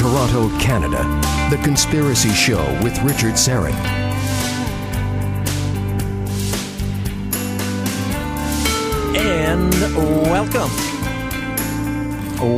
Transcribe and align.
Toronto, 0.00 0.48
Canada. 0.58 1.02
The 1.50 1.62
Conspiracy 1.62 2.30
Show 2.30 2.62
with 2.82 2.98
Richard 3.02 3.34
Syrett. 3.34 3.74
And 9.14 9.70
welcome. 10.24 10.70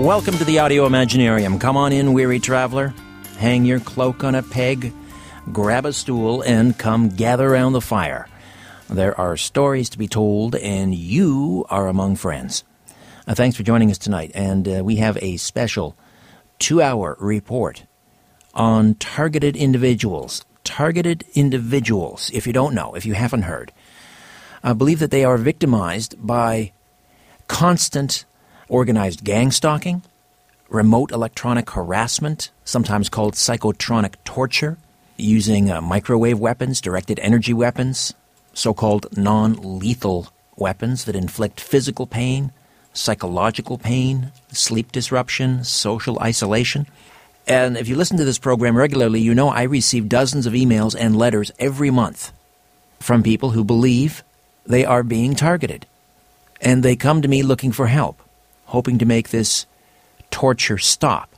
Welcome 0.04 0.34
to 0.38 0.44
the 0.44 0.60
Audio 0.60 0.88
Imaginarium. 0.88 1.60
Come 1.60 1.76
on 1.76 1.92
in, 1.92 2.12
weary 2.12 2.38
traveler. 2.38 2.94
Hang 3.38 3.64
your 3.64 3.80
cloak 3.80 4.22
on 4.22 4.36
a 4.36 4.44
peg, 4.44 4.92
grab 5.50 5.84
a 5.84 5.92
stool, 5.92 6.42
and 6.42 6.78
come 6.78 7.08
gather 7.08 7.48
around 7.48 7.72
the 7.72 7.80
fire. 7.80 8.28
There 8.88 9.20
are 9.20 9.36
stories 9.36 9.90
to 9.90 9.98
be 9.98 10.06
told, 10.06 10.54
and 10.54 10.94
you 10.94 11.66
are 11.70 11.88
among 11.88 12.14
friends. 12.14 12.62
Uh, 13.26 13.34
thanks 13.34 13.56
for 13.56 13.64
joining 13.64 13.90
us 13.90 13.98
tonight. 13.98 14.30
And 14.32 14.68
uh, 14.68 14.84
we 14.84 14.94
have 14.96 15.18
a 15.20 15.38
special 15.38 15.96
two 16.62 16.80
hour 16.80 17.16
report 17.18 17.82
on 18.54 18.94
targeted 18.94 19.56
individuals. 19.56 20.44
Targeted 20.62 21.24
individuals, 21.34 22.30
if 22.32 22.46
you 22.46 22.52
don't 22.52 22.72
know, 22.72 22.94
if 22.94 23.04
you 23.04 23.14
haven't 23.14 23.42
heard, 23.42 23.72
uh, 24.62 24.72
believe 24.72 25.00
that 25.00 25.10
they 25.10 25.24
are 25.24 25.36
victimized 25.36 26.14
by 26.24 26.70
constant 27.48 28.24
organized 28.68 29.24
gang 29.24 29.50
stalking, 29.50 30.02
remote 30.68 31.10
electronic 31.10 31.68
harassment, 31.70 32.52
sometimes 32.64 33.08
called 33.08 33.34
psychotronic 33.34 34.14
torture, 34.24 34.78
using 35.16 35.68
uh, 35.68 35.80
microwave 35.80 36.38
weapons, 36.38 36.80
directed 36.80 37.18
energy 37.18 37.52
weapons, 37.52 38.14
so 38.54 38.72
called 38.72 39.08
non 39.18 39.54
lethal 39.80 40.28
weapons 40.56 41.06
that 41.06 41.16
inflict 41.16 41.60
physical 41.60 42.06
pain, 42.06 42.52
psychological 42.92 43.78
pain, 43.78 44.32
sleep 44.50 44.92
disruption, 44.92 45.64
social 45.64 46.18
isolation. 46.20 46.86
And 47.46 47.76
if 47.76 47.88
you 47.88 47.96
listen 47.96 48.16
to 48.18 48.24
this 48.24 48.38
program 48.38 48.76
regularly, 48.76 49.20
you 49.20 49.34
know 49.34 49.48
I 49.48 49.62
receive 49.62 50.08
dozens 50.08 50.46
of 50.46 50.52
emails 50.52 50.94
and 50.98 51.16
letters 51.16 51.50
every 51.58 51.90
month 51.90 52.32
from 53.00 53.22
people 53.22 53.50
who 53.50 53.64
believe 53.64 54.22
they 54.64 54.84
are 54.84 55.02
being 55.02 55.34
targeted. 55.34 55.86
And 56.60 56.82
they 56.82 56.94
come 56.94 57.22
to 57.22 57.28
me 57.28 57.42
looking 57.42 57.72
for 57.72 57.88
help, 57.88 58.22
hoping 58.66 58.98
to 58.98 59.06
make 59.06 59.30
this 59.30 59.66
torture 60.30 60.78
stop. 60.78 61.28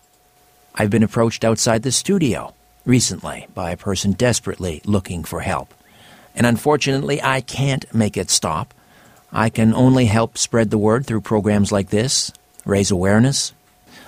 I've 0.74 0.90
been 0.90 1.02
approached 1.02 1.44
outside 1.44 1.82
the 1.82 1.92
studio 1.92 2.54
recently 2.84 3.46
by 3.54 3.70
a 3.70 3.76
person 3.76 4.12
desperately 4.12 4.82
looking 4.84 5.24
for 5.24 5.40
help. 5.40 5.72
And 6.34 6.46
unfortunately, 6.46 7.22
I 7.22 7.40
can't 7.40 7.92
make 7.94 8.16
it 8.16 8.30
stop. 8.30 8.74
I 9.34 9.50
can 9.50 9.74
only 9.74 10.06
help 10.06 10.38
spread 10.38 10.70
the 10.70 10.78
word 10.78 11.06
through 11.06 11.22
programs 11.22 11.72
like 11.72 11.90
this, 11.90 12.32
raise 12.64 12.92
awareness. 12.92 13.52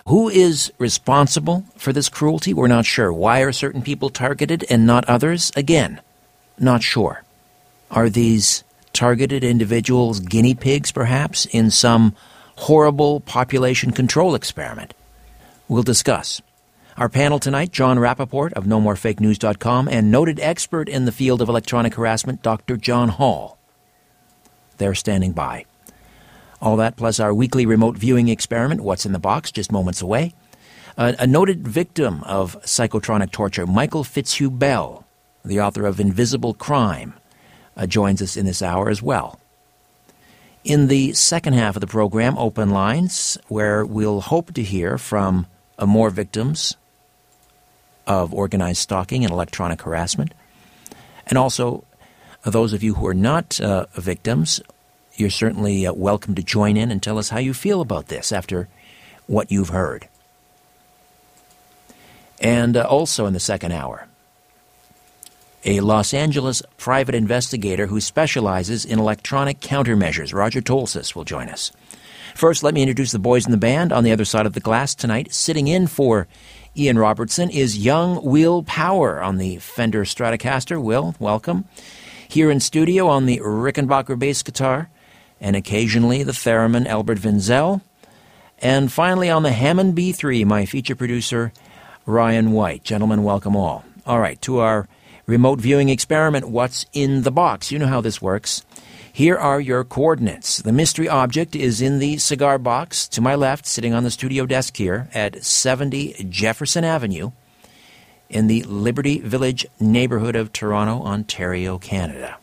Who 0.07 0.29
is 0.29 0.73
responsible 0.79 1.65
for 1.77 1.93
this 1.93 2.09
cruelty? 2.09 2.55
We're 2.55 2.69
not 2.69 2.87
sure. 2.87 3.13
Why 3.13 3.41
are 3.41 3.51
certain 3.51 3.83
people 3.83 4.09
targeted 4.09 4.65
and 4.71 4.87
not 4.87 5.05
others? 5.07 5.51
Again, 5.57 6.01
not 6.61 6.85
sure. 6.85 7.25
Are 7.91 8.09
these 8.09 8.63
targeted 8.93 9.43
individuals 9.43 10.21
guinea 10.21 10.55
pigs, 10.55 10.93
perhaps, 10.93 11.45
in 11.47 11.73
some 11.73 12.15
horrible 12.55 13.19
population 13.19 13.91
control 13.91 14.37
experiment? 14.37 14.95
We'll 15.67 15.83
discuss. 15.83 16.41
Our 16.97 17.09
panel 17.09 17.41
tonight, 17.41 17.73
Jon 17.73 17.99
Rappoport 17.99 18.53
of 18.53 18.65
NoMoreFakeNews.com 18.65 19.89
and 19.89 20.13
noted 20.13 20.39
expert 20.39 20.89
in 20.89 21.05
the 21.05 21.13
field 21.13 21.43
of 21.43 21.49
electronic 21.49 21.95
harassment, 21.95 22.43
Dr. 22.43 22.77
John 22.77 23.09
Hall. 23.09 23.56
They're 24.79 24.95
standing 24.95 25.33
by. 25.33 25.65
All 26.61 26.77
that 26.77 26.97
plus 26.97 27.21
our 27.21 27.35
weekly 27.35 27.67
remote 27.67 27.97
viewing 27.97 28.29
experiment, 28.29 28.81
What's 28.81 29.07
in 29.07 29.13
the 29.13 29.19
Box, 29.19 29.53
just 29.53 29.71
moments 29.71 30.01
away. 30.01 30.35
A 30.99 31.27
noted 31.27 31.69
victim 31.69 32.23
of 32.25 32.61
psychotronic 32.63 33.31
torture, 33.31 33.67
Michael 33.67 34.03
Fitzhugh 34.03 34.51
Bell, 34.51 35.05
the 35.45 35.61
author 35.61 35.85
of 35.85 36.01
Invisible 36.01 36.55
Crime, 36.55 37.13
uh, 37.77 37.87
joins 37.87 38.23
us 38.23 38.37
in 38.37 38.47
this 38.47 38.63
hour 38.63 38.89
as 38.89 39.03
well. 39.03 39.39
In 40.65 40.89
the 40.89 41.13
second 41.13 41.53
half 41.53 41.77
of 41.77 41.83
the 41.83 41.87
program, 41.87 42.39
Open 42.39 42.71
Lines, 42.71 43.37
where 43.49 43.85
we'll 43.85 44.23
hope 44.23 44.55
to 44.55 44.63
hear 44.63 44.97
from 44.97 45.47
uh, 45.79 45.85
more 45.85 46.09
victims 46.09 46.77
of 48.07 48.33
organized 48.33 48.81
stalking 48.81 49.23
and 49.23 49.33
electronic 49.33 49.83
harassment. 49.83 50.33
And 51.27 51.37
also, 51.37 51.85
those 52.53 52.73
of 52.73 52.83
you 52.83 52.95
who 52.95 53.07
are 53.07 53.15
not 53.15 53.61
uh, 53.61 53.87
victims, 53.95 54.61
you're 55.15 55.31
certainly 55.31 55.87
uh, 55.87 55.93
welcome 55.93 56.35
to 56.35 56.43
join 56.43 56.77
in 56.77 56.91
and 56.91 57.03
tell 57.03 57.19
us 57.19 57.31
how 57.31 57.39
you 57.39 57.55
feel 57.55 57.81
about 57.81 58.09
this 58.09 58.33
after 58.33 58.69
what 59.27 59.51
you've 59.51 59.71
heard. 59.71 60.09
And 62.41 62.77
uh, 62.77 62.83
also 62.83 63.27
in 63.27 63.33
the 63.33 63.41
second 63.41 63.73
hour, 63.73 64.07
a 65.65 65.81
Los 65.81 66.15
Angeles 66.15 66.63
private 66.77 67.15
investigator 67.15 67.87
who 67.89 68.01
specializes 68.01 68.85
in 68.85 69.01
electronic 69.01 69.59
countermeasures, 69.61 70.33
Roger 70.33 70.61
Tolces, 70.61 71.15
will 71.17 71.25
join 71.25 71.49
us. 71.49 71.73
First, 72.37 72.63
let 72.63 72.75
me 72.75 72.83
introduce 72.83 73.13
the 73.13 73.19
boys 73.19 73.47
in 73.47 73.51
the 73.51 73.57
band 73.57 73.93
on 73.93 74.05
the 74.05 74.13
other 74.13 74.25
side 74.25 74.47
of 74.47 74.53
the 74.53 74.61
glass 74.61 74.95
tonight. 74.95 75.33
Sitting 75.33 75.67
in 75.67 75.87
for 75.87 76.29
Ian 76.77 76.99
Robertson 76.99 77.51
is 77.51 77.79
young 77.79 78.23
Will 78.23 78.63
Power 78.63 79.23
on 79.23 79.39
the 79.39 79.57
Fender 79.57 80.05
Stratocaster. 80.05 80.81
Will, 80.81 81.17
welcome. 81.19 81.65
Here 82.29 82.51
in 82.51 82.61
studio 82.61 83.09
on 83.09 83.27
the 83.27 83.39
Rickenbacker 83.39 84.19
bass 84.19 84.43
guitar, 84.43 84.91
and 85.41 85.55
occasionally 85.55 86.23
the 86.23 86.33
theremin 86.33 86.87
Albert 86.87 87.19
Vinzel. 87.19 87.81
And 88.59 88.91
finally 88.91 89.31
on 89.31 89.43
the 89.43 89.53
Hammond 89.53 89.97
B3, 89.97 90.45
my 90.45 90.67
feature 90.67 90.97
producer, 90.97 91.53
Ryan 92.05 92.53
White. 92.53 92.83
Gentlemen, 92.83 93.23
welcome 93.23 93.55
all. 93.55 93.85
All 94.07 94.19
right, 94.19 94.41
to 94.43 94.59
our 94.59 94.89
remote 95.27 95.61
viewing 95.61 95.89
experiment, 95.89 96.49
What's 96.49 96.87
in 96.93 97.23
the 97.23 97.31
Box? 97.31 97.71
You 97.71 97.79
know 97.79 97.87
how 97.87 98.01
this 98.01 98.21
works. 98.21 98.65
Here 99.13 99.37
are 99.37 99.61
your 99.61 99.85
coordinates. 99.85 100.59
The 100.59 100.73
mystery 100.73 101.09
object 101.09 101.57
is 101.57 101.81
in 101.81 102.01
the 102.01 102.19
cigar 102.19 102.59
box 102.59 103.09
to 103.09 103.21
my 103.21 103.35
left, 103.35 103.67
sitting 103.67 103.95
on 103.95 104.05
the 104.05 104.11
studio 104.11 104.47
desk 104.47 104.77
here 104.77 105.09
at 105.15 105.45
70 105.45 106.27
Jefferson 106.29 106.85
Avenue 106.85 107.31
in 108.29 108.47
the 108.47 108.63
Liberty 108.65 109.21
Village 109.21 109.67
neighborhood 109.79 110.37
of 110.37 110.53
Toronto, 110.53 111.03
Ontario, 111.03 111.79
Canada. 111.79 112.37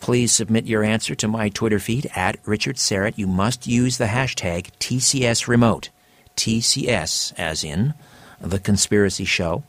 Please 0.00 0.32
submit 0.32 0.66
your 0.66 0.84
answer 0.84 1.14
to 1.16 1.28
my 1.28 1.48
Twitter 1.48 1.78
feed 1.78 2.10
at 2.14 2.38
Richard 2.44 2.76
Syrett. 2.76 3.18
You 3.18 3.26
must 3.26 3.66
use 3.66 3.98
the 3.98 4.06
hashtag 4.06 4.70
TCS 4.78 5.48
Remote. 5.48 5.90
TCS, 6.36 7.32
as 7.38 7.64
in 7.64 7.94
The 8.40 8.58
Conspiracy 8.58 9.24
Show. 9.24 9.64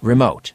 Remote. 0.00 0.52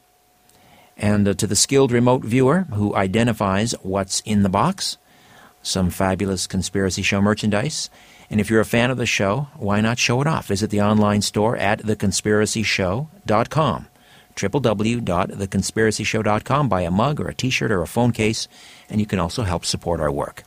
And 0.96 1.28
uh, 1.28 1.34
to 1.34 1.46
the 1.46 1.56
skilled 1.56 1.92
remote 1.92 2.24
viewer 2.24 2.60
who 2.74 2.94
identifies 2.94 3.72
what's 3.82 4.20
in 4.20 4.42
the 4.42 4.48
box, 4.48 4.96
some 5.62 5.90
fabulous 5.90 6.46
Conspiracy 6.46 7.02
Show 7.02 7.20
merchandise. 7.20 7.90
And 8.30 8.40
if 8.40 8.50
you're 8.50 8.60
a 8.60 8.64
fan 8.64 8.90
of 8.90 8.96
the 8.96 9.06
show, 9.06 9.48
why 9.56 9.80
not 9.80 9.98
show 9.98 10.20
it 10.20 10.26
off? 10.26 10.46
Visit 10.46 10.70
the 10.70 10.80
online 10.80 11.22
store 11.22 11.56
at 11.56 11.80
theconspiracyshow.com 11.80 13.86
www.theconspiracyshow.com. 14.48 16.68
Buy 16.68 16.82
a 16.82 16.90
mug 16.90 17.20
or 17.20 17.28
a 17.28 17.34
t 17.34 17.50
shirt 17.50 17.70
or 17.70 17.82
a 17.82 17.86
phone 17.86 18.12
case, 18.12 18.48
and 18.88 19.00
you 19.00 19.06
can 19.06 19.18
also 19.18 19.42
help 19.42 19.64
support 19.64 20.00
our 20.00 20.10
work. 20.10 20.42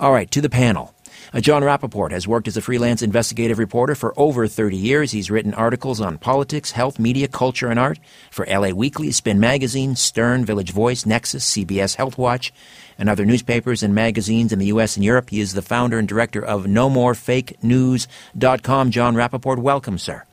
All 0.00 0.12
right, 0.12 0.30
to 0.30 0.40
the 0.40 0.50
panel. 0.50 0.94
Uh, 1.32 1.40
John 1.40 1.62
Jon 1.62 1.62
Rappoport 1.62 2.10
has 2.12 2.28
worked 2.28 2.48
as 2.48 2.56
a 2.56 2.60
freelance 2.60 3.02
investigative 3.02 3.58
reporter 3.58 3.94
for 3.94 4.12
over 4.16 4.46
30 4.46 4.76
years. 4.76 5.12
He's 5.12 5.30
written 5.30 5.54
articles 5.54 6.00
on 6.00 6.18
politics, 6.18 6.72
health, 6.72 6.98
media, 6.98 7.28
culture, 7.28 7.68
and 7.68 7.80
art 7.80 7.98
for 8.30 8.46
LA 8.46 8.70
Weekly, 8.70 9.10
Spin 9.10 9.40
Magazine, 9.40 9.96
Stern, 9.96 10.44
Village 10.44 10.72
Voice, 10.72 11.06
Nexus, 11.06 11.50
CBS 11.50 11.96
Health 11.96 12.18
Watch, 12.18 12.52
and 12.98 13.08
other 13.08 13.24
newspapers 13.24 13.82
and 13.82 13.94
magazines 13.94 14.52
in 14.52 14.58
the 14.58 14.66
U.S. 14.66 14.96
and 14.96 15.04
Europe. 15.04 15.30
He 15.30 15.40
is 15.40 15.54
the 15.54 15.62
founder 15.62 15.98
and 15.98 16.06
director 16.06 16.44
of 16.44 16.64
NoMoreFakeNews.com. 16.64 18.90
Jon 18.90 19.14
Rappoport, 19.14 19.58
welcome, 19.58 19.96
sir. 19.98 20.24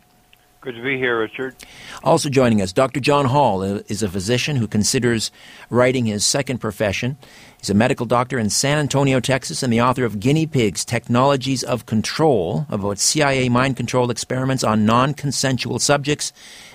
Good 0.61 0.75
to 0.75 0.83
be 0.83 0.95
here, 0.95 1.17
Richard. 1.19 1.55
Also 2.03 2.29
joining 2.29 2.61
us, 2.61 2.71
Dr. 2.71 2.99
John 2.99 3.25
Hall 3.25 3.63
is 3.63 4.03
a 4.03 4.07
physician 4.07 4.57
who 4.57 4.67
considers 4.67 5.31
writing 5.71 6.05
his 6.05 6.23
second 6.23 6.59
profession. 6.59 7.17
He's 7.57 7.71
a 7.71 7.73
medical 7.73 8.05
doctor 8.05 8.37
in 8.37 8.51
San 8.51 8.77
Antonio, 8.77 9.19
Texas, 9.19 9.63
and 9.63 9.73
the 9.73 9.81
author 9.81 10.05
of 10.05 10.19
Guinea 10.19 10.45
Pigs 10.45 10.85
Technologies 10.85 11.63
of 11.63 11.87
Control, 11.87 12.67
about 12.69 12.99
CIA 12.99 13.49
mind 13.49 13.75
control 13.75 14.11
experiments 14.11 14.63
on 14.63 14.85
non 14.85 15.15
consensual 15.15 15.79
subjects. 15.79 16.31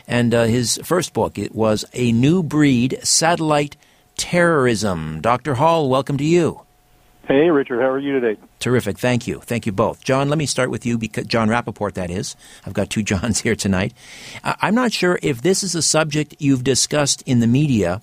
And 0.08 0.34
uh, 0.34 0.46
his 0.46 0.80
first 0.82 1.12
book 1.12 1.38
it 1.38 1.54
was 1.54 1.84
A 1.92 2.10
New 2.10 2.42
Breed 2.42 2.98
Satellite 3.04 3.76
Terrorism. 4.16 5.20
Dr. 5.20 5.54
Hall, 5.54 5.88
welcome 5.88 6.18
to 6.18 6.24
you. 6.24 6.65
Hey, 7.26 7.50
Richard, 7.50 7.80
how 7.80 7.90
are 7.90 7.98
you 7.98 8.20
today? 8.20 8.40
Terrific. 8.60 8.98
Thank 8.98 9.26
you. 9.26 9.40
Thank 9.40 9.66
you 9.66 9.72
both. 9.72 10.04
John, 10.04 10.28
let 10.28 10.38
me 10.38 10.46
start 10.46 10.70
with 10.70 10.86
you 10.86 10.96
because 10.96 11.26
Jon 11.26 11.48
Rappoport, 11.48 11.94
that 11.94 12.08
is. 12.08 12.36
I've 12.64 12.72
got 12.72 12.88
two 12.88 13.02
Johns 13.10 13.40
here 13.40 13.56
tonight. 13.56 13.94
I'm 14.44 14.76
not 14.76 14.92
sure 14.92 15.18
if 15.22 15.42
this 15.42 15.64
is 15.64 15.74
a 15.74 15.82
subject 15.82 16.36
you've 16.38 16.62
discussed 16.62 17.22
in 17.22 17.40
the 17.40 17.48
media 17.48 18.00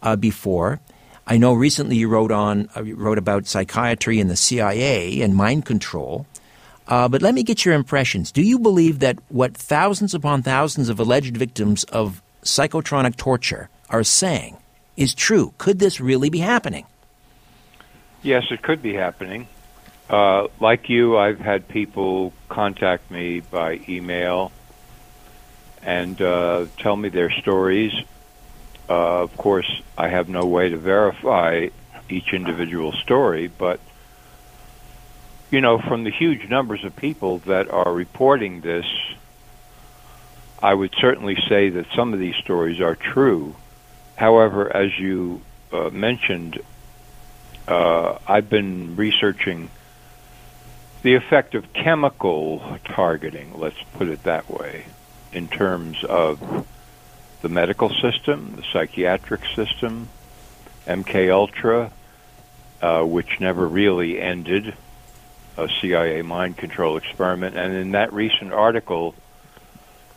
uh, 0.00 0.14
before. 0.14 0.80
I 1.26 1.38
know 1.38 1.54
recently 1.54 1.96
you 1.96 2.08
wrote 2.08 2.30
on 2.30 2.68
uh, 2.76 2.82
you 2.82 2.94
wrote 2.94 3.18
about 3.18 3.46
psychiatry 3.46 4.20
and 4.20 4.30
the 4.30 4.36
CIA 4.36 5.22
and 5.22 5.34
mind 5.34 5.66
control. 5.66 6.26
Uh, 6.86 7.08
but 7.08 7.22
let 7.22 7.34
me 7.34 7.42
get 7.42 7.64
your 7.64 7.74
impressions. 7.74 8.30
Do 8.30 8.42
you 8.42 8.60
believe 8.60 9.00
that 9.00 9.18
what 9.28 9.56
thousands 9.56 10.14
upon 10.14 10.42
thousands 10.42 10.88
of 10.88 11.00
alleged 11.00 11.36
victims 11.36 11.84
of 11.84 12.22
psychotronic 12.42 13.16
torture 13.16 13.70
are 13.90 14.04
saying 14.04 14.56
is 14.96 15.14
true? 15.14 15.52
Could 15.58 15.80
this 15.80 16.00
really 16.00 16.28
be 16.30 16.38
happening? 16.38 16.86
Yes, 18.22 18.44
it 18.50 18.62
could 18.62 18.82
be 18.82 18.94
happening. 18.94 19.48
Uh, 20.08 20.46
like 20.60 20.88
you, 20.88 21.16
I've 21.18 21.40
had 21.40 21.66
people 21.68 22.32
contact 22.48 23.10
me 23.10 23.40
by 23.40 23.80
email 23.88 24.52
and 25.82 26.20
uh, 26.22 26.66
tell 26.78 26.96
me 26.96 27.08
their 27.08 27.30
stories. 27.30 27.92
Uh, 28.88 29.22
of 29.22 29.36
course, 29.36 29.82
I 29.98 30.08
have 30.08 30.28
no 30.28 30.46
way 30.46 30.68
to 30.68 30.76
verify 30.76 31.68
each 32.08 32.32
individual 32.32 32.92
story, 32.92 33.48
but 33.48 33.80
you 35.50 35.60
know, 35.60 35.78
from 35.78 36.04
the 36.04 36.10
huge 36.10 36.48
numbers 36.48 36.84
of 36.84 36.94
people 36.96 37.38
that 37.40 37.70
are 37.70 37.92
reporting 37.92 38.60
this, 38.60 38.86
I 40.62 40.72
would 40.72 40.94
certainly 40.98 41.36
say 41.48 41.70
that 41.70 41.86
some 41.94 42.14
of 42.14 42.20
these 42.20 42.36
stories 42.36 42.80
are 42.80 42.94
true. 42.94 43.56
However, 44.16 44.74
as 44.74 44.96
you 44.98 45.42
uh, 45.72 45.90
mentioned, 45.90 46.60
uh, 47.68 48.18
I've 48.26 48.48
been 48.48 48.96
researching 48.96 49.70
the 51.02 51.14
effect 51.14 51.54
of 51.54 51.72
chemical 51.72 52.78
targeting, 52.84 53.58
let's 53.58 53.80
put 53.94 54.08
it 54.08 54.22
that 54.24 54.48
way, 54.48 54.84
in 55.32 55.48
terms 55.48 56.04
of 56.04 56.66
the 57.42 57.48
medical 57.48 57.90
system, 57.90 58.54
the 58.56 58.62
psychiatric 58.72 59.40
system, 59.56 60.08
MK 60.86 61.30
Ultra, 61.32 61.90
uh, 62.80 63.02
which 63.02 63.40
never 63.40 63.66
really 63.66 64.20
ended, 64.20 64.74
a 65.56 65.68
CIA 65.80 66.22
mind 66.22 66.56
control 66.56 66.96
experiment. 66.96 67.56
And 67.56 67.74
in 67.74 67.92
that 67.92 68.12
recent 68.12 68.52
article 68.52 69.14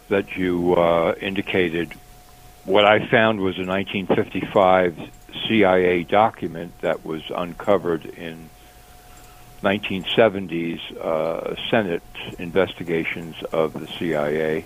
that 0.10 0.36
you 0.36 0.76
uh, 0.76 1.16
indicated, 1.20 1.94
what 2.64 2.86
I 2.86 3.08
found 3.08 3.40
was 3.40 3.58
a 3.58 3.66
1955 3.66 4.98
CIA 5.48 6.04
document 6.04 6.80
that 6.82 7.06
was 7.06 7.24
uncovered 7.30 8.06
in 8.06 8.50
1970s 9.62 10.80
uh, 10.98 11.56
Senate 11.70 12.04
investigations 12.38 13.36
of 13.52 13.74
the 13.74 13.88
CIA 13.88 14.66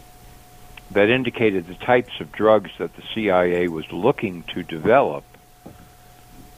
that 0.92 1.10
indicated 1.10 1.68
the 1.68 1.76
types 1.76 2.20
of 2.20 2.32
drugs 2.32 2.72
that 2.80 2.96
the 2.96 3.04
CIA 3.14 3.68
was 3.68 3.92
looking 3.92 4.44
to 4.44 4.64
develop. 4.64 5.24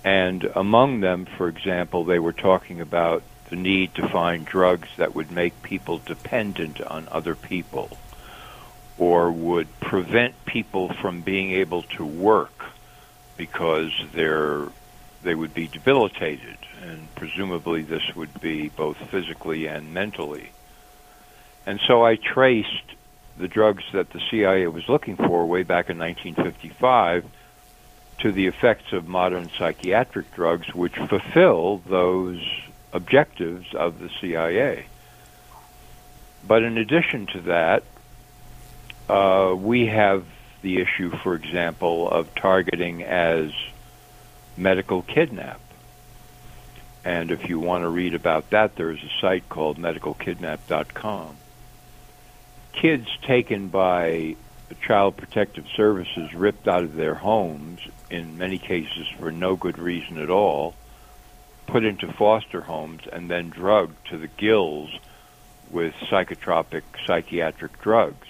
And 0.04 0.44
among 0.56 1.02
them, 1.02 1.26
for 1.26 1.48
example, 1.48 2.06
they 2.06 2.18
were 2.18 2.34
talking 2.34 2.82
about 2.82 3.24
the 3.50 3.56
need 3.58 3.94
to 3.96 4.08
find 4.08 4.46
drugs 4.46 4.88
that 4.98 5.14
would 5.14 5.32
make 5.32 5.62
people 5.62 6.00
dependent 6.00 6.82
on 6.82 7.08
other 7.12 7.36
people 7.36 7.90
or 8.98 9.32
would 9.32 9.68
prevent 9.82 10.46
people 10.46 10.94
from 10.94 11.22
being 11.22 11.52
able 11.52 11.84
to 11.84 12.06
work 12.06 12.71
because 13.42 13.92
they're 14.14 14.68
they 15.24 15.34
would 15.34 15.52
be 15.52 15.68
debilitated 15.68 16.60
and 16.84 17.16
presumably 17.16 17.82
this 17.82 18.16
would 18.16 18.40
be 18.40 18.70
both 18.70 18.98
physically 19.10 19.66
and 19.66 19.96
mentally. 19.96 20.52
And 21.66 21.80
so 21.88 22.06
I 22.06 22.18
traced 22.18 22.90
the 23.40 23.48
drugs 23.48 23.84
that 23.94 24.12
the 24.12 24.22
CIA 24.30 24.68
was 24.68 24.88
looking 24.88 25.16
for 25.16 25.48
way 25.48 25.64
back 25.64 25.90
in 25.90 25.98
1955 25.98 27.26
to 28.20 28.32
the 28.32 28.46
effects 28.46 28.94
of 28.94 29.08
modern 29.08 29.50
psychiatric 29.58 30.32
drugs 30.36 30.72
which 30.76 30.96
fulfill 30.96 31.82
those 31.88 32.44
objectives 32.94 33.74
of 33.74 33.98
the 33.98 34.12
CIA. 34.20 34.86
But 36.48 36.62
in 36.62 36.78
addition 36.78 37.26
to 37.34 37.42
that, 37.42 37.84
uh, 39.10 39.56
we 39.56 39.88
have 39.88 40.26
the 40.62 40.80
issue, 40.80 41.12
for 41.24 41.36
example, 41.36 42.10
of 42.10 42.34
targeting 42.36 43.04
as 43.04 43.52
medical 44.58 45.02
kidnap. 45.02 45.60
And 47.04 47.32
if 47.32 47.50
you 47.50 47.60
want 47.60 47.84
to 47.84 47.90
read 47.90 48.14
about 48.14 48.52
that, 48.52 48.76
there's 48.76 49.02
a 49.02 49.22
site 49.22 49.50
called 49.50 49.78
medicalkidnap.com. 49.80 51.36
Kids 52.74 53.08
taken 53.24 53.70
by 53.70 54.36
Child 54.76 55.18
Protective 55.18 55.66
Services 55.76 56.34
ripped 56.34 56.68
out 56.68 56.84
of 56.84 56.96
their 56.96 57.16
homes, 57.16 57.82
in 58.10 58.38
many 58.38 58.58
cases 58.58 59.08
for 59.20 59.32
no 59.32 59.56
good 59.56 59.78
reason 59.78 60.18
at 60.18 60.30
all, 60.30 60.76
put 61.68 61.84
into 61.84 62.12
foster 62.14 62.62
homes, 62.62 63.02
and 63.12 63.30
then 63.30 63.50
drugged 63.50 64.08
to 64.10 64.18
the 64.18 64.28
gills 64.28 64.90
with 65.70 65.94
psychotropic 66.10 66.84
psychiatric 67.06 67.82
drugs. 67.82 68.28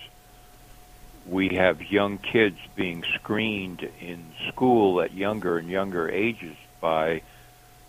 We 1.25 1.55
have 1.55 1.81
young 1.81 2.17
kids 2.17 2.57
being 2.75 3.03
screened 3.15 3.87
in 3.99 4.25
school 4.49 5.01
at 5.01 5.13
younger 5.13 5.57
and 5.57 5.69
younger 5.69 6.09
ages 6.09 6.55
by 6.79 7.21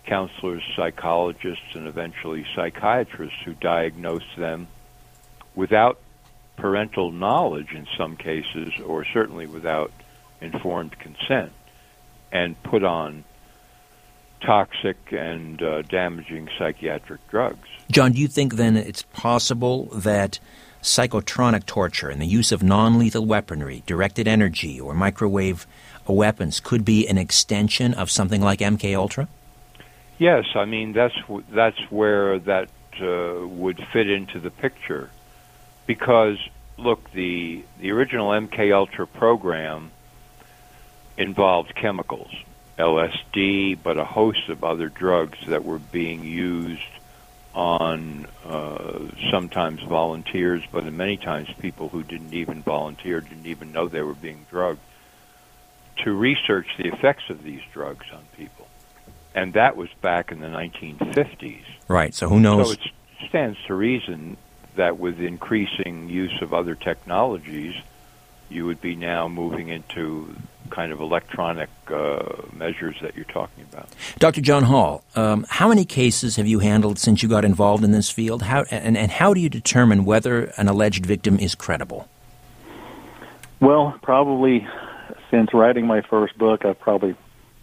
counselors, 0.05 0.63
psychologists, 0.75 1.75
and 1.75 1.87
eventually 1.87 2.45
psychiatrists 2.55 3.39
who 3.43 3.53
diagnose 3.53 4.35
them 4.37 4.67
without 5.55 5.99
parental 6.57 7.11
knowledge 7.11 7.71
in 7.71 7.87
some 7.97 8.15
cases, 8.15 8.71
or 8.85 9.05
certainly 9.05 9.47
without 9.47 9.91
informed 10.41 10.97
consent, 10.99 11.51
and 12.31 12.61
put 12.63 12.83
on 12.83 13.23
toxic 14.41 14.97
and 15.11 15.61
uh, 15.63 15.81
damaging 15.83 16.49
psychiatric 16.59 17.25
drugs. 17.29 17.67
John, 17.91 18.11
do 18.11 18.19
you 18.19 18.27
think 18.27 18.55
then 18.55 18.75
it's 18.75 19.03
possible 19.03 19.85
that 19.93 20.39
psychotronic 20.83 21.65
torture 21.65 22.09
and 22.09 22.21
the 22.21 22.27
use 22.27 22.51
of 22.51 22.61
non 22.61 22.99
lethal 22.99 23.25
weaponry, 23.25 23.81
directed 23.85 24.27
energy, 24.27 24.79
or 24.79 24.93
microwave 24.93 25.65
weapons 26.07 26.59
could 26.59 26.85
be 26.85 27.07
an 27.07 27.17
extension 27.17 27.93
of 27.93 28.11
something 28.11 28.41
like 28.41 28.59
MK 28.59 28.95
Ultra? 28.95 29.27
Yes, 30.19 30.45
I 30.55 30.65
mean 30.65 30.93
that's 30.93 31.15
that's 31.49 31.79
where 31.89 32.39
that 32.39 32.69
uh, 33.01 33.47
would 33.47 33.83
fit 33.91 34.09
into 34.09 34.39
the 34.39 34.51
picture, 34.51 35.09
because 35.87 36.37
look, 36.77 37.11
the 37.11 37.63
the 37.79 37.91
original 37.91 38.29
MK 38.29 38.73
Ultra 38.73 39.07
program 39.07 39.91
involved 41.17 41.73
chemicals, 41.75 42.31
LSD, 42.77 43.77
but 43.81 43.97
a 43.97 44.05
host 44.05 44.49
of 44.49 44.63
other 44.63 44.89
drugs 44.89 45.37
that 45.47 45.63
were 45.63 45.79
being 45.79 46.23
used 46.23 46.81
on 47.53 48.27
uh, 48.45 48.99
sometimes 49.31 49.81
volunteers, 49.83 50.63
but 50.71 50.91
many 50.91 51.17
times 51.17 51.49
people 51.59 51.89
who 51.89 52.03
didn't 52.03 52.33
even 52.33 52.63
volunteer, 52.63 53.21
didn't 53.21 53.45
even 53.45 53.71
know 53.71 53.87
they 53.87 54.01
were 54.01 54.13
being 54.13 54.45
drugged, 54.49 54.79
to 56.03 56.11
research 56.11 56.67
the 56.77 56.87
effects 56.87 57.29
of 57.29 57.43
these 57.43 57.61
drugs 57.71 58.05
on 58.11 58.23
people 58.35 58.67
and 59.35 59.53
that 59.53 59.75
was 59.75 59.89
back 60.01 60.31
in 60.31 60.39
the 60.39 60.47
1950s. 60.47 61.63
Right. 61.87 62.13
So 62.13 62.29
who 62.29 62.39
knows? 62.39 62.67
So 62.67 62.73
it 62.73 63.29
stands 63.29 63.57
to 63.67 63.73
reason 63.73 64.37
that 64.75 64.99
with 64.99 65.19
increasing 65.19 66.09
use 66.09 66.41
of 66.41 66.53
other 66.53 66.75
technologies, 66.75 67.75
you 68.49 68.65
would 68.65 68.81
be 68.81 68.95
now 68.95 69.27
moving 69.27 69.69
into 69.69 70.35
kind 70.69 70.91
of 70.91 70.99
electronic 71.01 71.69
uh, 71.87 72.23
measures 72.51 72.95
that 73.01 73.15
you're 73.15 73.25
talking 73.25 73.63
about. 73.71 73.89
Dr. 74.17 74.41
John 74.41 74.63
Hall, 74.63 75.03
um, 75.15 75.45
how 75.49 75.67
many 75.67 75.85
cases 75.85 76.35
have 76.37 76.47
you 76.47 76.59
handled 76.59 76.97
since 76.97 77.21
you 77.21 77.29
got 77.29 77.45
involved 77.45 77.83
in 77.83 77.91
this 77.91 78.09
field? 78.09 78.41
How, 78.43 78.63
and, 78.71 78.97
and 78.97 79.11
how 79.11 79.33
do 79.33 79.39
you 79.39 79.49
determine 79.49 80.03
whether 80.03 80.45
an 80.57 80.67
alleged 80.67 81.05
victim 81.05 81.37
is 81.37 81.53
credible? 81.53 82.07
Well, 83.59 83.97
probably 84.01 84.67
since 85.31 85.53
writing 85.53 85.87
my 85.87 86.01
first 86.01 86.37
book, 86.37 86.65
I've 86.65 86.79
probably 86.79 87.15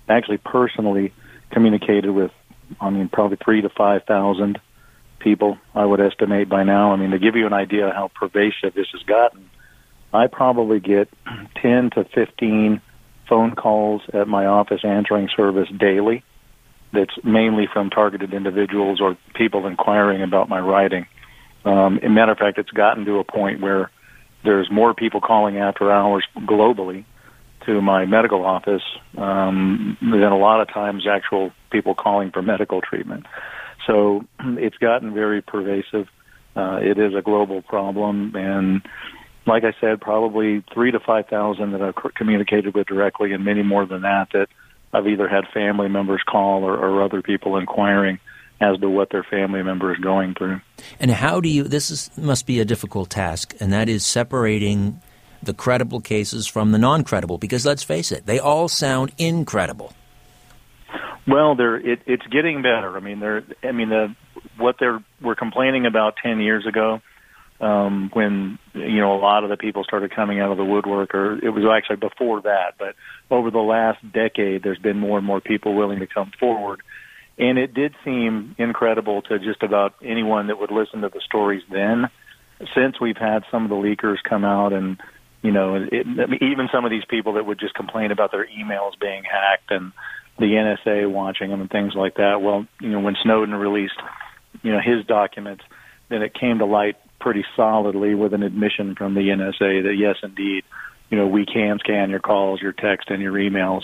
actually 0.08 0.38
personally 0.38 1.12
communicated 1.50 2.10
with, 2.10 2.30
I 2.80 2.90
mean, 2.90 3.08
probably 3.08 3.38
three 3.44 3.60
to 3.60 3.68
five 3.68 4.04
thousand 4.04 4.60
people. 5.18 5.58
I 5.74 5.84
would 5.84 6.00
estimate 6.00 6.48
by 6.48 6.64
now. 6.64 6.92
I 6.92 6.96
mean, 6.96 7.10
to 7.10 7.18
give 7.18 7.36
you 7.36 7.46
an 7.46 7.52
idea 7.52 7.92
how 7.94 8.10
pervasive 8.14 8.74
this 8.74 8.88
has 8.92 9.02
gotten, 9.02 9.50
I 10.12 10.26
probably 10.26 10.80
get 10.80 11.08
ten 11.62 11.90
to 11.90 12.04
fifteen 12.04 12.80
phone 13.28 13.54
calls 13.54 14.02
at 14.12 14.26
my 14.26 14.46
office 14.46 14.80
answering 14.84 15.28
service 15.36 15.68
daily. 15.78 16.24
That's 16.92 17.14
mainly 17.22 17.68
from 17.72 17.90
targeted 17.90 18.34
individuals 18.34 19.00
or 19.00 19.16
people 19.34 19.66
inquiring 19.66 20.22
about 20.22 20.48
my 20.48 20.58
writing. 20.58 21.06
Um, 21.64 22.00
as 22.02 22.10
matter 22.10 22.32
of 22.32 22.38
fact, 22.38 22.58
it's 22.58 22.70
gotten 22.70 23.04
to 23.04 23.18
a 23.18 23.24
point 23.24 23.60
where 23.60 23.90
there's 24.42 24.70
more 24.70 24.94
people 24.94 25.20
calling 25.20 25.58
after 25.58 25.92
hours 25.92 26.24
globally 26.36 27.04
to 27.66 27.80
my 27.80 28.06
medical 28.06 28.44
office 28.44 28.82
um, 29.16 29.96
than 30.00 30.22
a 30.22 30.38
lot 30.38 30.60
of 30.60 30.68
times 30.68 31.06
actual 31.06 31.52
people 31.70 31.94
calling 31.94 32.30
for 32.30 32.42
medical 32.42 32.80
treatment. 32.80 33.26
So 33.86 34.24
it's 34.40 34.78
gotten 34.78 35.14
very 35.14 35.42
pervasive. 35.42 36.08
Uh, 36.56 36.80
it 36.82 36.98
is 36.98 37.14
a 37.14 37.22
global 37.22 37.62
problem, 37.62 38.34
and 38.34 38.82
like 39.46 39.64
I 39.64 39.74
said, 39.80 40.00
probably 40.00 40.62
three 40.72 40.90
to 40.92 41.00
five 41.00 41.26
thousand 41.28 41.72
that 41.72 41.82
I've 41.82 41.94
communicated 42.14 42.74
with 42.74 42.86
directly, 42.86 43.32
and 43.32 43.44
many 43.44 43.62
more 43.62 43.86
than 43.86 44.02
that 44.02 44.28
that 44.32 44.48
I've 44.92 45.06
either 45.06 45.28
had 45.28 45.44
family 45.52 45.88
members 45.88 46.22
call 46.26 46.64
or, 46.64 46.76
or 46.76 47.02
other 47.02 47.22
people 47.22 47.56
inquiring 47.56 48.18
as 48.60 48.78
to 48.78 48.90
what 48.90 49.10
their 49.10 49.22
family 49.22 49.62
member 49.62 49.92
is 49.92 49.98
going 50.00 50.34
through. 50.34 50.60
And 50.98 51.10
how 51.10 51.40
do 51.40 51.48
you? 51.48 51.64
This 51.64 51.90
is, 51.90 52.10
must 52.16 52.46
be 52.46 52.60
a 52.60 52.64
difficult 52.64 53.10
task, 53.10 53.54
and 53.60 53.72
that 53.72 53.88
is 53.88 54.04
separating 54.04 55.00
the 55.42 55.54
credible 55.54 56.00
cases 56.00 56.46
from 56.46 56.72
the 56.72 56.78
non-credible. 56.78 57.38
Because 57.38 57.64
let's 57.64 57.82
face 57.82 58.12
it, 58.12 58.26
they 58.26 58.38
all 58.38 58.68
sound 58.68 59.12
incredible. 59.16 59.94
Well, 61.26 61.54
they're 61.54 61.76
it, 61.76 62.00
it's 62.06 62.26
getting 62.26 62.62
better. 62.62 62.96
I 62.96 63.00
mean, 63.00 63.20
they're 63.20 63.44
I 63.62 63.72
mean 63.72 63.88
the 63.88 64.14
what 64.58 64.76
they 64.78 64.88
were 65.22 65.34
complaining 65.34 65.86
about 65.86 66.16
ten 66.22 66.40
years 66.40 66.66
ago 66.66 67.00
um, 67.60 68.10
when 68.12 68.58
you 68.74 68.98
know 68.98 69.14
a 69.14 69.20
lot 69.20 69.44
of 69.44 69.50
the 69.50 69.56
people 69.56 69.84
started 69.84 70.14
coming 70.14 70.40
out 70.40 70.50
of 70.50 70.56
the 70.56 70.64
woodwork, 70.64 71.14
or 71.14 71.44
it 71.44 71.50
was 71.50 71.64
actually 71.64 71.96
before 71.96 72.42
that. 72.42 72.74
But 72.78 72.94
over 73.30 73.50
the 73.50 73.58
last 73.58 73.98
decade, 74.12 74.62
there's 74.62 74.78
been 74.78 74.98
more 74.98 75.18
and 75.18 75.26
more 75.26 75.40
people 75.40 75.74
willing 75.74 76.00
to 76.00 76.06
come 76.06 76.32
forward, 76.38 76.82
and 77.38 77.58
it 77.58 77.74
did 77.74 77.94
seem 78.04 78.54
incredible 78.58 79.22
to 79.22 79.38
just 79.38 79.62
about 79.62 79.94
anyone 80.02 80.46
that 80.48 80.58
would 80.58 80.70
listen 80.70 81.02
to 81.02 81.08
the 81.08 81.20
stories 81.20 81.62
then. 81.70 82.08
Since 82.74 83.00
we've 83.00 83.16
had 83.16 83.44
some 83.50 83.64
of 83.64 83.70
the 83.70 83.76
leakers 83.76 84.18
come 84.22 84.44
out 84.44 84.74
and 84.74 85.00
you 85.42 85.52
know, 85.52 85.74
it, 85.74 86.06
even 86.42 86.68
some 86.70 86.84
of 86.84 86.90
these 86.90 87.04
people 87.08 87.34
that 87.34 87.46
would 87.46 87.58
just 87.58 87.74
complain 87.74 88.10
about 88.10 88.30
their 88.30 88.46
emails 88.46 88.98
being 89.00 89.24
hacked 89.24 89.70
and 89.70 89.92
the 90.38 90.44
NSA 90.46 91.10
watching 91.10 91.50
them 91.50 91.62
and 91.62 91.70
things 91.70 91.94
like 91.94 92.16
that. 92.16 92.42
Well, 92.42 92.66
you 92.80 92.90
know, 92.90 93.00
when 93.00 93.16
Snowden 93.22 93.54
released, 93.54 93.98
you 94.62 94.72
know, 94.72 94.80
his 94.80 95.04
documents, 95.06 95.64
then 96.08 96.22
it 96.22 96.34
came 96.34 96.58
to 96.58 96.66
light 96.66 96.96
pretty 97.20 97.44
solidly 97.54 98.14
with 98.14 98.34
an 98.34 98.42
admission 98.42 98.94
from 98.96 99.14
the 99.14 99.20
NSA 99.20 99.82
that 99.84 99.94
yes, 99.96 100.16
indeed, 100.22 100.64
you 101.10 101.18
know, 101.18 101.26
we 101.26 101.46
can 101.46 101.78
scan 101.78 102.10
your 102.10 102.20
calls, 102.20 102.60
your 102.60 102.72
text, 102.72 103.10
and 103.10 103.22
your 103.22 103.34
emails. 103.34 103.82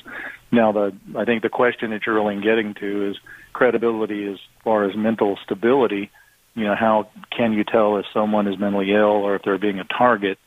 Now, 0.52 0.72
the 0.72 0.94
I 1.16 1.24
think 1.24 1.42
the 1.42 1.48
question 1.48 1.90
that 1.90 2.06
you're 2.06 2.14
really 2.14 2.40
getting 2.40 2.74
to 2.74 3.10
is 3.10 3.16
credibility 3.52 4.26
as 4.30 4.38
far 4.64 4.88
as 4.88 4.96
mental 4.96 5.38
stability. 5.44 6.10
You 6.54 6.64
know, 6.64 6.74
how 6.74 7.08
can 7.36 7.52
you 7.52 7.64
tell 7.64 7.96
if 7.98 8.06
someone 8.14 8.46
is 8.46 8.58
mentally 8.58 8.92
ill 8.92 9.24
or 9.24 9.36
if 9.36 9.42
they're 9.42 9.58
being 9.58 9.78
a 9.78 9.84
target? 9.84 10.38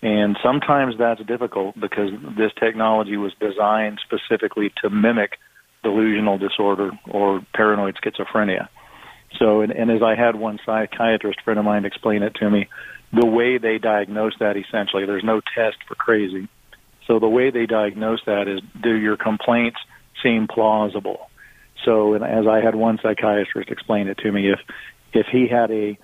And 0.00 0.36
sometimes 0.42 0.96
that's 0.98 1.22
difficult 1.24 1.78
because 1.78 2.10
this 2.36 2.52
technology 2.58 3.16
was 3.16 3.32
designed 3.38 4.00
specifically 4.04 4.72
to 4.82 4.90
mimic 4.90 5.38
delusional 5.82 6.38
disorder 6.38 6.90
or 7.08 7.44
paranoid 7.54 7.96
schizophrenia. 8.02 8.68
So, 9.38 9.62
and, 9.62 9.72
and 9.72 9.90
as 9.90 10.02
I 10.02 10.14
had 10.14 10.36
one 10.36 10.58
psychiatrist 10.64 11.40
friend 11.42 11.58
of 11.58 11.64
mine 11.64 11.84
explain 11.84 12.22
it 12.22 12.34
to 12.36 12.50
me, 12.50 12.68
the 13.12 13.26
way 13.26 13.58
they 13.58 13.78
diagnose 13.78 14.32
that 14.40 14.56
essentially, 14.56 15.06
there's 15.06 15.24
no 15.24 15.40
test 15.54 15.76
for 15.86 15.94
crazy. 15.94 16.48
So 17.06 17.18
the 17.18 17.28
way 17.28 17.50
they 17.50 17.66
diagnose 17.66 18.20
that 18.26 18.48
is, 18.48 18.60
do 18.82 18.94
your 18.94 19.16
complaints 19.16 19.78
seem 20.22 20.46
plausible? 20.48 21.28
So, 21.84 22.14
and 22.14 22.24
as 22.24 22.46
I 22.46 22.60
had 22.60 22.74
one 22.74 22.98
psychiatrist 23.02 23.70
explain 23.70 24.08
it 24.08 24.18
to 24.18 24.30
me, 24.30 24.50
if 24.50 24.60
if 25.12 25.26
he 25.26 25.46
had 25.46 25.70
a 25.70 25.98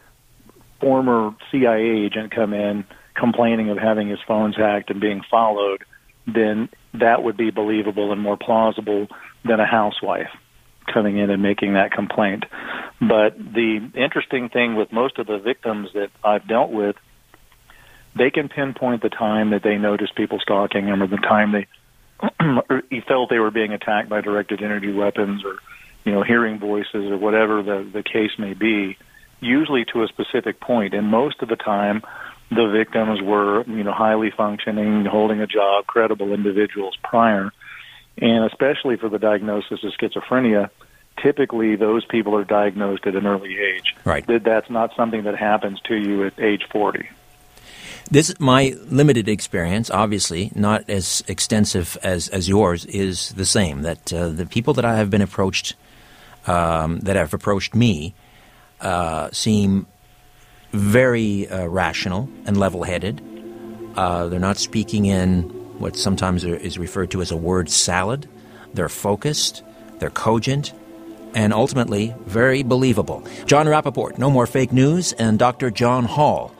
former 0.80 1.34
CIA 1.50 2.04
agent 2.04 2.34
come 2.34 2.52
in 2.52 2.84
complaining 3.14 3.70
of 3.70 3.78
having 3.78 4.08
his 4.08 4.18
phones 4.26 4.56
hacked 4.56 4.90
and 4.90 5.00
being 5.00 5.22
followed, 5.30 5.84
then 6.26 6.68
that 6.94 7.22
would 7.22 7.36
be 7.36 7.50
believable 7.50 8.12
and 8.12 8.20
more 8.20 8.36
plausible 8.36 9.08
than 9.44 9.60
a 9.60 9.66
housewife 9.66 10.30
coming 10.92 11.18
in 11.18 11.30
and 11.30 11.42
making 11.42 11.74
that 11.74 11.92
complaint. 11.92 12.44
But 13.00 13.38
the 13.38 13.90
interesting 13.94 14.48
thing 14.48 14.74
with 14.74 14.92
most 14.92 15.18
of 15.18 15.26
the 15.26 15.38
victims 15.38 15.90
that 15.94 16.10
I've 16.24 16.46
dealt 16.48 16.70
with, 16.70 16.96
they 18.16 18.30
can 18.30 18.48
pinpoint 18.48 19.02
the 19.02 19.10
time 19.10 19.50
that 19.50 19.62
they 19.62 19.76
noticed 19.76 20.14
people 20.16 20.40
stalking 20.40 20.86
them 20.86 21.02
or 21.02 21.06
the 21.06 21.16
time 21.18 21.52
they 21.52 21.66
felt 23.06 23.30
they 23.30 23.38
were 23.38 23.52
being 23.52 23.72
attacked 23.72 24.08
by 24.08 24.20
directed 24.20 24.62
energy 24.62 24.92
weapons 24.92 25.44
or 25.44 25.58
you 26.04 26.12
know 26.12 26.22
hearing 26.22 26.58
voices 26.58 27.10
or 27.10 27.16
whatever 27.16 27.62
the 27.62 27.88
the 27.92 28.02
case 28.02 28.32
may 28.38 28.54
be 28.54 28.96
usually 29.40 29.84
to 29.84 30.02
a 30.02 30.08
specific 30.08 30.58
point 30.58 30.94
and 30.94 31.06
most 31.06 31.42
of 31.42 31.48
the 31.48 31.56
time 31.56 32.02
the 32.50 32.66
victims 32.66 33.20
were 33.22 33.62
you 33.64 33.84
know 33.84 33.92
highly 33.92 34.30
functioning 34.30 35.04
holding 35.04 35.40
a 35.40 35.46
job 35.46 35.86
credible 35.86 36.32
individuals 36.32 36.96
prior 37.04 37.52
and 38.20 38.44
especially 38.44 38.96
for 38.96 39.08
the 39.08 39.18
diagnosis 39.18 39.82
of 39.84 39.92
schizophrenia, 39.92 40.70
typically 41.22 41.76
those 41.76 42.04
people 42.04 42.34
are 42.36 42.44
diagnosed 42.44 43.06
at 43.06 43.14
an 43.14 43.26
early 43.26 43.58
age. 43.58 43.94
Right. 44.04 44.24
That's 44.26 44.70
not 44.70 44.94
something 44.96 45.24
that 45.24 45.36
happens 45.36 45.80
to 45.82 45.96
you 45.96 46.24
at 46.24 46.38
age 46.38 46.66
40. 46.70 47.08
This, 48.10 48.38
my 48.40 48.74
limited 48.86 49.28
experience, 49.28 49.90
obviously 49.90 50.50
not 50.54 50.88
as 50.88 51.22
extensive 51.28 51.98
as, 52.02 52.28
as 52.28 52.48
yours, 52.48 52.86
is 52.86 53.30
the 53.34 53.44
same. 53.44 53.82
That 53.82 54.12
uh, 54.12 54.28
the 54.28 54.46
people 54.46 54.72
that 54.74 54.84
I 54.84 54.96
have 54.96 55.10
been 55.10 55.20
approached, 55.20 55.74
um, 56.46 57.00
that 57.00 57.16
have 57.16 57.34
approached 57.34 57.74
me, 57.74 58.14
uh, 58.80 59.28
seem 59.32 59.86
very 60.72 61.48
uh, 61.48 61.66
rational 61.66 62.30
and 62.46 62.56
level 62.56 62.82
headed. 62.84 63.20
Uh, 63.94 64.28
they're 64.28 64.40
not 64.40 64.56
speaking 64.56 65.06
in 65.06 65.57
what 65.78 65.96
sometimes 65.96 66.44
is 66.44 66.78
referred 66.78 67.10
to 67.12 67.20
as 67.20 67.30
a 67.30 67.36
word 67.36 67.70
salad. 67.70 68.28
They're 68.74 68.88
focused, 68.88 69.62
they're 69.98 70.10
cogent, 70.10 70.72
and 71.34 71.52
ultimately 71.52 72.14
very 72.26 72.62
believable. 72.62 73.26
Jon 73.46 73.66
Rappoport, 73.66 74.18
No 74.18 74.30
More 74.30 74.46
Fake 74.46 74.72
News, 74.72 75.12
and 75.14 75.38
Dr. 75.38 75.70
John 75.70 76.04
Hall 76.04 76.54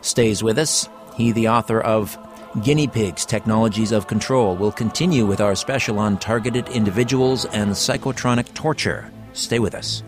stays 0.00 0.42
with 0.42 0.58
us. 0.58 0.88
He, 1.16 1.32
the 1.32 1.48
author 1.48 1.80
of 1.80 2.16
Guinea 2.62 2.88
Pigs 2.88 3.24
Technologies 3.24 3.92
of 3.92 4.06
Control, 4.06 4.56
will 4.56 4.72
continue 4.72 5.26
with 5.26 5.40
our 5.40 5.54
special 5.54 5.98
on 5.98 6.18
targeted 6.18 6.68
individuals 6.68 7.44
and 7.46 7.70
psychotronic 7.70 8.52
torture. 8.54 9.10
Stay 9.32 9.58
with 9.58 9.74
us. 9.74 10.02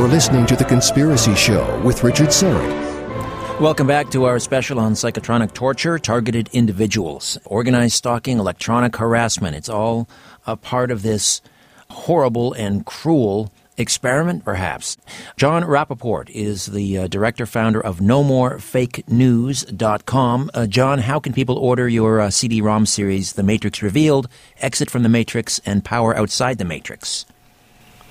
You're 0.00 0.08
listening 0.08 0.46
to 0.46 0.56
The 0.56 0.64
Conspiracy 0.64 1.34
Show 1.34 1.78
with 1.82 2.02
Richard 2.02 2.28
Syrett. 2.28 3.60
Welcome 3.60 3.86
back 3.86 4.10
to 4.12 4.24
our 4.24 4.38
special 4.38 4.78
on 4.78 4.94
psychotronic 4.94 5.52
torture, 5.52 5.98
targeted 5.98 6.48
individuals, 6.54 7.36
organized 7.44 7.96
stalking, 7.96 8.38
electronic 8.38 8.96
harassment. 8.96 9.56
It's 9.56 9.68
all 9.68 10.08
a 10.46 10.56
part 10.56 10.90
of 10.90 11.02
this 11.02 11.42
horrible 11.90 12.54
and 12.54 12.86
cruel 12.86 13.52
experiment, 13.76 14.42
perhaps. 14.42 14.96
Jon 15.36 15.64
Rappoport 15.64 16.30
is 16.30 16.64
the 16.64 16.96
uh, 16.96 17.06
director 17.06 17.44
founder 17.44 17.82
of 17.82 17.98
NoMoreFakeNews.com. 17.98 20.50
Uh, 20.54 20.66
John, 20.66 21.00
how 21.00 21.20
can 21.20 21.34
people 21.34 21.58
order 21.58 21.90
your 21.90 22.22
uh, 22.22 22.30
CD-ROM 22.30 22.86
series, 22.86 23.34
The 23.34 23.42
Matrix 23.42 23.82
Revealed, 23.82 24.30
Exit 24.62 24.88
from 24.88 25.02
the 25.02 25.10
Matrix, 25.10 25.60
and 25.66 25.84
Power 25.84 26.16
Outside 26.16 26.56
the 26.56 26.64
Matrix? 26.64 27.26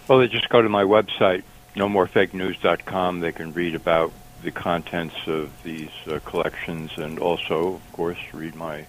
Well, 0.08 0.20
they 0.20 0.28
just 0.28 0.50
go 0.50 0.62
to 0.62 0.70
my 0.70 0.84
website, 0.84 1.42
nomorefakenews.com. 1.80 3.22
They 3.22 3.32
can 3.32 3.54
read 3.54 3.74
about 3.74 4.12
the 4.44 4.52
contents 4.52 5.16
of 5.28 5.52
these 5.64 5.90
uh, 6.08 6.20
collections 6.26 6.92
and 6.98 7.20
also, 7.20 7.76
of 7.76 7.92
course, 7.94 8.20
read 8.34 8.54
my 8.56 8.86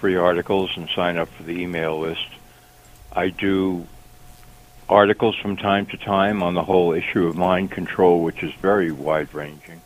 free 0.00 0.16
articles 0.16 0.70
and 0.76 0.88
sign 0.90 1.16
up 1.16 1.28
for 1.28 1.44
the 1.44 1.52
email 1.52 2.00
list. 2.00 2.26
I 3.12 3.28
do 3.28 3.86
articles 4.88 5.36
from 5.36 5.56
time 5.56 5.86
to 5.86 5.96
time 5.96 6.42
on 6.42 6.54
the 6.54 6.64
whole 6.64 6.92
issue 6.92 7.26
of 7.26 7.36
mind 7.36 7.70
control, 7.70 8.22
which 8.22 8.42
is 8.42 8.52
very 8.54 8.90
wide 8.90 9.32
ranging 9.32 9.80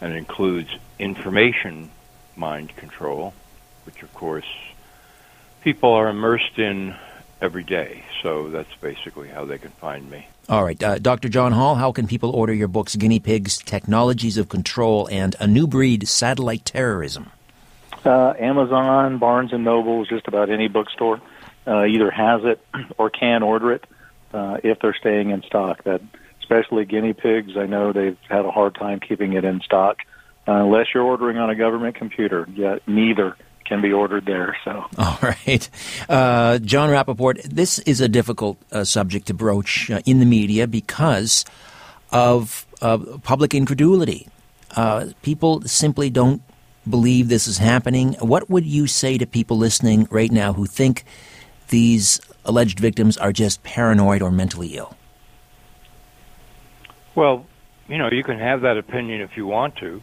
and 0.00 0.12
includes 0.12 0.68
information 0.98 1.90
mind 2.36 2.76
control, 2.76 3.32
which, 3.86 4.02
of 4.02 4.12
course, 4.12 4.46
people 5.62 5.90
are 5.90 6.08
immersed 6.08 6.58
in 6.58 6.94
every 7.44 7.62
day. 7.62 8.02
So 8.22 8.48
that's 8.48 8.74
basically 8.80 9.28
how 9.28 9.44
they 9.44 9.58
can 9.58 9.70
find 9.70 10.10
me. 10.10 10.26
All 10.48 10.64
right. 10.64 10.82
Uh, 10.82 10.98
Dr. 10.98 11.28
John 11.28 11.52
Hall, 11.52 11.74
how 11.74 11.92
can 11.92 12.06
people 12.06 12.30
order 12.30 12.52
your 12.52 12.68
books, 12.68 12.96
Guinea 12.96 13.20
Pigs, 13.20 13.58
Technologies 13.58 14.38
of 14.38 14.48
Control, 14.48 15.08
and 15.10 15.36
A 15.38 15.46
New 15.46 15.66
Breed, 15.66 16.08
Satellite 16.08 16.64
Terrorism? 16.64 17.30
Uh, 18.04 18.34
Amazon, 18.38 19.18
Barnes 19.18 19.52
& 19.52 19.58
Noble, 19.58 20.04
just 20.04 20.26
about 20.28 20.50
any 20.50 20.68
bookstore 20.68 21.20
uh, 21.66 21.84
either 21.84 22.10
has 22.10 22.42
it 22.44 22.60
or 22.98 23.10
can 23.10 23.42
order 23.42 23.72
it 23.72 23.84
uh, 24.32 24.58
if 24.62 24.78
they're 24.80 24.96
staying 24.98 25.30
in 25.30 25.42
stock. 25.42 25.84
That 25.84 26.00
Especially 26.44 26.84
guinea 26.84 27.14
pigs, 27.14 27.56
I 27.56 27.64
know 27.64 27.94
they've 27.94 28.18
had 28.28 28.44
a 28.44 28.50
hard 28.50 28.74
time 28.74 29.00
keeping 29.00 29.32
it 29.32 29.46
in 29.46 29.60
stock. 29.60 30.00
Uh, 30.46 30.52
unless 30.52 30.88
you're 30.92 31.02
ordering 31.02 31.38
on 31.38 31.48
a 31.48 31.54
government 31.54 31.96
computer, 31.96 32.46
yet 32.52 32.86
neither 32.86 33.34
can 33.64 33.80
be 33.80 33.92
ordered 33.92 34.26
there. 34.26 34.56
So, 34.64 34.84
all 34.98 35.18
right, 35.22 35.68
uh, 36.08 36.58
Jon 36.58 36.90
Rappoport, 36.90 37.42
this 37.42 37.78
is 37.80 38.00
a 38.00 38.08
difficult 38.08 38.58
uh, 38.72 38.84
subject 38.84 39.26
to 39.28 39.34
broach 39.34 39.90
uh, 39.90 40.00
in 40.06 40.20
the 40.20 40.26
media 40.26 40.66
because 40.66 41.44
of 42.12 42.66
public 43.22 43.54
incredulity. 43.54 44.28
Uh, 44.76 45.06
people 45.22 45.62
simply 45.62 46.10
don't 46.10 46.42
believe 46.88 47.28
this 47.28 47.46
is 47.46 47.58
happening. 47.58 48.14
What 48.14 48.50
would 48.50 48.66
you 48.66 48.86
say 48.86 49.18
to 49.18 49.26
people 49.26 49.56
listening 49.56 50.06
right 50.10 50.30
now 50.30 50.52
who 50.52 50.66
think 50.66 51.04
these 51.68 52.20
alleged 52.44 52.78
victims 52.78 53.16
are 53.16 53.32
just 53.32 53.62
paranoid 53.62 54.22
or 54.22 54.30
mentally 54.30 54.76
ill? 54.76 54.96
Well, 57.14 57.46
you 57.88 57.98
know, 57.98 58.10
you 58.10 58.22
can 58.22 58.38
have 58.38 58.62
that 58.62 58.76
opinion 58.76 59.20
if 59.20 59.36
you 59.36 59.46
want 59.46 59.76
to, 59.76 60.02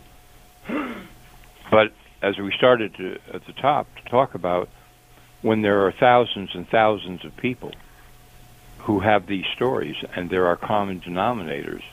but 1.70 1.94
as 2.22 2.38
we 2.38 2.52
started 2.52 2.94
to, 2.96 3.18
at 3.34 3.46
the 3.46 3.54
top 3.54 3.88
to 3.96 4.10
talk 4.10 4.36
about, 4.36 4.70
when 5.42 5.62
there 5.62 5.86
are 5.86 5.92
thousands 5.92 6.52
and 6.54 6.70
thousands 6.70 7.26
of 7.26 7.36
people 7.38 7.72
who 8.80 9.00
have 9.00 9.26
these 9.28 9.46
stories 9.56 9.96
and 10.16 10.30
there 10.30 10.48
are 10.48 10.56
common 10.56 11.02
denominators, 11.02 11.84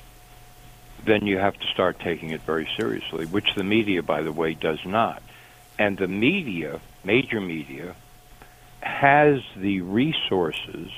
then 1.05 1.27
you 1.27 1.39
have 1.39 1.55
to 1.55 1.67
start 1.69 1.99
taking 2.01 2.31
it 2.31 2.43
very 2.43 2.69
seriously, 2.77 3.25
which 3.27 3.55
the 3.55 3.65
media, 3.65 4.03
by 4.03 4.23
the 4.23 4.33
way, 4.33 4.55
does 4.55 4.85
not. 4.85 5.23
And 5.79 5.97
the 5.97 6.09
media, 6.09 6.81
major 7.05 7.41
media, 7.41 7.95
has 8.81 9.41
the 9.57 9.81
resources 9.81 10.91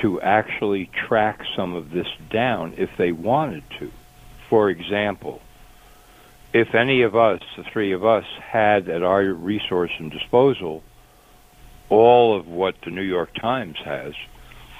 to 0.00 0.20
actually 0.20 0.86
track 1.06 1.42
some 1.54 1.74
of 1.74 1.90
this 1.90 2.06
down 2.30 2.74
if 2.76 2.90
they 2.96 3.12
wanted 3.12 3.62
to. 3.78 3.92
For 4.48 4.70
example, 4.70 5.42
if 6.52 6.74
any 6.74 7.02
of 7.02 7.16
us, 7.16 7.40
the 7.56 7.64
three 7.64 7.92
of 7.92 8.04
us, 8.04 8.24
had 8.40 8.88
at 8.88 9.02
our 9.02 9.24
resource 9.24 9.92
and 9.98 10.10
disposal 10.10 10.82
all 11.88 12.36
of 12.36 12.46
what 12.46 12.74
the 12.84 12.90
New 12.90 13.02
York 13.02 13.34
Times 13.34 13.78
has, 13.84 14.14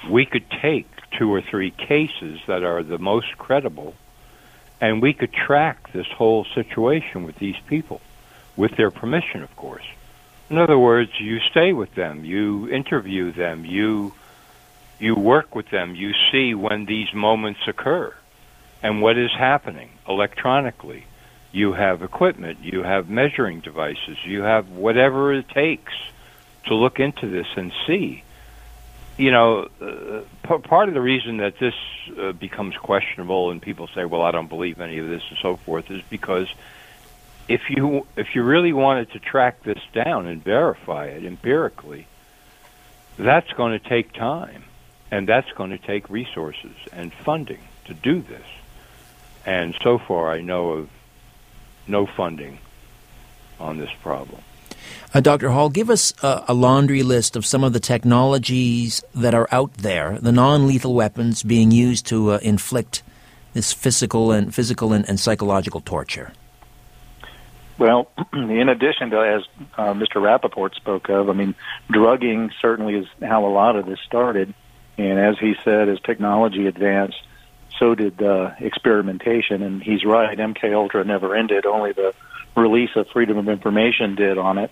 we 0.09 0.25
could 0.25 0.49
take 0.61 0.87
two 1.17 1.33
or 1.33 1.41
three 1.41 1.71
cases 1.71 2.39
that 2.47 2.63
are 2.63 2.83
the 2.83 2.97
most 2.97 3.37
credible 3.37 3.95
and 4.83 5.01
we 5.01 5.13
could 5.13 5.31
track 5.31 5.93
this 5.93 6.07
whole 6.07 6.45
situation 6.53 7.23
with 7.23 7.37
these 7.37 7.55
people, 7.67 8.01
with 8.57 8.75
their 8.75 8.91
permission, 8.91 9.41
of 9.41 9.55
course. 9.55 9.85
In 10.49 10.57
other 10.57 10.77
words, 10.77 11.11
you 11.21 11.39
stay 11.39 11.71
with 11.71 11.95
them, 11.95 12.25
you 12.25 12.69
interview 12.69 13.31
them, 13.31 13.63
you 13.63 14.13
you 14.99 15.15
work 15.15 15.55
with 15.55 15.69
them, 15.69 15.95
you 15.95 16.11
see 16.31 16.53
when 16.53 16.85
these 16.85 17.13
moments 17.13 17.61
occur 17.65 18.13
and 18.81 19.01
what 19.01 19.17
is 19.17 19.31
happening 19.31 19.89
electronically. 20.07 21.05
You 21.53 21.73
have 21.73 22.01
equipment, 22.01 22.59
you 22.63 22.81
have 22.83 23.09
measuring 23.09 23.59
devices, 23.61 24.17
you 24.25 24.41
have 24.41 24.69
whatever 24.69 25.31
it 25.31 25.47
takes 25.47 25.93
to 26.65 26.73
look 26.73 26.99
into 26.99 27.29
this 27.29 27.47
and 27.55 27.71
see. 27.87 28.23
You 29.17 29.31
know, 29.31 29.69
uh, 29.79 30.21
p- 30.41 30.67
part 30.67 30.87
of 30.87 30.95
the 30.95 31.01
reason 31.01 31.37
that 31.37 31.59
this 31.59 31.75
uh, 32.19 32.31
becomes 32.31 32.75
questionable 32.75 33.51
and 33.51 33.61
people 33.61 33.87
say, 33.93 34.03
"Well, 34.03 34.23
I 34.23 34.31
don't 34.31 34.49
believe 34.49 34.81
any 34.81 34.97
of 34.97 35.07
this" 35.07 35.21
and 35.29 35.37
so 35.39 35.57
forth, 35.57 35.91
is 35.91 36.01
because 36.09 36.47
if 37.47 37.69
you 37.69 38.07
if 38.15 38.33
you 38.33 38.41
really 38.41 38.73
wanted 38.73 39.11
to 39.11 39.19
track 39.19 39.61
this 39.63 39.79
down 39.93 40.25
and 40.25 40.43
verify 40.43 41.05
it 41.05 41.23
empirically, 41.23 42.07
that's 43.17 43.51
going 43.53 43.79
to 43.79 43.89
take 43.89 44.13
time, 44.13 44.63
and 45.11 45.27
that's 45.27 45.51
going 45.51 45.69
to 45.69 45.77
take 45.77 46.09
resources 46.09 46.75
and 46.91 47.13
funding 47.13 47.61
to 47.85 47.93
do 47.93 48.21
this. 48.21 48.47
And 49.45 49.75
so 49.83 49.99
far, 49.99 50.31
I 50.31 50.41
know 50.41 50.69
of 50.69 50.89
no 51.87 52.05
funding 52.05 52.59
on 53.59 53.77
this 53.77 53.91
problem. 54.01 54.41
Uh, 55.13 55.21
Dr. 55.21 55.51
Hall, 55.51 55.69
give 55.69 55.89
us 55.89 56.13
a, 56.23 56.45
a, 56.47 56.53
laundry 56.53 57.03
list 57.03 57.35
of 57.35 57.45
some 57.45 57.63
of 57.63 57.71
the 57.71 57.79
technologies 57.79 59.03
that 59.13 59.33
are 59.33 59.47
out 59.51 59.73
there, 59.75 60.17
the 60.19 60.31
non-lethal 60.31 60.93
weapons 60.93 61.43
being 61.43 61.71
used 61.71 62.07
to 62.07 62.31
uh, 62.31 62.39
inflict 62.41 63.03
this 63.53 63.71
physical 63.71 64.31
and 64.31 64.53
physical 64.53 64.91
and, 64.91 65.07
and, 65.07 65.19
psychological 65.19 65.81
torture. 65.81 66.33
Well, 67.77 68.09
in 68.33 68.69
addition 68.69 69.11
to 69.11 69.21
as 69.21 69.43
uh, 69.77 69.93
Mr. 69.93 70.15
Rappoport 70.15 70.75
spoke 70.75 71.09
of, 71.09 71.29
I 71.29 71.33
mean, 71.33 71.53
drugging 71.91 72.51
certainly 72.59 72.95
is 72.95 73.05
how 73.21 73.45
a 73.45 73.51
lot 73.53 73.75
of 73.75 73.85
this 73.85 73.99
started, 74.05 74.53
and 74.97 75.19
as 75.19 75.37
he 75.37 75.55
said, 75.63 75.89
as 75.89 75.99
technology 75.99 76.65
advanced, 76.65 77.21
so 77.83 77.95
did 77.95 78.23
uh, 78.23 78.51
experimentation. 78.59 79.61
And 79.61 79.83
he's 79.83 80.05
right, 80.05 80.37
MK 80.37 80.73
Ultra 80.73 81.03
never 81.03 81.35
ended. 81.35 81.65
Only 81.65 81.91
the 81.91 82.13
release 82.55 82.91
of 82.95 83.09
freedom 83.09 83.37
of 83.37 83.49
information 83.49 84.15
did 84.15 84.37
on 84.37 84.57
it. 84.57 84.71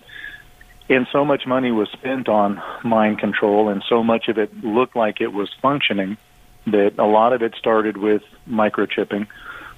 And 0.88 1.06
so 1.12 1.22
much 1.24 1.46
money 1.46 1.70
was 1.72 1.90
spent 1.90 2.28
on 2.28 2.62
mind 2.82 3.18
control, 3.18 3.68
and 3.68 3.84
so 3.86 4.02
much 4.02 4.28
of 4.28 4.38
it 4.38 4.64
looked 4.64 4.96
like 4.96 5.20
it 5.20 5.32
was 5.32 5.52
functioning 5.60 6.16
that 6.66 6.94
a 6.98 7.04
lot 7.04 7.34
of 7.34 7.42
it 7.42 7.54
started 7.58 7.98
with 7.98 8.22
microchipping. 8.48 9.26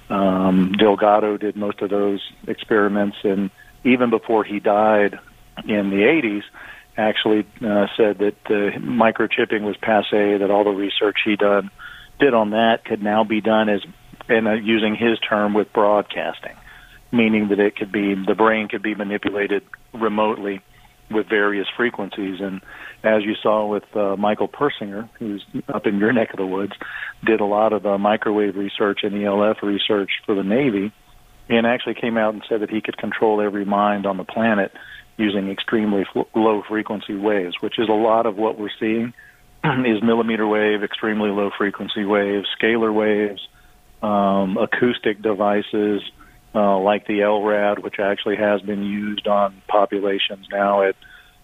Um, 0.09 0.71
Delgado 0.71 1.35
did 1.37 1.57
most 1.57 1.81
of 1.81 1.89
those 1.89 2.21
experiments, 2.47 3.17
and 3.23 3.49
even 3.83 4.09
before 4.11 4.43
he 4.45 4.59
died 4.59 5.19
in 5.65 5.89
the 5.89 6.03
80s, 6.03 6.43
actually 6.97 7.45
uh, 7.61 7.87
said 7.97 8.19
that 8.19 8.37
uh, 8.45 8.79
microchipping 8.79 9.61
was 9.61 9.75
passe, 9.77 10.37
that 10.37 10.49
all 10.49 10.63
the 10.63 10.71
research 10.71 11.17
he 11.25 11.35
done 11.35 11.69
did 12.19 12.33
on 12.33 12.51
that 12.51 12.85
could 12.85 13.01
now 13.01 13.23
be 13.23 13.41
done 13.41 13.69
as, 13.69 13.81
and 14.27 14.47
uh, 14.47 14.53
using 14.53 14.95
his 14.95 15.19
term, 15.19 15.53
with 15.53 15.71
broadcasting 15.73 16.55
meaning 17.15 17.47
that 17.49 17.59
it 17.59 17.75
could 17.75 17.91
be 17.91 18.13
the 18.13 18.35
brain 18.35 18.67
could 18.67 18.83
be 18.83 18.93
manipulated 18.93 19.63
remotely 19.93 20.61
with 21.09 21.27
various 21.27 21.67
frequencies. 21.75 22.39
And 22.41 22.61
as 23.03 23.23
you 23.23 23.35
saw 23.41 23.67
with 23.67 23.83
uh, 23.95 24.15
Michael 24.17 24.47
Persinger, 24.47 25.09
who's 25.19 25.45
up 25.69 25.85
in 25.85 25.97
your 25.97 26.11
neck 26.11 26.31
of 26.31 26.37
the 26.37 26.45
woods, 26.45 26.73
did 27.23 27.39
a 27.39 27.45
lot 27.45 27.73
of 27.73 27.85
uh, 27.85 27.97
microwave 27.97 28.55
research 28.55 28.99
and 29.03 29.23
ELF 29.23 29.57
research 29.63 30.11
for 30.25 30.35
the 30.35 30.43
Navy, 30.43 30.91
and 31.47 31.67
actually 31.67 31.93
came 31.95 32.17
out 32.17 32.33
and 32.33 32.43
said 32.49 32.61
that 32.61 32.69
he 32.69 32.81
could 32.81 32.97
control 32.97 33.39
every 33.39 33.65
mind 33.65 34.05
on 34.05 34.17
the 34.17 34.23
planet 34.23 34.71
using 35.17 35.49
extremely 35.49 36.01
f- 36.15 36.25
low 36.35 36.63
frequency 36.67 37.15
waves, 37.15 37.55
which 37.61 37.79
is 37.79 37.87
a 37.87 37.93
lot 37.93 38.25
of 38.25 38.35
what 38.35 38.59
we're 38.59 38.69
seeing 38.79 39.13
is 39.85 40.01
millimeter 40.03 40.47
wave, 40.47 40.83
extremely 40.83 41.29
low 41.29 41.49
frequency 41.57 42.05
waves, 42.05 42.47
scalar 42.59 42.93
waves, 42.93 43.47
um, 44.01 44.57
acoustic 44.57 45.21
devices, 45.21 46.01
uh, 46.53 46.77
like 46.79 47.07
the 47.07 47.19
LRAD, 47.19 47.83
which 47.83 47.99
actually 47.99 48.37
has 48.37 48.61
been 48.61 48.83
used 48.83 49.27
on 49.27 49.61
populations 49.67 50.47
now 50.51 50.83
at 50.83 50.95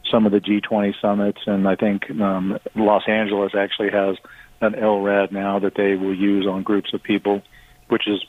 some 0.09 0.25
of 0.25 0.31
the 0.31 0.39
G20 0.39 0.93
summits, 1.01 1.41
and 1.45 1.67
I 1.67 1.75
think 1.75 2.09
um, 2.11 2.57
Los 2.75 3.03
Angeles 3.07 3.53
actually 3.55 3.91
has 3.91 4.17
an 4.61 4.73
LRAD 4.73 5.31
now 5.31 5.59
that 5.59 5.75
they 5.75 5.95
will 5.95 6.15
use 6.15 6.45
on 6.47 6.63
groups 6.63 6.93
of 6.93 7.03
people, 7.03 7.41
which 7.87 8.07
is, 8.07 8.23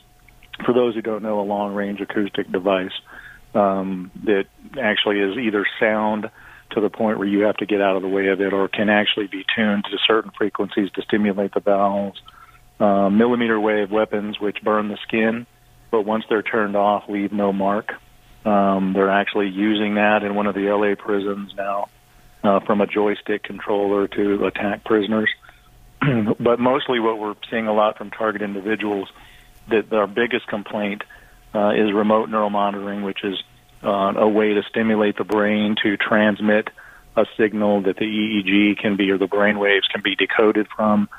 for 0.65 0.73
those 0.73 0.93
who 0.95 1.01
don't 1.01 1.23
know, 1.23 1.39
a 1.39 1.41
long-range 1.41 1.99
acoustic 2.01 2.51
device 2.51 2.91
um, 3.53 4.11
that 4.25 4.45
actually 4.81 5.19
is 5.19 5.37
either 5.37 5.65
sound 5.79 6.29
to 6.73 6.81
the 6.81 6.89
point 6.89 7.17
where 7.17 7.27
you 7.27 7.41
have 7.41 7.57
to 7.57 7.65
get 7.65 7.81
out 7.81 7.95
of 7.95 8.01
the 8.01 8.07
way 8.07 8.27
of 8.27 8.41
it, 8.41 8.53
or 8.53 8.67
can 8.67 8.89
actually 8.89 9.27
be 9.27 9.45
tuned 9.55 9.85
to 9.85 9.97
certain 10.05 10.31
frequencies 10.37 10.89
to 10.91 11.01
stimulate 11.01 11.53
the 11.53 11.59
valves. 11.59 12.21
Uh, 12.79 13.09
millimeter 13.09 13.59
wave 13.59 13.91
weapons, 13.91 14.39
which 14.39 14.61
burn 14.63 14.89
the 14.89 14.97
skin, 15.03 15.45
but 15.91 16.01
once 16.01 16.25
they're 16.27 16.41
turned 16.41 16.75
off, 16.75 17.07
leave 17.07 17.31
no 17.31 17.53
mark. 17.53 17.93
Um, 18.45 18.93
they're 18.93 19.11
actually 19.11 19.49
using 19.49 19.95
that 19.95 20.23
in 20.23 20.35
one 20.35 20.47
of 20.47 20.55
the 20.55 20.69
LA 20.69 20.95
prisons 20.95 21.53
now 21.55 21.87
uh, 22.43 22.59
from 22.61 22.81
a 22.81 22.87
joystick 22.87 23.43
controller 23.43 24.07
to 24.07 24.45
attack 24.45 24.83
prisoners. 24.83 25.29
but 26.39 26.59
mostly 26.59 26.99
what 26.99 27.19
we're 27.19 27.35
seeing 27.49 27.67
a 27.67 27.73
lot 27.73 27.97
from 27.97 28.11
target 28.11 28.41
individuals 28.41 29.07
that 29.69 29.93
our 29.93 30.07
biggest 30.07 30.47
complaint 30.47 31.03
uh, 31.55 31.69
is 31.69 31.93
remote 31.93 32.29
neuromonitoring, 32.29 33.05
which 33.05 33.23
is 33.23 33.41
uh, 33.83 34.13
a 34.15 34.27
way 34.27 34.53
to 34.53 34.63
stimulate 34.63 35.17
the 35.17 35.23
brain 35.23 35.75
to 35.83 35.97
transmit 35.97 36.69
a 37.15 37.25
signal 37.37 37.81
that 37.81 37.97
the 37.97 38.05
EEG 38.05 38.79
can 38.79 38.95
be 38.95 39.11
or 39.11 39.17
the 39.17 39.27
brain 39.27 39.59
waves 39.59 39.87
can 39.87 40.01
be 40.01 40.15
decoded 40.15 40.67
from 40.75 41.09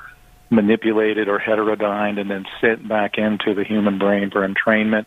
manipulated 0.49 1.27
or 1.27 1.39
heterodyned 1.39 2.19
and 2.19 2.29
then 2.29 2.45
sent 2.61 2.87
back 2.87 3.17
into 3.17 3.53
the 3.53 3.63
human 3.63 3.97
brain 3.97 4.29
for 4.29 4.47
entrainment 4.47 5.05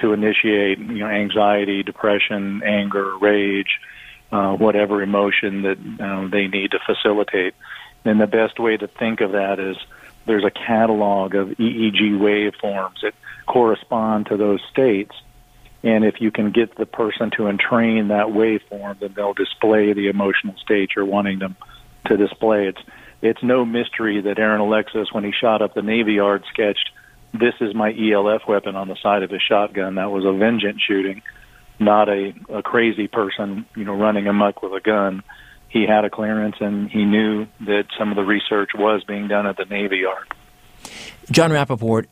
to 0.00 0.12
initiate 0.12 0.78
you 0.78 0.98
know 0.98 1.08
anxiety, 1.08 1.82
depression, 1.82 2.62
anger, 2.64 3.16
rage, 3.18 3.80
uh, 4.32 4.54
whatever 4.54 5.02
emotion 5.02 5.62
that 5.62 5.78
uh, 6.00 6.28
they 6.28 6.48
need 6.48 6.72
to 6.72 6.78
facilitate. 6.84 7.54
And 8.04 8.20
the 8.20 8.26
best 8.26 8.58
way 8.58 8.76
to 8.76 8.86
think 8.86 9.20
of 9.20 9.32
that 9.32 9.58
is 9.58 9.76
there's 10.26 10.44
a 10.44 10.50
catalog 10.50 11.34
of 11.34 11.48
EEG 11.48 12.18
waveforms 12.18 13.00
that 13.02 13.14
correspond 13.46 14.26
to 14.26 14.36
those 14.36 14.60
states. 14.70 15.14
And 15.84 16.02
if 16.02 16.14
you 16.18 16.30
can 16.30 16.50
get 16.50 16.76
the 16.76 16.86
person 16.86 17.30
to 17.36 17.46
entrain 17.46 18.08
that 18.08 18.28
waveform, 18.28 19.00
then 19.00 19.12
they'll 19.14 19.34
display 19.34 19.92
the 19.92 20.08
emotional 20.08 20.56
state 20.56 20.92
you're 20.96 21.04
wanting 21.04 21.38
them 21.38 21.56
to 22.06 22.16
display. 22.16 22.68
It's 22.68 22.80
it's 23.20 23.42
no 23.42 23.66
mystery 23.66 24.20
that 24.22 24.38
Aaron 24.38 24.60
Alexis, 24.60 25.12
when 25.12 25.24
he 25.24 25.32
shot 25.32 25.60
up 25.60 25.74
the 25.74 25.82
Navy 25.82 26.14
Yard, 26.14 26.44
sketched, 26.50 26.90
"This 27.34 27.54
is 27.60 27.74
my 27.74 27.92
ELF 27.92 28.48
weapon" 28.48 28.76
on 28.76 28.88
the 28.88 28.96
side 28.96 29.22
of 29.22 29.30
his 29.30 29.42
shotgun. 29.42 29.96
That 29.96 30.10
was 30.10 30.24
a 30.24 30.32
vengeance 30.32 30.80
shooting, 30.80 31.20
not 31.78 32.08
a, 32.08 32.32
a 32.48 32.62
crazy 32.62 33.06
person, 33.06 33.66
you 33.76 33.84
know, 33.84 33.94
running 33.94 34.26
amuck 34.26 34.62
with 34.62 34.72
a 34.72 34.80
gun. 34.80 35.22
He 35.68 35.86
had 35.86 36.06
a 36.06 36.10
clearance, 36.10 36.56
and 36.60 36.90
he 36.90 37.04
knew 37.04 37.46
that 37.60 37.88
some 37.98 38.08
of 38.10 38.16
the 38.16 38.24
research 38.24 38.70
was 38.74 39.04
being 39.04 39.28
done 39.28 39.46
at 39.46 39.58
the 39.58 39.66
Navy 39.66 39.98
Yard. 39.98 40.32
Jon 41.30 41.50
Rappoport, 41.50 42.06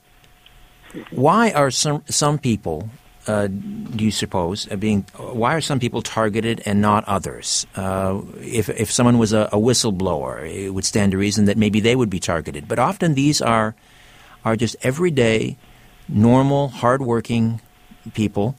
why 1.10 1.52
are 1.52 1.70
some 1.70 2.04
some 2.08 2.38
people 2.38 2.90
uh, 3.26 3.46
do 3.46 4.04
you 4.04 4.10
suppose, 4.10 4.70
uh, 4.70 4.76
being 4.76 5.02
why 5.16 5.54
are 5.54 5.60
some 5.60 5.78
people 5.78 6.02
targeted 6.02 6.62
and 6.66 6.80
not 6.80 7.04
others? 7.04 7.66
Uh, 7.76 8.20
if 8.40 8.68
if 8.68 8.90
someone 8.90 9.18
was 9.18 9.32
a, 9.32 9.48
a, 9.52 9.56
whistleblower, 9.56 10.48
it 10.50 10.70
would 10.70 10.84
stand 10.84 11.12
to 11.12 11.18
reason 11.18 11.44
that 11.44 11.56
maybe 11.56 11.78
they 11.78 11.94
would 11.94 12.10
be 12.10 12.18
targeted. 12.18 12.66
But 12.66 12.78
often 12.78 13.14
these 13.14 13.40
are 13.40 13.74
are 14.44 14.56
just 14.56 14.74
everyday, 14.82 15.56
normal, 16.08 16.68
hardworking 16.68 17.60
people 18.12 18.56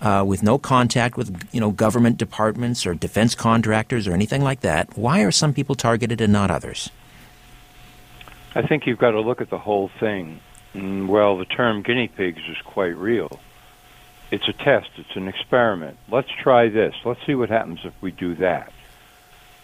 uh, 0.00 0.24
with 0.26 0.42
no 0.42 0.56
contact 0.58 1.16
with 1.16 1.46
you 1.52 1.60
know 1.60 1.70
government 1.70 2.16
departments 2.16 2.86
or 2.86 2.94
defense 2.94 3.34
contractors 3.34 4.06
or 4.08 4.12
anything 4.12 4.42
like 4.42 4.60
that. 4.60 4.96
Why 4.96 5.22
are 5.22 5.30
some 5.30 5.52
people 5.52 5.74
targeted 5.74 6.20
and 6.20 6.32
not 6.32 6.50
others? 6.50 6.90
I 8.54 8.62
think 8.62 8.86
you've 8.86 8.98
got 8.98 9.10
to 9.10 9.20
look 9.20 9.42
at 9.42 9.50
the 9.50 9.58
whole 9.58 9.90
thing. 10.00 10.40
Mm, 10.74 11.08
well, 11.08 11.36
the 11.36 11.44
term 11.44 11.82
guinea 11.82 12.08
pigs 12.08 12.40
is 12.48 12.56
quite 12.64 12.96
real. 12.96 13.40
It's 14.30 14.48
a 14.48 14.52
test. 14.52 14.90
It's 14.96 15.14
an 15.14 15.28
experiment. 15.28 15.98
Let's 16.10 16.30
try 16.42 16.68
this. 16.68 16.94
Let's 17.04 17.24
see 17.26 17.34
what 17.34 17.48
happens 17.48 17.80
if 17.84 17.94
we 18.00 18.10
do 18.10 18.34
that. 18.36 18.72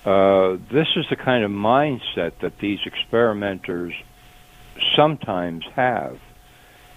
Uh, 0.05 0.57
this 0.71 0.89
is 0.97 1.07
the 1.11 1.17
kind 1.17 1.45
of 1.45 1.51
mindset 1.51 2.39
that 2.41 2.59
these 2.59 2.81
experimenters 2.87 3.95
sometimes 4.97 5.65
have. 5.75 6.19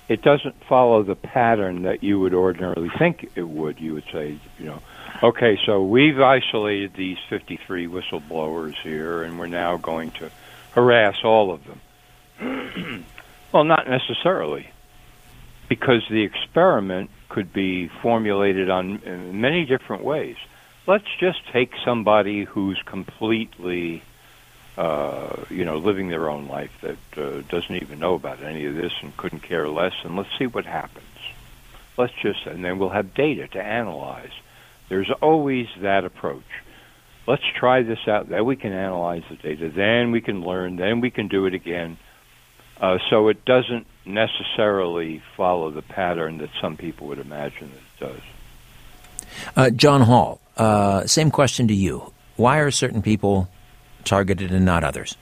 It 0.08 0.22
doesn't 0.22 0.64
follow 0.66 1.02
the 1.02 1.16
pattern 1.16 1.84
that 1.84 2.04
you 2.04 2.20
would 2.20 2.34
ordinarily 2.34 2.90
think 2.98 3.32
it 3.36 3.48
would. 3.48 3.80
You 3.80 3.96
would 3.96 4.06
say, 4.12 4.40
you 4.60 4.66
know, 4.66 4.82
okay, 5.24 5.58
so 5.66 5.84
we've 5.84 6.20
isolated 6.20 6.94
these 6.96 7.18
53 7.30 7.88
whistleblowers 7.88 8.76
here, 8.84 9.24
and 9.24 9.40
we're 9.40 9.48
now 9.48 9.78
going 9.78 10.12
to 10.12 10.30
harass 10.74 11.18
all 11.24 11.52
of 11.52 11.62
them. 11.66 13.06
well, 13.52 13.64
not 13.64 13.88
necessarily, 13.88 14.70
because 15.70 16.04
the 16.10 16.22
experiment 16.22 17.10
could 17.30 17.52
be 17.52 17.88
formulated 17.88 18.70
on 18.70 19.40
many 19.40 19.66
different 19.66 20.04
ways. 20.04 20.38
Let's 20.88 21.08
just 21.20 21.40
take 21.52 21.74
somebody 21.84 22.44
who's 22.44 22.80
completely, 22.86 24.04
uh, 24.78 25.44
you 25.50 25.66
know, 25.66 25.78
living 25.78 26.10
their 26.10 26.30
own 26.30 26.48
life 26.48 26.72
that 26.82 26.98
uh, 27.18 27.42
doesn't 27.50 27.76
even 27.76 28.00
know 28.00 28.14
about 28.14 28.44
any 28.44 28.66
of 28.66 28.76
this 28.76 28.94
and 29.02 29.16
couldn't 29.18 29.42
care 29.42 29.68
less, 29.68 29.94
and 30.04 30.16
let's 30.16 30.30
see 30.38 30.46
what 30.46 30.66
happens. 30.66 31.06
Let's 31.98 32.14
just, 32.22 32.46
and 32.46 32.64
then 32.64 32.78
we'll 32.78 32.90
have 32.90 33.14
data 33.14 33.48
to 33.50 33.62
analyze. 33.62 34.34
There's 34.90 35.10
always 35.22 35.68
that 35.80 36.06
approach. 36.06 36.44
Let's 37.28 37.44
try 37.56 37.82
this 37.82 38.08
out. 38.08 38.30
Then 38.30 38.46
we 38.46 38.56
can 38.56 38.74
analyze 38.74 39.24
the 39.30 39.36
data. 39.36 39.70
Then 39.70 40.12
we 40.12 40.22
can 40.22 40.44
learn. 40.44 40.76
Then 40.76 41.02
we 41.02 41.10
can 41.10 41.28
do 41.28 41.48
it 41.48 41.56
again. 41.56 41.98
Uh, 42.80 43.00
so 43.10 43.30
it 43.30 43.46
doesn't 43.46 43.88
necessarily 44.06 45.22
follow 45.36 45.72
the 45.72 45.82
pattern 45.82 46.38
that 46.40 46.50
some 46.62 46.78
people 46.78 47.08
would 47.08 47.20
imagine 47.20 47.72
that 47.72 48.08
it 48.10 48.14
does. 48.14 48.22
Uh, 49.56 49.70
John 49.72 50.02
Hall, 50.02 50.40
uh, 50.58 51.06
same 51.06 51.32
question 51.32 51.68
to 51.68 51.74
you. 51.74 52.14
Why 52.36 52.60
are 52.60 52.72
certain 52.72 53.02
people 53.02 53.50
targeted 54.04 54.52
and 54.52 54.66
not 54.66 54.84
others? 54.84 55.18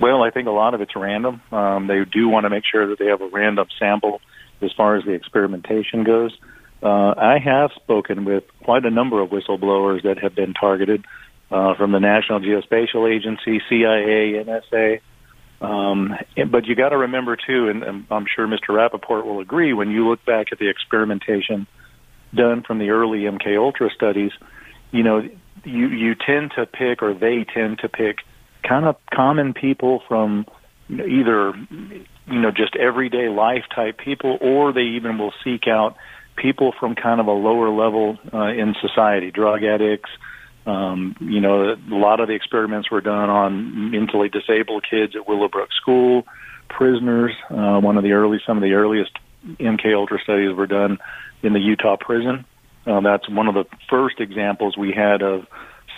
Well, 0.00 0.22
I 0.22 0.30
think 0.30 0.46
a 0.46 0.52
lot 0.52 0.74
of 0.74 0.80
it's 0.80 0.94
random. 0.94 1.40
Um, 1.50 1.88
they 1.88 2.04
do 2.04 2.28
want 2.28 2.44
to 2.44 2.50
make 2.50 2.64
sure 2.70 2.86
that 2.88 2.98
they 2.98 3.06
have 3.06 3.20
a 3.20 3.28
random 3.28 3.66
sample 3.78 4.20
as 4.60 4.72
far 4.72 4.96
as 4.96 5.04
the 5.04 5.12
experimentation 5.12 6.04
goes. 6.04 6.36
Uh, 6.82 7.14
I 7.16 7.38
have 7.38 7.72
spoken 7.74 8.24
with 8.24 8.44
quite 8.62 8.84
a 8.84 8.90
number 8.90 9.20
of 9.20 9.30
whistleblowers 9.30 10.04
that 10.04 10.18
have 10.18 10.34
been 10.34 10.54
targeted 10.54 11.04
uh, 11.50 11.74
from 11.74 11.90
the 11.92 11.98
National 11.98 12.38
Geospatial 12.40 13.12
Agency, 13.12 13.60
CIA, 13.68 14.44
NSA, 14.44 15.00
um, 15.60 16.16
but 16.50 16.66
you 16.66 16.74
got 16.74 16.90
to 16.90 16.96
remember 16.96 17.36
too, 17.36 17.68
and, 17.68 18.06
I'm 18.10 18.26
sure 18.32 18.46
Mr. 18.46 18.68
Rappoport 18.68 19.24
will 19.24 19.40
agree, 19.40 19.72
when 19.72 19.90
you 19.90 20.08
look 20.08 20.24
back 20.24 20.48
at 20.52 20.58
the 20.58 20.68
experimentation 20.68 21.66
done 22.34 22.62
from 22.62 22.78
the 22.78 22.90
early 22.90 23.20
MK 23.20 23.58
Ultra 23.58 23.90
studies, 23.90 24.32
you 24.92 25.02
know, 25.02 25.28
you 25.64 25.88
you 25.88 26.14
tend 26.14 26.52
to 26.56 26.66
pick, 26.66 27.02
or 27.02 27.14
they 27.14 27.44
tend 27.44 27.80
to 27.80 27.88
pick, 27.88 28.18
kind 28.62 28.86
of 28.86 28.96
common 29.12 29.54
people 29.54 30.02
from 30.06 30.46
either 30.88 31.52
you 31.70 32.40
know 32.40 32.50
just 32.50 32.76
everyday 32.76 33.28
life 33.28 33.64
type 33.74 33.98
people, 33.98 34.38
or 34.40 34.72
they 34.72 34.82
even 34.82 35.18
will 35.18 35.34
seek 35.42 35.66
out 35.66 35.96
people 36.36 36.72
from 36.78 36.94
kind 36.94 37.20
of 37.20 37.26
a 37.26 37.32
lower 37.32 37.70
level 37.70 38.16
uh, 38.32 38.46
in 38.46 38.76
society, 38.80 39.32
drug 39.32 39.64
addicts, 39.64 40.10
um, 40.68 41.16
you 41.20 41.40
know, 41.40 41.72
a 41.72 41.78
lot 41.88 42.20
of 42.20 42.28
the 42.28 42.34
experiments 42.34 42.90
were 42.90 43.00
done 43.00 43.30
on 43.30 43.90
mentally 43.90 44.28
disabled 44.28 44.84
kids 44.88 45.16
at 45.16 45.26
Willowbrook 45.26 45.72
School, 45.72 46.26
prisoners. 46.68 47.32
Uh, 47.48 47.80
one 47.80 47.96
of 47.96 48.02
the 48.02 48.12
early, 48.12 48.38
some 48.46 48.58
of 48.58 48.62
the 48.62 48.74
earliest 48.74 49.12
MK 49.46 49.94
Ultra 49.94 50.20
studies 50.22 50.54
were 50.54 50.66
done 50.66 50.98
in 51.42 51.54
the 51.54 51.60
Utah 51.60 51.96
prison. 51.96 52.44
Uh, 52.86 53.00
that's 53.00 53.28
one 53.30 53.48
of 53.48 53.54
the 53.54 53.64
first 53.88 54.20
examples 54.20 54.76
we 54.76 54.92
had 54.92 55.22
of 55.22 55.46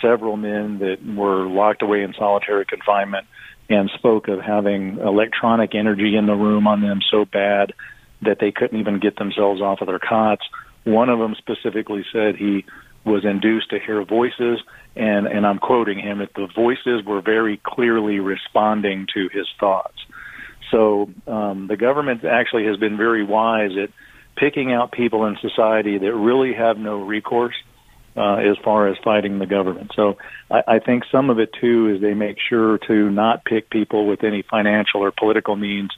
several 0.01 0.37
men 0.37 0.79
that 0.79 1.05
were 1.05 1.45
locked 1.47 1.81
away 1.81 2.03
in 2.03 2.13
solitary 2.13 2.65
confinement 2.65 3.27
and 3.69 3.89
spoke 3.95 4.29
of 4.29 4.39
having 4.39 4.99
electronic 4.99 5.75
energy 5.75 6.15
in 6.15 6.27
the 6.27 6.33
room 6.33 6.65
on 6.65 6.81
them 6.81 7.01
so 7.11 7.25
bad 7.25 7.73
that 8.21 8.39
they 8.39 8.51
couldn't 8.51 8.79
even 8.79 8.99
get 8.99 9.17
themselves 9.17 9.61
off 9.61 9.81
of 9.81 9.87
their 9.87 9.99
cots. 9.99 10.43
One 10.85 11.09
of 11.09 11.19
them 11.19 11.35
specifically 11.37 12.05
said 12.11 12.37
he 12.37 12.65
was 13.03 13.25
induced 13.25 13.71
to 13.71 13.79
hear 13.79 14.03
voices, 14.03 14.59
and, 14.95 15.25
and 15.27 15.45
I'm 15.45 15.59
quoting 15.59 15.99
him, 15.99 16.19
that 16.19 16.33
the 16.33 16.47
voices 16.53 17.03
were 17.05 17.21
very 17.21 17.59
clearly 17.63 18.19
responding 18.19 19.07
to 19.13 19.29
his 19.31 19.47
thoughts. 19.59 19.97
So 20.69 21.09
um, 21.27 21.67
the 21.67 21.77
government 21.77 22.23
actually 22.23 22.65
has 22.65 22.77
been 22.77 22.97
very 22.97 23.23
wise 23.23 23.71
at 23.81 23.89
picking 24.35 24.71
out 24.71 24.91
people 24.91 25.25
in 25.25 25.37
society 25.41 25.97
that 25.97 26.13
really 26.13 26.53
have 26.53 26.77
no 26.77 27.01
recourse 27.01 27.55
uh, 28.15 28.35
as 28.35 28.57
far 28.63 28.87
as 28.87 28.97
fighting 29.03 29.39
the 29.39 29.45
government. 29.45 29.91
So 29.95 30.17
I, 30.49 30.75
I 30.75 30.79
think 30.79 31.03
some 31.11 31.29
of 31.29 31.39
it 31.39 31.51
too 31.59 31.93
is 31.93 32.01
they 32.01 32.13
make 32.13 32.37
sure 32.49 32.77
to 32.87 33.09
not 33.09 33.45
pick 33.45 33.69
people 33.69 34.07
with 34.07 34.23
any 34.23 34.41
financial 34.41 35.01
or 35.01 35.11
political 35.11 35.55
means 35.55 35.91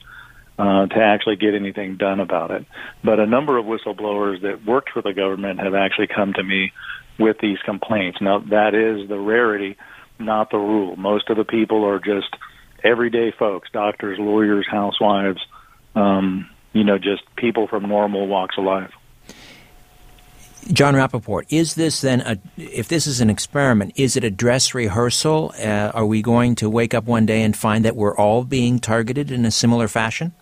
uh, 0.58 0.86
to 0.86 0.96
actually 0.96 1.36
get 1.36 1.54
anything 1.54 1.96
done 1.96 2.20
about 2.20 2.50
it. 2.50 2.64
But 3.02 3.18
a 3.20 3.26
number 3.26 3.58
of 3.58 3.66
whistleblowers 3.66 4.42
that 4.42 4.64
worked 4.64 4.90
for 4.90 5.02
the 5.02 5.12
government 5.12 5.60
have 5.60 5.74
actually 5.74 6.08
come 6.08 6.32
to 6.34 6.42
me 6.42 6.72
with 7.18 7.38
these 7.40 7.58
complaints. 7.64 8.20
Now, 8.20 8.38
that 8.50 8.74
is 8.74 9.08
the 9.08 9.18
rarity, 9.18 9.76
not 10.18 10.50
the 10.50 10.58
rule. 10.58 10.96
Most 10.96 11.30
of 11.30 11.36
the 11.36 11.44
people 11.44 11.84
are 11.84 11.98
just 11.98 12.36
everyday 12.82 13.32
folks, 13.32 13.68
doctors, 13.72 14.18
lawyers, 14.18 14.66
housewives, 14.70 15.40
um, 15.94 16.48
you 16.72 16.84
know, 16.84 16.98
just 16.98 17.22
people 17.36 17.66
from 17.66 17.88
normal 17.88 18.26
walks 18.26 18.56
of 18.58 18.64
life. 18.64 18.92
Jon 20.72 20.94
Rappoport, 20.94 21.44
is 21.50 21.74
this 21.74 22.00
then 22.00 22.22
a, 22.22 22.38
if 22.56 22.88
this 22.88 23.06
is 23.06 23.20
an 23.20 23.28
experiment, 23.28 23.92
is 23.96 24.16
it 24.16 24.24
a 24.24 24.30
dress 24.30 24.72
rehearsal? 24.72 25.52
Uh, 25.58 25.90
are 25.92 26.06
we 26.06 26.22
going 26.22 26.54
to 26.56 26.70
wake 26.70 26.94
up 26.94 27.04
one 27.04 27.26
day 27.26 27.42
and 27.42 27.54
find 27.54 27.84
that 27.84 27.96
we're 27.96 28.16
all 28.16 28.44
being 28.44 28.78
targeted 28.78 29.30
in 29.30 29.44
a 29.44 29.50
similar 29.50 29.88
fashion? 29.88 30.32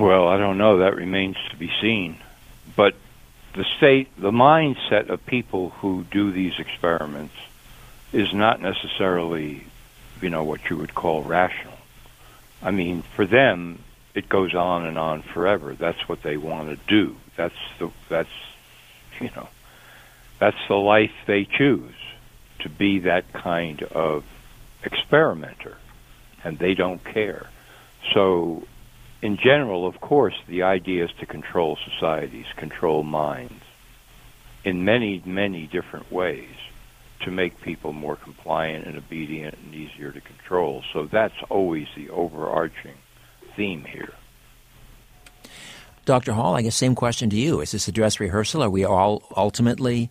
Well, 0.00 0.28
I 0.28 0.36
don't 0.36 0.58
know. 0.58 0.78
That 0.78 0.96
remains 0.96 1.36
to 1.50 1.56
be 1.56 1.70
seen. 1.80 2.18
But 2.74 2.94
the 3.54 3.64
state, 3.76 4.08
the 4.20 4.30
mindset 4.30 5.08
of 5.08 5.24
people 5.26 5.70
who 5.70 6.04
do 6.10 6.32
these 6.32 6.58
experiments 6.58 7.34
is 8.12 8.32
not 8.34 8.60
necessarily, 8.60 9.66
you 10.20 10.30
know, 10.30 10.44
what 10.44 10.68
you 10.68 10.76
would 10.76 10.94
call 10.94 11.22
rational. 11.22 11.78
I 12.62 12.70
mean, 12.70 13.02
for 13.14 13.26
them, 13.26 13.78
it 14.14 14.28
goes 14.28 14.54
on 14.54 14.86
and 14.86 14.98
on 14.98 15.22
forever. 15.22 15.74
That's 15.74 16.08
what 16.08 16.22
they 16.22 16.36
want 16.36 16.68
to 16.68 16.76
do. 16.86 17.16
That's 17.36 17.54
the 17.78 17.90
that's 18.08 18.30
you 19.20 19.30
know 19.36 19.48
that's 20.38 20.56
the 20.68 20.76
life 20.76 21.12
they 21.26 21.44
choose 21.44 21.94
to 22.60 22.68
be 22.68 23.00
that 23.00 23.32
kind 23.32 23.82
of 23.82 24.24
experimenter, 24.82 25.76
and 26.42 26.58
they 26.58 26.74
don't 26.74 27.04
care. 27.04 27.46
So 28.14 28.66
in 29.22 29.36
general, 29.36 29.86
of 29.86 30.00
course, 30.00 30.34
the 30.46 30.62
idea 30.62 31.04
is 31.04 31.10
to 31.20 31.26
control 31.26 31.78
societies, 31.84 32.46
control 32.56 33.02
minds 33.02 33.62
in 34.64 34.84
many, 34.84 35.22
many 35.24 35.66
different 35.66 36.10
ways 36.12 36.50
to 37.20 37.30
make 37.30 37.60
people 37.62 37.92
more 37.92 38.16
compliant 38.16 38.86
and 38.86 38.96
obedient 38.96 39.56
and 39.64 39.74
easier 39.74 40.12
to 40.12 40.20
control. 40.20 40.82
So 40.92 41.06
that's 41.06 41.34
always 41.48 41.86
the 41.96 42.10
overarching 42.10 42.96
theme 43.54 43.84
here. 43.84 44.12
Dr. 46.04 46.34
Hall, 46.34 46.54
I 46.54 46.62
guess 46.62 46.76
same 46.76 46.94
question 46.94 47.30
to 47.30 47.36
you. 47.36 47.60
Is 47.60 47.72
this 47.72 47.88
a 47.88 47.92
dress 47.92 48.20
rehearsal? 48.20 48.62
Are 48.62 48.70
we 48.70 48.84
all 48.84 49.22
ultimately 49.36 50.10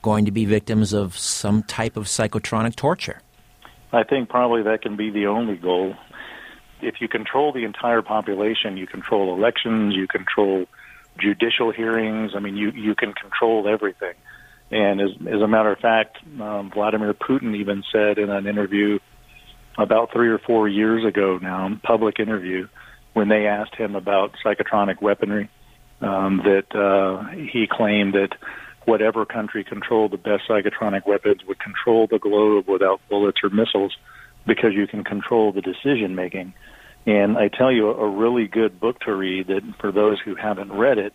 going 0.00 0.24
to 0.26 0.30
be 0.30 0.44
victims 0.44 0.92
of 0.92 1.18
some 1.18 1.62
type 1.64 1.96
of 1.96 2.04
psychotronic 2.04 2.76
torture? 2.76 3.20
I 3.92 4.04
think 4.04 4.28
probably 4.28 4.62
that 4.62 4.82
can 4.82 4.96
be 4.96 5.10
the 5.10 5.26
only 5.26 5.56
goal 5.56 5.94
if 6.84 7.00
you 7.00 7.08
control 7.08 7.52
the 7.52 7.64
entire 7.64 8.02
population, 8.02 8.76
you 8.76 8.86
control 8.86 9.34
elections, 9.34 9.94
you 9.94 10.06
control 10.06 10.66
judicial 11.18 11.70
hearings. 11.72 12.32
I 12.34 12.40
mean, 12.40 12.56
you 12.56 12.70
you 12.70 12.94
can 12.94 13.12
control 13.12 13.68
everything. 13.68 14.14
And 14.70 15.00
as 15.00 15.10
as 15.26 15.40
a 15.40 15.48
matter 15.48 15.72
of 15.72 15.78
fact, 15.78 16.18
um, 16.40 16.70
Vladimir 16.70 17.14
Putin 17.14 17.56
even 17.56 17.82
said 17.92 18.18
in 18.18 18.30
an 18.30 18.46
interview 18.46 18.98
about 19.76 20.12
three 20.12 20.28
or 20.28 20.38
four 20.38 20.68
years 20.68 21.04
ago 21.04 21.38
now, 21.40 21.78
public 21.82 22.20
interview, 22.20 22.68
when 23.12 23.28
they 23.28 23.46
asked 23.46 23.74
him 23.74 23.96
about 23.96 24.34
psychotronic 24.44 25.02
weaponry, 25.02 25.50
um, 26.00 26.42
that 26.44 26.74
uh, 26.74 27.28
he 27.34 27.66
claimed 27.70 28.14
that 28.14 28.30
whatever 28.84 29.24
country 29.24 29.64
controlled 29.64 30.12
the 30.12 30.16
best 30.16 30.42
psychotronic 30.48 31.06
weapons 31.06 31.44
would 31.46 31.58
control 31.58 32.06
the 32.06 32.18
globe 32.18 32.68
without 32.68 33.00
bullets 33.08 33.38
or 33.42 33.50
missiles 33.50 33.96
because 34.46 34.74
you 34.74 34.86
can 34.86 35.04
control 35.04 35.52
the 35.52 35.62
decision 35.62 36.14
making. 36.14 36.52
And 37.06 37.36
I 37.36 37.48
tell 37.48 37.70
you, 37.70 37.90
a 37.90 38.08
really 38.08 38.46
good 38.46 38.80
book 38.80 39.00
to 39.00 39.14
read 39.14 39.48
that 39.48 39.62
for 39.78 39.92
those 39.92 40.18
who 40.20 40.34
haven't 40.34 40.72
read 40.72 40.98
it 40.98 41.12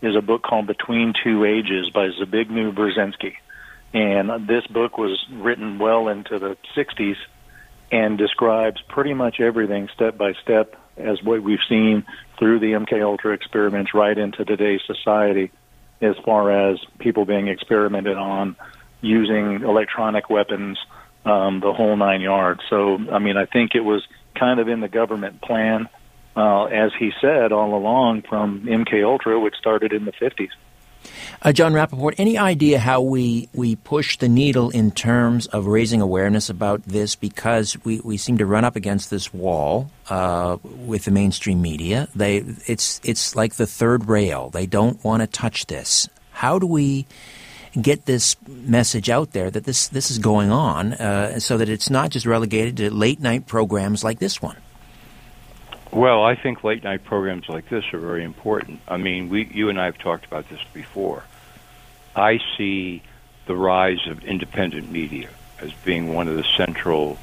is 0.00 0.14
a 0.14 0.22
book 0.22 0.42
called 0.42 0.66
Between 0.66 1.12
Two 1.24 1.44
Ages 1.44 1.90
by 1.90 2.08
Zbigniew 2.08 2.74
Brzezinski. 2.74 3.34
And 3.92 4.46
this 4.46 4.66
book 4.66 4.98
was 4.98 5.24
written 5.32 5.78
well 5.78 6.08
into 6.08 6.38
the 6.38 6.56
60s 6.76 7.16
and 7.90 8.18
describes 8.18 8.80
pretty 8.88 9.14
much 9.14 9.40
everything 9.40 9.88
step 9.94 10.16
by 10.16 10.34
step 10.42 10.76
as 10.96 11.22
what 11.22 11.42
we've 11.42 11.60
seen 11.68 12.04
through 12.38 12.60
the 12.60 12.72
MK 12.72 13.02
Ultra 13.02 13.32
experiments 13.32 13.94
right 13.94 14.16
into 14.16 14.44
today's 14.44 14.80
society 14.86 15.50
as 16.00 16.16
far 16.24 16.50
as 16.70 16.78
people 16.98 17.24
being 17.24 17.48
experimented 17.48 18.16
on 18.16 18.56
using 19.00 19.62
electronic 19.62 20.28
weapons, 20.30 20.78
um, 21.24 21.60
the 21.60 21.72
whole 21.72 21.96
nine 21.96 22.20
yards. 22.20 22.60
So, 22.68 22.98
I 23.10 23.18
mean, 23.18 23.36
I 23.36 23.46
think 23.46 23.74
it 23.74 23.80
was 23.80 24.06
kind 24.34 24.60
of 24.60 24.68
in 24.68 24.80
the 24.80 24.88
government 24.88 25.40
plan, 25.40 25.88
uh, 26.36 26.64
as 26.64 26.92
he 26.98 27.12
said 27.20 27.52
all 27.52 27.74
along 27.74 28.22
from 28.22 28.62
MK 28.62 29.04
Ultra, 29.04 29.38
which 29.38 29.54
started 29.56 29.92
in 29.92 30.04
the 30.04 30.12
50s. 30.12 30.50
Uh, 31.42 31.52
Jon 31.52 31.72
Rappoport, 31.72 32.14
any 32.16 32.38
idea 32.38 32.78
how 32.78 33.02
we, 33.02 33.48
we 33.52 33.76
push 33.76 34.16
the 34.16 34.28
needle 34.28 34.70
in 34.70 34.90
terms 34.90 35.46
of 35.48 35.66
raising 35.66 36.00
awareness 36.00 36.48
about 36.48 36.82
this? 36.84 37.14
Because 37.14 37.76
we, 37.84 38.00
we 38.00 38.16
seem 38.16 38.38
to 38.38 38.46
run 38.46 38.64
up 38.64 38.76
against 38.76 39.10
this 39.10 39.32
wall 39.34 39.90
uh, 40.08 40.56
with 40.62 41.04
the 41.04 41.10
mainstream 41.10 41.60
media. 41.60 42.08
They 42.14 42.38
it's 42.66 43.00
it's 43.04 43.36
like 43.36 43.54
the 43.54 43.66
third 43.66 44.08
rail. 44.08 44.50
They 44.50 44.66
don't 44.66 45.02
want 45.04 45.20
to 45.20 45.26
touch 45.26 45.66
this. 45.66 46.08
How 46.30 46.58
do 46.58 46.66
we 46.66 47.06
get 47.80 48.06
this 48.06 48.36
message 48.48 49.10
out 49.10 49.32
there 49.32 49.50
that 49.50 49.64
this 49.64 49.88
this 49.88 50.10
is 50.10 50.18
going 50.18 50.50
on, 50.50 50.94
uh, 50.94 51.38
so 51.38 51.58
that 51.58 51.68
it's 51.68 51.90
not 51.90 52.10
just 52.10 52.26
relegated 52.26 52.76
to 52.78 52.90
late 52.90 53.20
night 53.20 53.46
programs 53.46 54.04
like 54.04 54.18
this 54.18 54.40
one? 54.40 54.56
Well, 55.90 56.24
I 56.24 56.34
think 56.34 56.64
late 56.64 56.82
night 56.82 57.04
programs 57.04 57.48
like 57.48 57.68
this 57.68 57.84
are 57.92 57.98
very 57.98 58.24
important. 58.24 58.80
I 58.88 58.96
mean, 58.96 59.28
we, 59.28 59.46
you 59.46 59.68
and 59.68 59.80
I 59.80 59.84
have 59.84 59.98
talked 59.98 60.24
about 60.24 60.48
this 60.48 60.60
before. 60.72 61.22
I 62.16 62.40
see 62.56 63.02
the 63.46 63.54
rise 63.54 64.06
of 64.08 64.24
independent 64.24 64.90
media 64.90 65.28
as 65.60 65.72
being 65.84 66.12
one 66.12 66.26
of 66.26 66.36
the 66.36 66.44
central 66.56 67.16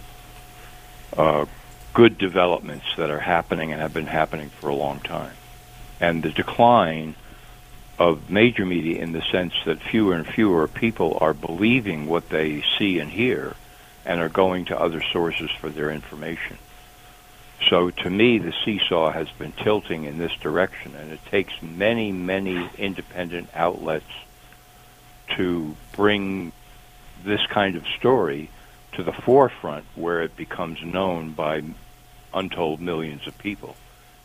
uh, 1.18 1.46
good 1.94 2.18
developments 2.18 2.86
that 2.96 3.10
are 3.10 3.20
happening 3.20 3.74
and 3.74 3.82
have 3.82 3.94
been 3.94 4.08
happening 4.08 4.50
for 4.50 4.70
a 4.70 4.76
long 4.76 5.00
time. 5.02 5.34
And 6.00 6.24
the 6.24 6.32
decline 6.32 7.16
of 8.00 8.30
major 8.30 8.66
media 8.66 9.02
in 9.02 9.12
the 9.12 9.22
sense 9.32 9.54
that 9.66 9.82
fewer 9.82 10.14
and 10.16 10.26
fewer 10.26 10.68
people 10.68 11.18
are 11.22 11.34
believing 11.34 12.08
what 12.08 12.30
they 12.30 12.64
see 12.78 13.00
and 13.00 13.12
hear 13.12 13.56
and 14.06 14.20
are 14.20 14.30
going 14.30 14.66
to 14.66 14.80
other 14.80 15.02
sources 15.12 15.52
for 15.60 15.70
their 15.70 15.92
information. 15.92 16.58
So 17.70 17.92
to 17.92 18.10
me, 18.10 18.40
the 18.40 18.54
seesaw 18.66 19.12
has 19.12 19.30
been 19.38 19.52
tilting 19.52 20.06
in 20.06 20.18
this 20.18 20.34
direction, 20.42 20.96
and 20.96 21.12
it 21.12 21.24
takes 21.28 21.54
many, 21.62 22.12
many 22.12 22.70
independent 22.78 23.50
outlets 23.54 24.12
to 25.38 25.76
bring 25.94 26.52
this 27.24 27.46
kind 27.48 27.76
of 27.76 27.86
story 28.00 28.50
to 28.94 29.04
the 29.04 29.14
forefront 29.14 29.86
where 29.96 30.22
it 30.24 30.36
becomes 30.36 30.84
known 30.84 31.32
by 31.32 31.62
untold 32.34 32.82
millions 32.82 33.28
of 33.28 33.38
people. 33.38 33.76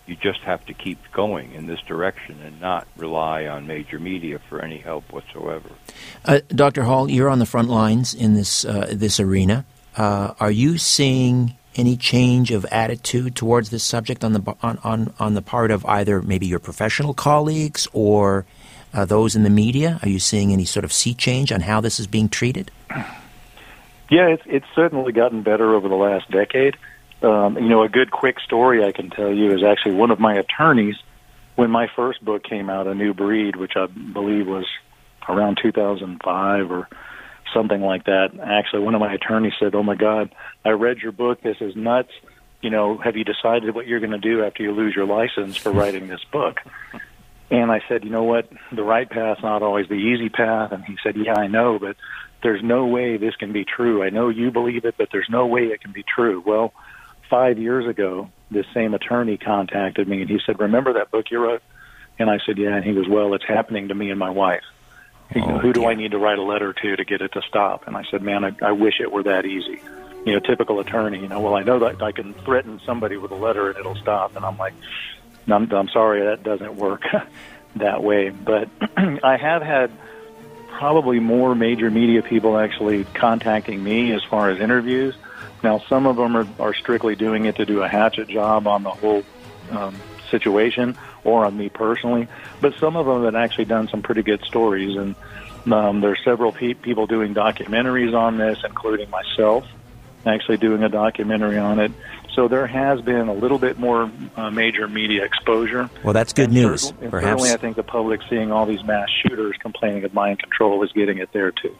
You 0.07 0.16
just 0.16 0.40
have 0.40 0.64
to 0.66 0.75
keep 0.75 0.99
going 1.12 1.53
in 1.53 1.66
this 1.66 1.81
direction 1.81 2.40
and 2.42 2.61
not 2.61 2.87
rely 2.97 3.47
on 3.47 3.66
major 3.66 3.99
media 3.99 4.40
for 4.49 4.61
any 4.62 4.79
help 4.79 5.12
whatsoever. 5.12 5.69
Uh, 6.25 6.40
Dr. 6.49 6.85
Hall, 6.85 7.11
you're 7.11 7.29
on 7.29 7.40
the 7.40 7.47
front 7.47 7.69
lines 7.69 8.14
in 8.14 8.35
this 8.35 8.64
uh, 8.64 8.92
this 8.92 9.19
arena. 9.19 9.64
Uh, 9.97 10.35
are 10.38 10.51
you 10.51 10.79
seeing 10.79 11.57
any 11.75 11.97
change 11.97 12.51
of 12.51 12.64
attitude 12.66 13.35
towards 13.35 13.71
this 13.71 13.85
subject 13.85 14.25
on 14.25 14.33
the 14.33 14.57
on, 14.62 14.79
on, 14.85 15.12
on 15.19 15.35
the 15.35 15.42
part 15.42 15.71
of 15.71 15.85
either 15.87 16.23
maybe 16.23 16.47
your 16.47 16.59
professional 16.59 17.14
colleagues 17.14 17.87
or 17.92 18.47
uh, 18.95 19.05
those 19.05 19.37
in 19.37 19.42
the 19.42 19.51
media? 19.51 19.99
Are 20.03 20.09
you 20.09 20.19
seeing 20.19 20.53
any 20.53 20.64
sort 20.64 20.85
of 20.85 20.92
sea 20.92 21.14
change 21.14 21.53
on 21.53 21.61
how 21.61 21.81
this 21.81 22.01
is 22.01 22.07
being 22.07 22.29
treated? 22.29 22.71
Yeah, 24.09 24.29
it's 24.29 24.42
it's 24.47 24.66
certainly 24.75 25.12
gotten 25.12 25.42
better 25.42 25.75
over 25.75 25.88
the 25.88 25.97
last 25.97 26.31
decade. 26.31 26.77
Um, 27.27 27.59
you 27.59 27.69
know, 27.69 27.83
a 27.83 27.89
good 27.89 28.12
quick 28.12 28.39
story 28.39 28.85
I 28.85 28.93
can 28.93 29.11
tell 29.11 29.33
you 29.33 29.53
is 29.53 29.65
actually 29.65 29.95
one 29.95 30.12
of 30.12 30.21
my 30.21 30.35
attorneys 30.35 30.95
when 31.57 31.73
my 31.73 31.89
first 31.97 32.25
book 32.25 32.45
came 32.45 32.71
out, 32.71 32.87
A 32.87 32.95
New 32.95 33.15
Breed, 33.15 33.57
which 33.57 33.73
I 33.75 33.87
believe 33.87 34.47
was 34.47 34.67
around 35.29 35.59
2005 35.61 36.71
or 36.71 36.89
something 37.53 37.81
like 37.81 38.05
that. 38.05 38.29
Actually, 38.41 38.83
one 38.83 38.95
of 38.95 39.01
my 39.01 39.12
attorneys 39.12 39.55
said, 39.59 39.75
"Oh 39.75 39.83
my 39.83 39.97
God, 39.97 40.33
I 40.65 40.71
read 40.71 40.99
your 40.99 41.11
book. 41.11 41.43
This 41.43 41.57
is 41.61 41.75
nuts. 41.75 42.12
You 42.61 42.71
know, 42.71 42.97
have 42.99 43.17
you 43.17 43.25
decided 43.25 43.75
what 43.75 43.89
you're 43.89 44.01
going 44.01 44.12
to 44.12 44.19
do 44.19 44.45
after 44.45 44.62
you 44.62 44.71
lose 44.71 44.95
your 44.95 45.07
license 45.07 45.57
for 45.57 45.73
writing 45.73 46.07
this 46.07 46.23
book?" 46.31 46.61
And 47.51 47.73
I 47.73 47.81
said, 47.89 48.05
"You 48.05 48.11
know 48.11 48.25
what? 48.25 48.49
The 48.71 48.85
right 48.85 49.11
path's 49.11 49.43
not 49.43 49.65
always 49.65 49.89
the 49.89 49.95
easy 49.95 50.29
path." 50.29 50.71
And 50.71 50.85
he 50.85 50.97
said, 51.03 51.17
"Yeah, 51.17 51.35
I 51.37 51.49
know, 51.49 51.81
but 51.81 51.97
there's 52.45 52.62
no 52.62 52.87
way 52.87 53.17
this 53.17 53.35
can 53.35 53.53
be 53.53 53.65
true. 53.65 54.05
I 54.05 54.11
know 54.11 54.29
you 54.29 54.53
believe 54.53 54.85
it, 54.85 54.95
but 54.97 55.09
there's 55.11 55.29
no 55.29 55.47
way 55.47 55.62
it 55.62 55.81
can 55.81 55.91
be 55.91 56.05
true." 56.05 56.41
Well, 56.47 56.73
five 57.29 57.59
years 57.59 57.87
ago, 57.87 58.31
this 58.51 58.67
same 58.75 58.95
attorney 58.95 59.37
contacted 59.37 60.09
me 60.09 60.21
and 60.21 60.31
he 60.31 60.41
said, 60.47 60.61
"Remember 60.61 60.95
that 60.95 61.11
book 61.11 61.31
you 61.31 61.43
wrote?" 61.43 61.62
And 62.19 62.31
I 62.31 62.39
said, 62.47 62.59
"Yeah." 62.59 62.77
And 62.77 62.85
he 62.85 62.95
goes, 62.95 63.09
"Well, 63.09 63.35
it's 63.35 63.45
happening 63.45 63.89
to 63.89 63.95
me 63.95 64.11
and 64.11 64.19
my 64.19 64.31
wife." 64.31 64.65
You 65.35 65.41
know, 65.41 65.57
oh, 65.57 65.59
who 65.59 65.73
do 65.73 65.87
I 65.87 65.95
need 65.95 66.12
to 66.12 66.19
write 66.19 66.39
a 66.39 66.43
letter 66.43 66.73
to 66.73 66.97
to 66.97 67.05
get 67.05 67.21
it 67.21 67.33
to 67.33 67.43
stop? 67.43 67.87
And 67.87 67.97
I 67.97 68.05
said, 68.11 68.23
man, 68.23 68.45
I, 68.45 68.53
I 68.62 68.73
wish 68.73 69.01
it 69.01 69.11
were 69.11 69.25
that 69.25 69.45
easy. 69.45 69.81
You 70.25 70.35
know, 70.35 70.41
typical 70.41 70.79
attorney. 70.81 71.21
You 71.21 71.29
know, 71.29 71.41
well, 71.41 71.55
I 71.55 71.62
know 71.62 71.81
that 71.81 72.03
I 72.03 72.12
can 72.12 72.33
threaten 72.33 72.81
somebody 72.85 73.17
with 73.17 73.33
a 73.33 73.37
letter 73.37 73.71
and 73.71 73.79
it'll 73.79 73.97
stop. 73.97 74.37
And 74.37 74.45
I'm 74.45 74.57
like, 74.57 74.75
I'm, 75.49 75.71
I'm 75.73 75.89
sorry, 75.89 76.25
that 76.25 76.43
doesn't 76.43 76.77
work 76.77 77.03
that 77.77 78.03
way. 78.03 78.31
But 78.31 78.69
I 78.97 79.37
have 79.37 79.62
had 79.62 79.91
probably 80.69 81.21
more 81.21 81.55
major 81.55 81.91
media 81.91 82.23
people 82.23 82.57
actually 82.59 83.05
contacting 83.05 83.83
me 83.83 84.12
as 84.12 84.23
far 84.23 84.51
as 84.51 84.61
interviews. 84.61 85.17
Now, 85.66 85.81
some 85.88 86.07
of 86.07 86.14
them 86.14 86.37
are, 86.37 86.46
are 86.61 86.74
strictly 86.74 87.16
doing 87.16 87.46
it 87.46 87.57
to 87.57 87.66
do 87.66 87.83
a 87.83 87.88
hatchet 87.88 88.29
job 88.29 88.68
on 88.68 88.85
the 88.85 88.90
whole 88.90 89.24
um, 89.72 89.96
situation 90.31 90.96
or 91.24 91.44
on 91.44 91.59
me 91.59 91.68
personally, 91.70 92.29
but 92.61 92.72
some 92.79 92.94
of 92.94 93.05
them 93.05 93.24
have 93.24 93.35
actually 93.35 93.64
done 93.64 93.88
some 93.88 94.00
pretty 94.00 94.22
good 94.22 94.40
stories. 94.44 94.96
And 94.96 95.16
um, 95.72 96.02
there's 96.02 96.20
several 96.24 96.52
pe- 96.52 96.74
people 96.74 97.09
doing 97.09 97.35
documentaries 97.35 98.14
on 98.14 98.38
this, 98.38 98.61
including 98.64 99.11
myself, 99.11 99.66
actually 100.24 100.59
doing 100.59 100.85
a 100.85 100.88
documentary 100.88 101.59
on 101.59 101.81
it. 101.81 101.90
So 102.33 102.46
there 102.46 102.68
has 102.68 103.00
been 103.00 103.26
a 103.26 103.35
little 103.35 103.59
bit 103.59 103.76
more 103.76 104.09
uh, 104.37 104.52
major 104.52 104.87
media 104.87 105.24
exposure. 105.24 105.90
Well, 106.05 106.12
that's 106.12 106.33
good 106.33 106.50
and 106.50 106.55
news. 106.55 106.83
Certainly, 106.83 107.11
perhaps. 107.11 107.42
certainly, 107.42 107.50
I 107.50 107.57
think 107.57 107.74
the 107.74 107.83
public 107.83 108.20
seeing 108.31 108.52
all 108.52 108.66
these 108.66 108.85
mass 108.85 109.09
shooters 109.20 109.57
complaining 109.59 110.05
of 110.05 110.14
mind 110.14 110.38
control 110.38 110.85
is 110.85 110.92
getting 110.92 111.18
it 111.18 111.33
there 111.33 111.50
too. 111.50 111.76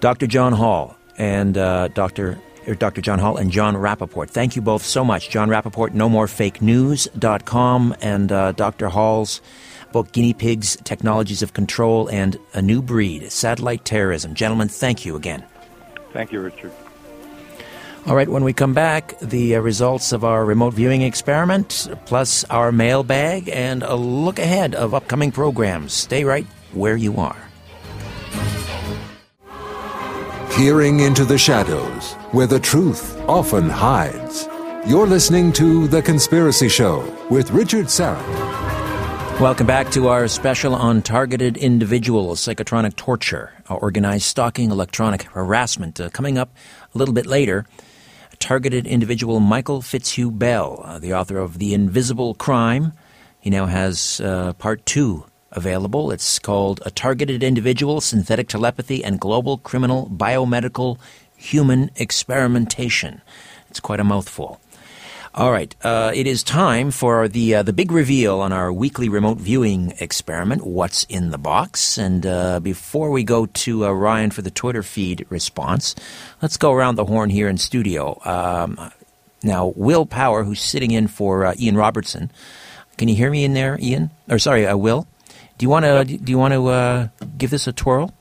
Dr. 0.00 0.26
John 0.26 0.52
Hall 0.52 0.96
and 1.16 1.56
uh, 1.56 1.88
Dr. 1.88 2.40
Dr. 2.78 3.00
John 3.00 3.18
Hall 3.18 3.36
and 3.36 3.50
Jon 3.50 3.74
Rappoport. 3.74 4.30
Thank 4.30 4.56
you 4.56 4.62
both 4.62 4.84
so 4.84 5.04
much. 5.04 5.30
Jon 5.30 5.48
Rappoport, 5.48 5.90
nomorefakenews.com, 5.90 7.96
and 8.00 8.32
uh, 8.32 8.52
Dr. 8.52 8.88
Hall's 8.88 9.40
book, 9.92 10.12
Guinea 10.12 10.34
Pigs, 10.34 10.76
Technologies 10.84 11.42
of 11.42 11.52
Control, 11.52 12.08
and 12.08 12.38
A 12.54 12.62
New 12.62 12.82
Breed, 12.82 13.30
Satellite 13.32 13.84
Terrorism. 13.84 14.34
Gentlemen, 14.34 14.68
thank 14.68 15.04
you 15.04 15.16
again. 15.16 15.44
Thank 16.12 16.32
you, 16.32 16.40
Richard. 16.40 16.72
All 18.06 18.16
right, 18.16 18.28
when 18.28 18.44
we 18.44 18.52
come 18.52 18.72
back, 18.72 19.18
the 19.20 19.56
uh, 19.56 19.60
results 19.60 20.12
of 20.12 20.24
our 20.24 20.44
remote 20.44 20.72
viewing 20.72 21.02
experiment, 21.02 21.88
plus 22.06 22.44
our 22.44 22.72
mailbag, 22.72 23.48
and 23.50 23.82
a 23.82 23.94
look 23.94 24.38
ahead 24.38 24.74
of 24.74 24.94
upcoming 24.94 25.32
programs. 25.32 25.92
Stay 25.92 26.24
right 26.24 26.46
where 26.72 26.96
you 26.96 27.18
are. 27.18 27.49
Peering 30.60 31.00
into 31.00 31.24
the 31.24 31.38
shadows, 31.38 32.12
where 32.32 32.46
the 32.46 32.60
truth 32.60 33.18
often 33.26 33.66
hides. 33.66 34.46
You're 34.86 35.06
listening 35.06 35.54
to 35.54 35.88
The 35.88 36.02
Conspiracy 36.02 36.68
Show 36.68 37.00
with 37.30 37.50
Richard 37.50 37.86
Syrett. 37.86 39.40
Welcome 39.40 39.66
back 39.66 39.90
to 39.92 40.08
our 40.08 40.28
special 40.28 40.74
on 40.74 41.00
targeted 41.00 41.56
individuals, 41.56 42.40
psychotronic 42.42 42.94
torture, 42.96 43.54
organized 43.70 44.24
stalking, 44.24 44.70
electronic 44.70 45.22
harassment. 45.22 45.98
Uh, 45.98 46.10
coming 46.10 46.36
up 46.36 46.54
a 46.94 46.98
little 46.98 47.14
bit 47.14 47.24
later, 47.24 47.64
targeted 48.38 48.86
individual 48.86 49.40
Michael 49.40 49.80
Fitzhugh 49.80 50.30
Bell, 50.30 50.82
uh, 50.84 50.98
the 50.98 51.14
author 51.14 51.38
of 51.38 51.58
The 51.58 51.72
Invisible 51.72 52.34
Crime. 52.34 52.92
He 53.40 53.48
now 53.48 53.64
has 53.64 54.20
uh, 54.20 54.52
part 54.58 54.84
two 54.84 55.24
available. 55.52 56.10
It's 56.10 56.38
called 56.38 56.80
A 56.84 56.90
Targeted 56.90 57.42
Individual 57.42 58.00
Synthetic 58.00 58.48
Telepathy 58.48 59.04
and 59.04 59.20
Global 59.20 59.58
Criminal 59.58 60.08
Biomedical 60.08 60.98
Human 61.36 61.90
Experimentation. 61.96 63.22
It's 63.68 63.80
quite 63.80 64.00
a 64.00 64.04
mouthful. 64.04 64.60
All 65.32 65.52
right, 65.52 65.72
uh, 65.84 66.10
it 66.12 66.26
is 66.26 66.42
time 66.42 66.90
for 66.90 67.28
the 67.28 67.54
uh, 67.54 67.62
the 67.62 67.72
big 67.72 67.92
reveal 67.92 68.40
on 68.40 68.52
our 68.52 68.72
weekly 68.72 69.08
remote 69.08 69.38
viewing 69.38 69.92
experiment. 70.00 70.66
What's 70.66 71.04
in 71.04 71.30
the 71.30 71.38
box? 71.38 71.98
And 71.98 72.26
uh, 72.26 72.58
before 72.58 73.12
we 73.12 73.22
go 73.22 73.46
to 73.46 73.86
uh, 73.86 73.92
Ryan 73.92 74.32
for 74.32 74.42
the 74.42 74.50
Twitter 74.50 74.82
feed 74.82 75.24
response, 75.28 75.94
let's 76.42 76.56
go 76.56 76.72
around 76.72 76.96
the 76.96 77.04
horn 77.04 77.30
here 77.30 77.48
in 77.48 77.58
studio. 77.58 78.20
Um, 78.24 78.90
now, 79.44 79.72
Will 79.76 80.04
Power, 80.04 80.42
who's 80.42 80.60
sitting 80.60 80.90
in 80.90 81.06
for 81.06 81.46
uh, 81.46 81.54
Ian 81.60 81.76
Robertson, 81.76 82.32
can 82.98 83.06
you 83.06 83.14
hear 83.14 83.30
me 83.30 83.44
in 83.44 83.54
there, 83.54 83.78
Ian? 83.80 84.10
Or 84.28 84.40
sorry, 84.40 84.66
uh, 84.66 84.76
Will? 84.76 85.06
Do 85.60 85.64
you 85.64 85.68
want 85.68 85.84
to? 85.84 86.04
Do 86.06 86.32
you 86.32 86.38
want 86.38 86.54
to 86.54 86.66
uh, 86.68 87.08
give 87.36 87.50
this 87.50 87.66
a 87.66 87.72
twirl? 87.72 88.14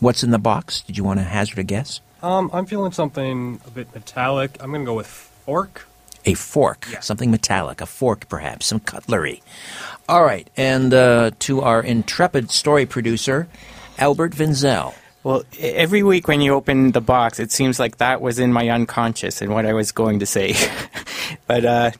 What's 0.00 0.24
in 0.24 0.32
the 0.32 0.38
box? 0.40 0.80
Did 0.80 0.98
you 0.98 1.04
want 1.04 1.20
to 1.20 1.22
hazard 1.24 1.60
a 1.60 1.62
guess? 1.62 2.00
Um, 2.20 2.50
I'm 2.52 2.66
feeling 2.66 2.90
something 2.90 3.60
a 3.64 3.70
bit 3.70 3.94
metallic. 3.94 4.56
I'm 4.58 4.70
going 4.72 4.82
to 4.82 4.86
go 4.86 4.94
with 4.94 5.06
fork. 5.06 5.86
A 6.24 6.34
fork, 6.34 6.88
Yeah. 6.90 6.98
something 6.98 7.30
metallic, 7.30 7.80
a 7.80 7.86
fork 7.86 8.28
perhaps, 8.28 8.66
some 8.66 8.80
cutlery. 8.80 9.40
All 10.08 10.24
right, 10.24 10.50
and 10.56 10.92
uh, 10.92 11.30
to 11.40 11.60
our 11.60 11.80
intrepid 11.80 12.50
story 12.50 12.84
producer, 12.84 13.46
Albert 13.98 14.32
Vinzel. 14.32 14.94
Well, 15.24 15.44
every 15.58 16.02
week 16.02 16.26
when 16.26 16.40
you 16.40 16.54
open 16.54 16.92
the 16.92 17.00
box, 17.00 17.38
it 17.38 17.52
seems 17.52 17.78
like 17.78 17.98
that 17.98 18.20
was 18.20 18.40
in 18.40 18.52
my 18.52 18.68
unconscious 18.68 19.40
and 19.40 19.52
what 19.52 19.66
I 19.66 19.72
was 19.72 19.92
going 19.92 20.18
to 20.18 20.26
say. 20.26 20.54
but 21.46 21.64
uh, 21.64 21.90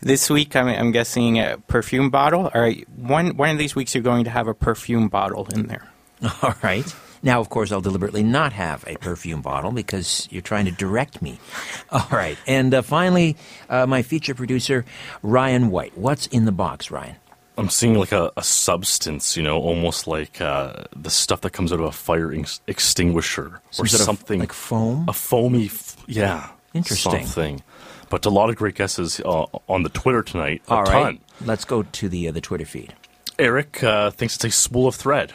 this 0.00 0.30
week, 0.30 0.54
I'm, 0.54 0.68
I'm 0.68 0.92
guessing 0.92 1.40
a 1.40 1.58
perfume 1.66 2.10
bottle. 2.10 2.50
All 2.54 2.60
right, 2.60 2.88
one 2.96 3.36
one 3.36 3.50
of 3.50 3.58
these 3.58 3.74
weeks, 3.74 3.94
you're 3.94 4.02
going 4.02 4.24
to 4.24 4.30
have 4.30 4.46
a 4.46 4.54
perfume 4.54 5.08
bottle 5.08 5.48
in 5.52 5.66
there. 5.66 5.88
All 6.42 6.54
right. 6.62 6.86
Now, 7.20 7.40
of 7.40 7.48
course, 7.48 7.72
I'll 7.72 7.80
deliberately 7.80 8.22
not 8.22 8.52
have 8.52 8.84
a 8.86 8.96
perfume 8.96 9.42
bottle 9.42 9.72
because 9.72 10.28
you're 10.30 10.42
trying 10.42 10.66
to 10.66 10.70
direct 10.70 11.20
me. 11.20 11.40
All 11.90 12.06
right. 12.12 12.38
And 12.46 12.72
uh, 12.72 12.82
finally, 12.82 13.36
uh, 13.68 13.86
my 13.86 14.02
feature 14.02 14.36
producer, 14.36 14.84
Ryan 15.22 15.70
White. 15.70 15.98
What's 15.98 16.28
in 16.28 16.44
the 16.44 16.52
box, 16.52 16.92
Ryan? 16.92 17.16
I'm 17.58 17.68
seeing 17.68 17.94
like 17.98 18.12
a, 18.12 18.30
a 18.36 18.42
substance, 18.42 19.36
you 19.36 19.42
know, 19.42 19.58
almost 19.58 20.06
like 20.06 20.40
uh, 20.40 20.84
the 20.96 21.10
stuff 21.10 21.40
that 21.42 21.50
comes 21.50 21.72
out 21.72 21.80
of 21.80 21.86
a 21.86 21.92
fire 21.92 22.32
ex- 22.32 22.60
extinguisher 22.66 23.60
Some 23.70 23.84
or 23.84 23.88
something 23.88 24.40
like 24.40 24.52
foam? 24.52 25.06
a 25.08 25.12
foamy, 25.12 25.66
f- 25.66 25.96
yeah, 26.06 26.48
Interesting. 26.72 27.26
something. 27.26 27.62
But 28.10 28.24
a 28.24 28.30
lot 28.30 28.48
of 28.48 28.56
great 28.56 28.74
guesses 28.76 29.20
uh, 29.24 29.46
on 29.68 29.82
the 29.82 29.88
Twitter 29.90 30.22
tonight. 30.22 30.62
A 30.68 30.72
All 30.74 30.82
right. 30.84 30.92
ton. 30.92 31.18
Let's 31.44 31.64
go 31.66 31.82
to 31.82 32.08
the 32.08 32.28
uh, 32.28 32.32
the 32.32 32.40
Twitter 32.40 32.64
feed. 32.64 32.94
Eric 33.38 33.82
uh, 33.84 34.10
thinks 34.10 34.36
it's 34.36 34.44
a 34.44 34.50
spool 34.50 34.86
of 34.86 34.94
thread. 34.94 35.32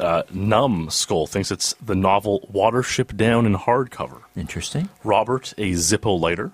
Uh, 0.00 0.22
Numb 0.32 0.90
Skull 0.90 1.26
thinks 1.26 1.50
it's 1.50 1.74
the 1.84 1.94
novel 1.94 2.48
Watership 2.52 3.16
Down 3.16 3.46
in 3.46 3.54
hardcover. 3.54 4.22
Interesting. 4.36 4.88
Robert, 5.04 5.54
a 5.58 5.72
Zippo 5.72 6.18
lighter. 6.20 6.52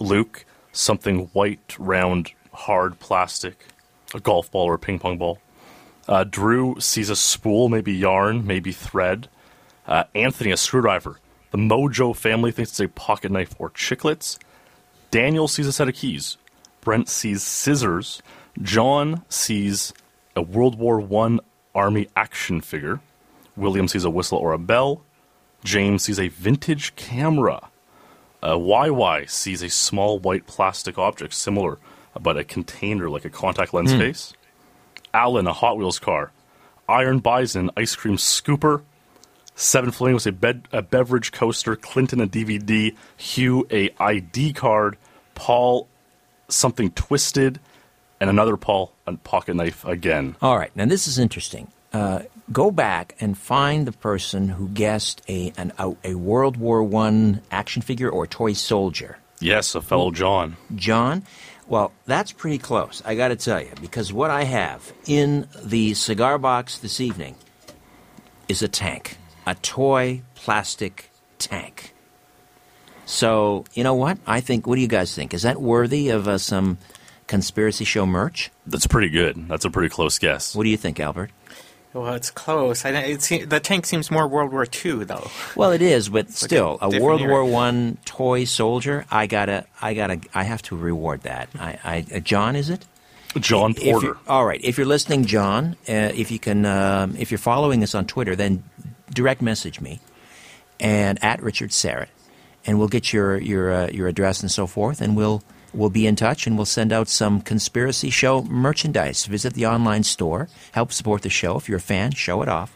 Luke, 0.00 0.44
something 0.72 1.26
white, 1.32 1.74
round, 1.78 2.32
hard 2.52 2.98
plastic, 3.00 3.64
a 4.16 4.20
golf 4.20 4.50
ball 4.50 4.64
or 4.64 4.74
a 4.74 4.78
ping 4.78 4.98
pong 4.98 5.18
ball. 5.18 5.38
Uh, 6.08 6.24
Drew 6.24 6.80
sees 6.80 7.10
a 7.10 7.16
spool, 7.16 7.68
maybe 7.68 7.92
yarn, 7.92 8.46
maybe 8.46 8.72
thread. 8.72 9.28
Uh, 9.86 10.04
Anthony, 10.14 10.50
a 10.50 10.56
screwdriver. 10.56 11.20
The 11.50 11.58
Mojo 11.58 12.14
family 12.14 12.50
thinks 12.50 12.72
it's 12.72 12.80
a 12.80 12.88
pocket 12.88 13.30
knife 13.30 13.54
or 13.58 13.70
chiclets. 13.70 14.38
Daniel 15.10 15.48
sees 15.48 15.66
a 15.66 15.72
set 15.72 15.88
of 15.88 15.94
keys. 15.94 16.36
Brent 16.80 17.08
sees 17.08 17.42
scissors. 17.42 18.22
John 18.60 19.22
sees 19.28 19.92
a 20.34 20.42
World 20.42 20.78
War 20.78 21.00
One 21.00 21.40
Army 21.74 22.08
action 22.16 22.60
figure. 22.60 23.00
William 23.56 23.88
sees 23.88 24.04
a 24.04 24.10
whistle 24.10 24.38
or 24.38 24.52
a 24.52 24.58
bell. 24.58 25.02
James 25.64 26.04
sees 26.04 26.18
a 26.18 26.28
vintage 26.28 26.94
camera. 26.96 27.68
Uh, 28.42 28.54
YY 28.54 29.28
sees 29.28 29.62
a 29.62 29.70
small 29.70 30.18
white 30.18 30.46
plastic 30.46 30.98
object 30.98 31.34
similar, 31.34 31.78
but 32.20 32.36
a 32.36 32.44
container 32.44 33.08
like 33.08 33.24
a 33.24 33.30
contact 33.30 33.74
lens 33.74 33.92
case. 33.92 34.32
Alan, 35.12 35.46
a 35.46 35.52
Hot 35.52 35.78
Wheels 35.78 35.98
car. 35.98 36.32
Iron 36.88 37.18
Bison, 37.18 37.70
ice 37.76 37.96
cream 37.96 38.16
scooper. 38.16 38.82
Seven 39.54 39.90
Flamingos, 39.90 40.26
a, 40.26 40.32
bed, 40.32 40.68
a 40.72 40.82
beverage 40.82 41.32
coaster. 41.32 41.76
Clinton, 41.76 42.20
a 42.20 42.26
DVD. 42.26 42.94
Hugh, 43.16 43.66
a 43.70 43.90
ID 43.98 44.52
card. 44.52 44.98
Paul, 45.34 45.88
something 46.48 46.90
twisted. 46.90 47.58
And 48.20 48.28
another 48.30 48.56
Paul, 48.56 48.92
a 49.06 49.14
pocket 49.14 49.54
knife 49.54 49.84
again. 49.84 50.36
All 50.42 50.58
right. 50.58 50.74
Now 50.76 50.86
this 50.86 51.06
is 51.08 51.18
interesting. 51.18 51.68
Uh, 51.92 52.22
go 52.52 52.70
back 52.70 53.14
and 53.20 53.36
find 53.36 53.86
the 53.86 53.92
person 53.92 54.48
who 54.50 54.68
guessed 54.68 55.22
a 55.28 55.52
an, 55.56 55.72
a, 55.78 55.94
a 56.04 56.14
World 56.14 56.56
War 56.56 56.82
One 56.82 57.40
action 57.50 57.82
figure 57.82 58.10
or 58.10 58.26
toy 58.26 58.52
soldier. 58.52 59.18
Yes, 59.40 59.74
a 59.74 59.80
fellow 59.82 60.10
John. 60.10 60.56
John, 60.74 61.22
well, 61.68 61.92
that's 62.06 62.32
pretty 62.32 62.58
close, 62.58 63.02
I 63.04 63.14
got 63.14 63.28
to 63.28 63.36
tell 63.36 63.60
you, 63.60 63.72
because 63.80 64.12
what 64.12 64.30
I 64.30 64.44
have 64.44 64.92
in 65.06 65.48
the 65.62 65.94
cigar 65.94 66.38
box 66.38 66.78
this 66.78 67.00
evening 67.00 67.36
is 68.48 68.62
a 68.62 68.68
tank, 68.68 69.16
a 69.46 69.54
toy 69.56 70.22
plastic 70.34 71.10
tank. 71.38 71.92
So, 73.04 73.64
you 73.74 73.84
know 73.84 73.94
what? 73.94 74.18
I 74.26 74.40
think, 74.40 74.66
what 74.66 74.74
do 74.76 74.80
you 74.80 74.88
guys 74.88 75.14
think? 75.14 75.32
Is 75.32 75.42
that 75.42 75.60
worthy 75.60 76.08
of 76.08 76.26
uh, 76.26 76.38
some 76.38 76.78
conspiracy 77.26 77.84
show 77.84 78.06
merch? 78.06 78.50
That's 78.66 78.86
pretty 78.86 79.08
good. 79.08 79.48
That's 79.48 79.64
a 79.64 79.70
pretty 79.70 79.88
close 79.88 80.18
guess. 80.18 80.56
What 80.56 80.64
do 80.64 80.70
you 80.70 80.76
think, 80.76 80.98
Albert? 80.98 81.30
Well, 81.96 82.14
it's 82.14 82.30
close. 82.30 82.84
I, 82.84 82.90
it 82.90 83.22
se- 83.22 83.44
the 83.46 83.58
tank 83.58 83.86
seems 83.86 84.10
more 84.10 84.28
World 84.28 84.52
War 84.52 84.66
II, 84.66 85.04
though. 85.04 85.30
Well, 85.54 85.72
it 85.72 85.80
is, 85.80 86.10
but 86.10 86.26
like 86.26 86.34
still, 86.34 86.78
a 86.82 86.88
a, 86.88 87.00
World 87.00 87.22
era. 87.22 87.30
War 87.30 87.44
One 87.44 87.96
toy 88.04 88.44
soldier. 88.44 89.06
I 89.10 89.26
gotta, 89.26 89.64
I 89.80 89.94
gotta, 89.94 90.20
I 90.34 90.44
have 90.44 90.60
to 90.62 90.76
reward 90.76 91.22
that. 91.22 91.48
I, 91.58 91.78
I 91.82 92.06
uh, 92.16 92.20
John, 92.20 92.54
is 92.54 92.68
it? 92.68 92.84
John 93.38 93.74
Porter. 93.74 94.16
all 94.26 94.44
right. 94.44 94.60
If 94.62 94.78
you're 94.78 94.86
listening, 94.86 95.24
John, 95.24 95.76
uh, 95.88 95.92
if 96.14 96.30
you 96.30 96.38
can, 96.38 96.64
um, 96.66 97.16
if 97.16 97.30
you're 97.30 97.38
following 97.38 97.82
us 97.82 97.94
on 97.94 98.06
Twitter, 98.06 98.36
then 98.36 98.62
direct 99.10 99.42
message 99.42 99.80
me 99.80 100.00
and 100.80 101.22
at 101.22 101.42
Richard 101.42 101.70
Syrett, 101.70 102.08
and 102.66 102.78
we'll 102.78 102.88
get 102.88 103.12
your 103.12 103.38
your 103.38 103.72
uh, 103.72 103.88
your 103.88 104.08
address 104.08 104.40
and 104.42 104.50
so 104.50 104.66
forth, 104.66 105.00
and 105.00 105.16
we'll 105.16 105.42
we'll 105.76 105.90
be 105.90 106.06
in 106.06 106.16
touch, 106.16 106.46
and 106.46 106.56
we'll 106.56 106.64
send 106.64 106.92
out 106.92 107.08
some 107.08 107.40
conspiracy 107.40 108.10
show 108.10 108.42
merchandise. 108.42 109.26
Visit 109.26 109.54
the 109.54 109.66
online 109.66 110.02
store, 110.02 110.48
help 110.72 110.92
support 110.92 111.22
the 111.22 111.30
show. 111.30 111.56
If 111.56 111.68
you're 111.68 111.78
a 111.78 111.80
fan, 111.80 112.12
show 112.12 112.42
it 112.42 112.48
off 112.48 112.72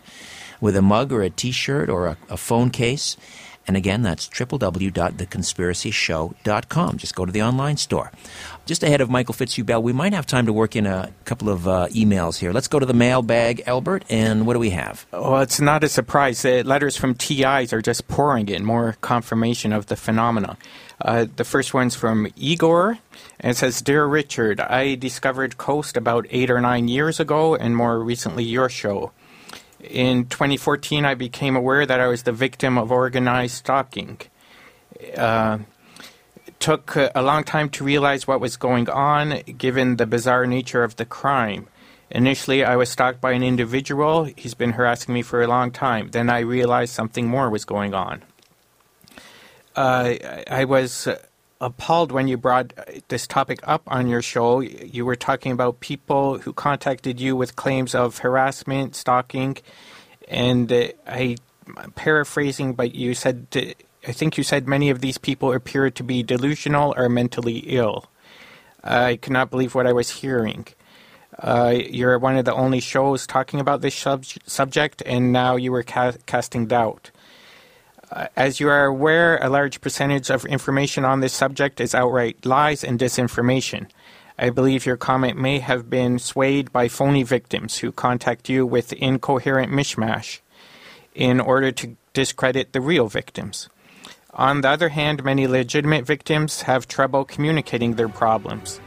with 0.60 0.76
a 0.76 0.82
mug 0.82 1.12
or 1.12 1.22
a 1.22 1.30
T-shirt 1.30 1.88
or 1.88 2.06
a, 2.06 2.16
a 2.28 2.36
phone 2.36 2.70
case. 2.70 3.16
And 3.66 3.76
again, 3.76 4.02
that's 4.02 4.28
www.theconspiracyshow.com. 4.28 6.96
Just 6.96 7.14
go 7.14 7.26
to 7.26 7.30
the 7.30 7.42
online 7.42 7.76
store. 7.76 8.10
Just 8.66 8.82
ahead 8.82 9.00
of 9.00 9.08
Michael 9.10 9.34
Fitzhugh 9.34 9.64
Bell, 9.64 9.82
we 9.82 9.92
might 9.92 10.12
have 10.12 10.26
time 10.26 10.46
to 10.46 10.52
work 10.52 10.74
in 10.74 10.86
a 10.86 11.12
couple 11.24 11.48
of 11.48 11.68
uh, 11.68 11.86
emails 11.90 12.38
here. 12.38 12.52
Let's 12.52 12.68
go 12.68 12.78
to 12.78 12.86
the 12.86 12.94
mailbag, 12.94 13.62
Albert, 13.66 14.04
and 14.08 14.46
what 14.46 14.54
do 14.54 14.60
we 14.60 14.70
have? 14.70 15.06
Well, 15.12 15.42
it's 15.42 15.60
not 15.60 15.84
a 15.84 15.88
surprise. 15.88 16.42
The 16.42 16.64
letters 16.64 16.96
from 16.96 17.14
TIs 17.14 17.72
are 17.72 17.82
just 17.82 18.08
pouring 18.08 18.48
in, 18.48 18.64
more 18.64 18.96
confirmation 19.02 19.72
of 19.72 19.86
the 19.86 19.96
phenomena. 19.96 20.56
Uh, 21.00 21.26
the 21.36 21.44
first 21.44 21.72
one's 21.72 21.94
from 21.94 22.28
Igor, 22.36 22.98
and 23.40 23.52
it 23.52 23.56
says, 23.56 23.80
Dear 23.80 24.04
Richard, 24.04 24.60
I 24.60 24.96
discovered 24.96 25.56
Coast 25.56 25.96
about 25.96 26.26
eight 26.30 26.50
or 26.50 26.60
nine 26.60 26.88
years 26.88 27.18
ago, 27.18 27.54
and 27.54 27.74
more 27.74 27.98
recently 28.00 28.44
your 28.44 28.68
show. 28.68 29.12
In 29.82 30.26
2014, 30.26 31.06
I 31.06 31.14
became 31.14 31.56
aware 31.56 31.86
that 31.86 32.00
I 32.00 32.08
was 32.08 32.24
the 32.24 32.32
victim 32.32 32.76
of 32.76 32.92
organized 32.92 33.54
stalking. 33.54 34.20
Uh, 35.16 35.58
took 36.58 36.94
a 36.96 37.22
long 37.22 37.44
time 37.44 37.70
to 37.70 37.84
realize 37.84 38.26
what 38.26 38.40
was 38.40 38.58
going 38.58 38.90
on, 38.90 39.40
given 39.56 39.96
the 39.96 40.06
bizarre 40.06 40.46
nature 40.46 40.84
of 40.84 40.96
the 40.96 41.06
crime. 41.06 41.66
Initially, 42.10 42.62
I 42.64 42.76
was 42.76 42.90
stalked 42.90 43.20
by 43.20 43.32
an 43.32 43.42
individual. 43.42 44.24
He's 44.36 44.54
been 44.54 44.72
harassing 44.72 45.14
me 45.14 45.22
for 45.22 45.42
a 45.42 45.46
long 45.46 45.70
time. 45.70 46.10
Then 46.10 46.28
I 46.28 46.40
realized 46.40 46.92
something 46.92 47.26
more 47.26 47.48
was 47.48 47.64
going 47.64 47.94
on. 47.94 48.22
Uh, 49.80 50.44
I- 50.60 50.66
was 50.66 51.06
uh, 51.06 51.16
appalled 51.68 52.12
when 52.12 52.28
you 52.28 52.36
brought 52.36 52.68
this 53.08 53.26
topic 53.26 53.60
up 53.74 53.82
on 53.86 54.08
your 54.08 54.20
show. 54.20 54.60
You 54.60 55.02
were 55.08 55.16
talking 55.16 55.52
about 55.52 55.80
people 55.80 56.24
who 56.42 56.52
contacted 56.52 57.18
you 57.24 57.32
with 57.40 57.56
claims 57.56 57.94
of 57.94 58.18
harassment, 58.18 58.94
stalking, 58.94 59.56
and 60.28 60.70
uh, 60.70 60.88
I, 61.06 61.36
I'm 61.82 61.92
paraphrasing, 61.92 62.74
but 62.74 62.94
you 62.94 63.14
said, 63.14 63.46
uh, 63.56 63.60
I 64.06 64.12
think 64.12 64.36
you 64.38 64.44
said 64.44 64.68
many 64.68 64.90
of 64.90 65.00
these 65.00 65.18
people 65.18 65.48
appear 65.52 65.90
to 65.90 66.02
be 66.02 66.22
delusional 66.22 66.92
or 66.96 67.08
mentally 67.08 67.58
ill. 67.78 67.96
I 68.84 69.16
could 69.16 69.32
not 69.32 69.50
believe 69.50 69.74
what 69.74 69.86
I 69.86 69.94
was 70.00 70.10
hearing. 70.20 70.66
Uh, 71.38 71.74
you're 71.98 72.18
one 72.18 72.36
of 72.36 72.44
the 72.44 72.54
only 72.54 72.80
shows 72.80 73.26
talking 73.26 73.60
about 73.60 73.80
this 73.80 73.94
sub- 73.94 74.26
subject, 74.46 75.02
and 75.06 75.32
now 75.32 75.56
you 75.56 75.72
were 75.72 75.82
ca- 75.82 76.20
casting 76.26 76.66
doubt. 76.66 77.10
Uh, 78.12 78.26
as 78.36 78.58
you 78.58 78.68
are 78.68 78.86
aware, 78.86 79.38
a 79.38 79.48
large 79.48 79.80
percentage 79.80 80.30
of 80.30 80.44
information 80.46 81.04
on 81.04 81.20
this 81.20 81.32
subject 81.32 81.80
is 81.80 81.94
outright 81.94 82.44
lies 82.44 82.82
and 82.82 82.98
disinformation. 82.98 83.86
I 84.38 84.50
believe 84.50 84.86
your 84.86 84.96
comment 84.96 85.38
may 85.38 85.58
have 85.58 85.88
been 85.90 86.18
swayed 86.18 86.72
by 86.72 86.88
phony 86.88 87.22
victims 87.22 87.78
who 87.78 87.92
contact 87.92 88.48
you 88.48 88.66
with 88.66 88.92
incoherent 88.94 89.70
mishmash 89.70 90.40
in 91.14 91.40
order 91.40 91.70
to 91.72 91.96
discredit 92.14 92.72
the 92.72 92.80
real 92.80 93.06
victims. 93.06 93.68
On 94.32 94.62
the 94.62 94.68
other 94.68 94.88
hand, 94.88 95.22
many 95.22 95.46
legitimate 95.46 96.06
victims 96.06 96.62
have 96.62 96.88
trouble 96.88 97.24
communicating 97.24 97.94
their 97.94 98.08
problems. 98.08 98.80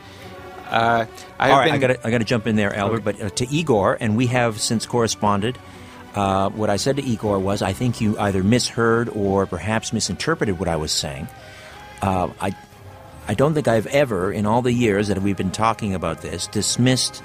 Uh, 0.70 1.06
I've 1.38 1.52
All 1.52 1.60
right, 1.60 1.66
been, 1.66 1.92
I 1.92 1.96
got 1.96 2.06
I 2.06 2.18
to 2.18 2.24
jump 2.24 2.48
in 2.48 2.56
there, 2.56 2.76
Albert. 2.76 3.02
But 3.02 3.22
uh, 3.22 3.30
to 3.30 3.48
Igor, 3.48 3.98
and 4.00 4.18
we 4.18 4.28
have 4.28 4.60
since 4.60 4.86
corresponded. 4.86 5.58
Uh, 6.16 6.50
what 6.50 6.70
I 6.70 6.76
said 6.78 6.98
to 6.98 7.04
Igor 7.04 7.40
was, 7.40 7.62
I 7.62 7.74
think 7.74 8.00
you 8.00 8.18
either 8.20 8.44
misheard 8.44 9.10
or 9.10 9.46
perhaps 9.46 9.94
misinterpreted 9.94 10.60
what 10.60 10.68
I 10.68 10.76
was 10.76 10.92
saying. 10.92 11.28
Uh, 12.02 12.30
I, 12.40 12.56
I 13.28 13.34
don't 13.34 13.54
think 13.54 13.68
I've 13.68 13.88
ever, 13.88 14.32
in 14.32 14.46
all 14.46 14.62
the 14.62 14.74
years 14.74 15.08
that 15.08 15.22
we've 15.22 15.38
been 15.38 15.52
talking 15.52 15.96
about 15.96 16.22
this, 16.22 16.48
dismissed 16.48 17.24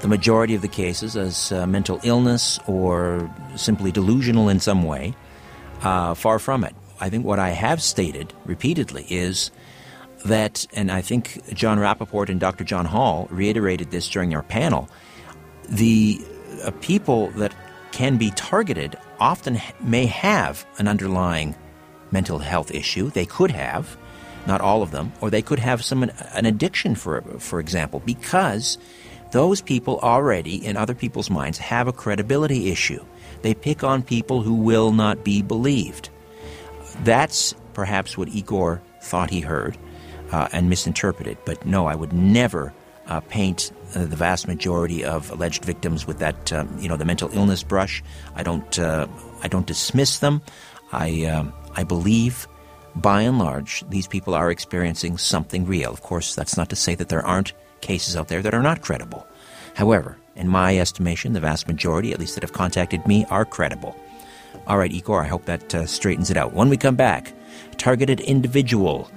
the 0.00 0.08
majority 0.08 0.54
of 0.54 0.62
the 0.62 0.68
cases 0.68 1.16
as 1.16 1.52
uh, 1.52 1.66
mental 1.66 2.00
illness 2.04 2.58
or 2.66 3.30
simply 3.56 3.92
delusional 3.92 4.48
in 4.48 4.60
some 4.60 4.84
way. 4.84 5.14
Uh, 5.82 6.12
far 6.14 6.38
from 6.38 6.62
it. 6.62 6.74
I 7.00 7.08
think 7.08 7.24
what 7.24 7.38
I 7.38 7.50
have 7.50 7.82
stated 7.82 8.34
repeatedly 8.44 9.06
is 9.08 9.50
that, 10.26 10.66
and 10.74 10.90
I 10.92 11.00
think 11.00 11.40
Jon 11.54 11.78
Rappoport 11.78 12.28
and 12.28 12.38
Dr. 12.38 12.64
John 12.64 12.84
Hall 12.84 13.26
reiterated 13.30 13.90
this 13.90 14.08
during 14.08 14.34
our 14.34 14.42
panel, 14.42 14.90
the 15.68 16.20
uh, 16.64 16.70
people 16.82 17.28
that 17.30 17.54
can 18.00 18.16
be 18.16 18.30
targeted 18.30 18.96
often 19.18 19.60
may 19.78 20.06
have 20.06 20.64
an 20.78 20.88
underlying 20.88 21.54
mental 22.10 22.38
health 22.38 22.70
issue. 22.70 23.10
They 23.10 23.26
could 23.26 23.50
have, 23.50 23.94
not 24.46 24.62
all 24.62 24.82
of 24.82 24.90
them, 24.90 25.12
or 25.20 25.28
they 25.28 25.42
could 25.42 25.58
have 25.58 25.84
some 25.84 26.04
an 26.04 26.46
addiction, 26.46 26.94
for 26.94 27.20
for 27.38 27.60
example, 27.60 28.00
because 28.06 28.78
those 29.32 29.60
people 29.60 29.98
already, 29.98 30.64
in 30.64 30.78
other 30.78 30.94
people's 30.94 31.28
minds, 31.28 31.58
have 31.58 31.88
a 31.88 31.92
credibility 31.92 32.70
issue. 32.70 33.04
They 33.42 33.52
pick 33.52 33.84
on 33.84 34.02
people 34.02 34.40
who 34.40 34.54
will 34.54 34.92
not 34.92 35.22
be 35.22 35.42
believed. 35.42 36.08
That's 37.04 37.54
perhaps 37.74 38.16
what 38.16 38.28
Igor 38.28 38.80
thought 39.02 39.28
he 39.28 39.40
heard 39.40 39.76
uh, 40.32 40.48
and 40.52 40.70
misinterpreted. 40.70 41.36
But 41.44 41.66
no, 41.66 41.84
I 41.84 41.96
would 41.96 42.14
never 42.14 42.72
uh, 43.08 43.20
paint 43.20 43.72
uh, 43.94 44.04
the 44.04 44.16
vast 44.16 44.46
majority 44.46 45.04
of 45.04 45.30
alleged 45.30 45.64
victims 45.64 46.06
with 46.06 46.18
that, 46.18 46.52
um, 46.52 46.68
you 46.78 46.88
know, 46.88 46.96
the 46.96 47.04
mental 47.04 47.30
illness 47.32 47.62
brush. 47.62 48.02
I 48.34 48.42
don't, 48.42 48.78
uh, 48.78 49.06
I 49.42 49.48
don't 49.48 49.66
dismiss 49.66 50.18
them. 50.18 50.42
I, 50.92 51.24
um, 51.24 51.52
I 51.76 51.84
believe, 51.84 52.48
by 52.96 53.22
and 53.22 53.38
large, 53.38 53.84
these 53.88 54.06
people 54.06 54.34
are 54.34 54.50
experiencing 54.50 55.18
something 55.18 55.66
real. 55.66 55.92
Of 55.92 56.02
course, 56.02 56.34
that's 56.34 56.56
not 56.56 56.70
to 56.70 56.76
say 56.76 56.94
that 56.96 57.08
there 57.08 57.24
aren't 57.24 57.52
cases 57.80 58.16
out 58.16 58.28
there 58.28 58.42
that 58.42 58.54
are 58.54 58.62
not 58.62 58.82
credible. 58.82 59.26
However, 59.74 60.16
in 60.36 60.48
my 60.48 60.78
estimation, 60.78 61.32
the 61.32 61.40
vast 61.40 61.68
majority, 61.68 62.12
at 62.12 62.18
least 62.18 62.34
that 62.34 62.42
have 62.42 62.52
contacted 62.52 63.06
me, 63.06 63.24
are 63.30 63.44
credible. 63.44 63.96
All 64.66 64.78
right, 64.78 64.92
Igor, 64.92 65.22
I 65.22 65.28
hope 65.28 65.44
that 65.46 65.74
uh, 65.74 65.86
straightens 65.86 66.30
it 66.30 66.36
out. 66.36 66.52
When 66.52 66.68
we 66.68 66.76
come 66.76 66.96
back, 66.96 67.32
targeted 67.76 68.20
individual 68.20 69.10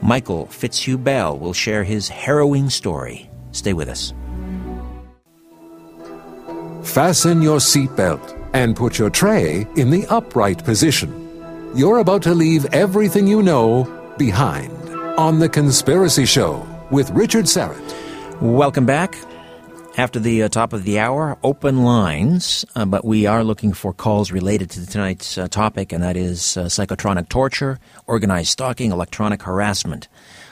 Michael 0.00 0.46
Fitzhugh 0.46 0.98
Bell 0.98 1.38
will 1.38 1.52
share 1.52 1.82
his 1.82 2.08
harrowing 2.08 2.70
story. 2.70 3.27
Stay 3.58 3.72
with 3.72 3.88
us. 3.88 4.12
Fasten 6.84 7.42
your 7.42 7.58
seatbelt 7.58 8.36
and 8.54 8.76
put 8.76 8.98
your 8.98 9.10
tray 9.10 9.66
in 9.76 9.90
the 9.90 10.06
upright 10.06 10.64
position. 10.64 11.10
You're 11.74 11.98
about 11.98 12.22
to 12.22 12.34
leave 12.34 12.64
everything 12.66 13.26
you 13.26 13.42
know 13.42 13.84
behind 14.16 14.72
on 15.18 15.40
The 15.40 15.48
Conspiracy 15.48 16.24
Show 16.24 16.66
with 16.90 17.10
Richard 17.10 17.44
Syrett. 17.44 18.40
Welcome 18.40 18.86
back. 18.86 19.16
After 19.98 20.20
the 20.20 20.44
uh, 20.44 20.48
top 20.48 20.72
of 20.72 20.84
the 20.84 21.00
hour, 21.00 21.36
open 21.42 21.82
lines, 21.82 22.64
uh, 22.76 22.84
but 22.84 23.04
we 23.04 23.26
are 23.26 23.42
looking 23.42 23.72
for 23.72 23.92
calls 23.92 24.30
related 24.30 24.70
to 24.70 24.86
tonight's 24.86 25.36
uh, 25.36 25.48
topic, 25.48 25.92
and 25.92 26.04
that 26.04 26.16
is 26.16 26.56
uh, 26.56 26.66
psychotronic 26.66 27.28
torture, 27.28 27.80
organized 28.06 28.50
stalking, 28.50 28.92
electronic 28.92 29.42
harassment. 29.42 30.06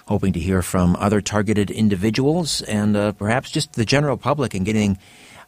Hoping 0.07 0.33
to 0.35 0.41
hear 0.41 0.63
from 0.63 0.97
other 0.97 1.21
targeted 1.21 1.71
individuals 1.71 2.63
and 2.63 2.97
uh, 2.97 3.13
perhaps 3.13 3.51
just 3.51 3.73
the 3.73 3.85
general 3.85 4.17
public 4.17 4.55
and 4.55 4.65
getting 4.65 4.99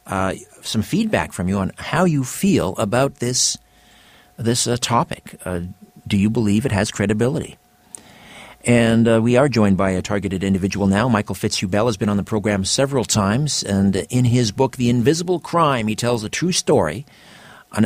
uh, 0.05 0.33
some 0.61 0.81
feedback 0.81 1.31
from 1.31 1.47
you 1.47 1.57
on 1.57 1.71
how 1.77 2.05
you 2.05 2.23
feel 2.23 2.75
about 2.77 3.15
this 3.15 3.57
this 4.37 4.67
topic. 4.79 5.39
do 6.07 6.17
you 6.17 6.29
believe 6.29 6.65
it 6.65 6.71
has 6.71 6.91
credibility? 6.91 7.57
And 8.65 9.07
uh, 9.07 9.21
we 9.21 9.37
are 9.37 9.47
joined 9.47 9.77
by 9.77 9.91
a 9.91 10.01
targeted 10.01 10.43
individual 10.43 10.87
now. 10.87 11.07
Michael 11.07 11.35
Fitzhugh 11.35 11.69
Bell 11.69 11.85
has 11.85 11.95
been 11.95 12.09
on 12.09 12.17
the 12.17 12.23
program 12.23 12.65
several 12.65 13.05
times, 13.05 13.63
and 13.63 13.95
in 13.95 14.25
his 14.25 14.51
book, 14.51 14.75
The 14.75 14.89
Invisible 14.89 15.39
Crime, 15.39 15.87
he 15.87 15.95
tells 15.95 16.23
a 16.23 16.29
true 16.29 16.51
story 16.51 17.05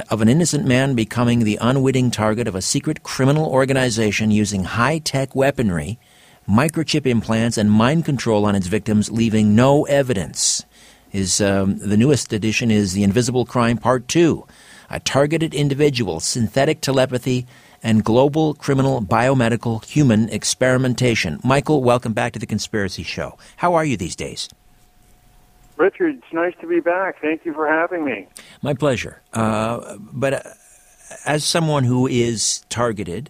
of 0.09 0.21
an 0.21 0.29
innocent 0.29 0.65
man 0.65 0.95
becoming 0.95 1.43
the 1.43 1.59
unwitting 1.61 2.09
target 2.09 2.47
of 2.47 2.55
a 2.55 2.61
secret 2.61 3.03
criminal 3.03 3.45
organization 3.45 4.31
using 4.31 4.63
high 4.63 4.97
tech 4.97 5.35
weaponry, 5.35 5.99
microchip 6.47 7.05
implants, 7.05 7.57
and 7.57 7.71
mind 7.71 8.05
control 8.05 8.45
on 8.45 8.55
its 8.55 8.67
victims, 8.67 9.11
leaving 9.11 9.55
no 9.55 9.83
evidence. 9.85 10.63
His, 11.09 11.39
um, 11.41 11.77
the 11.77 11.97
newest 11.97 12.33
edition 12.33 12.71
is 12.71 12.93
The 12.93 13.03
Invisible 13.03 13.45
Crime 13.45 13.77
Part 13.77 14.07
2 14.07 14.45
A 14.89 14.99
Targeted 14.99 15.53
Individual, 15.53 16.19
Synthetic 16.19 16.81
Telepathy, 16.81 17.45
and 17.83 18.03
global 18.03 18.53
criminal 18.53 19.01
biomedical 19.01 19.83
human 19.85 20.29
experimentation. 20.29 21.39
Michael, 21.43 21.83
welcome 21.83 22.13
back 22.13 22.33
to 22.33 22.39
the 22.39 22.45
Conspiracy 22.45 23.03
Show. 23.03 23.37
How 23.57 23.75
are 23.75 23.85
you 23.85 23.97
these 23.97 24.15
days? 24.15 24.49
Richard, 25.77 26.15
it's 26.15 26.33
nice 26.33 26.53
to 26.61 26.67
be 26.67 26.79
back. 26.79 27.21
Thank 27.21 27.45
you 27.45 27.53
for 27.53 27.67
having 27.67 28.05
me. 28.05 28.27
My 28.61 28.73
pleasure. 28.73 29.21
Uh, 29.33 29.97
but 29.99 30.33
uh, 30.33 30.39
as 31.25 31.43
someone 31.43 31.83
who 31.83 32.07
is 32.07 32.63
targeted 32.69 33.29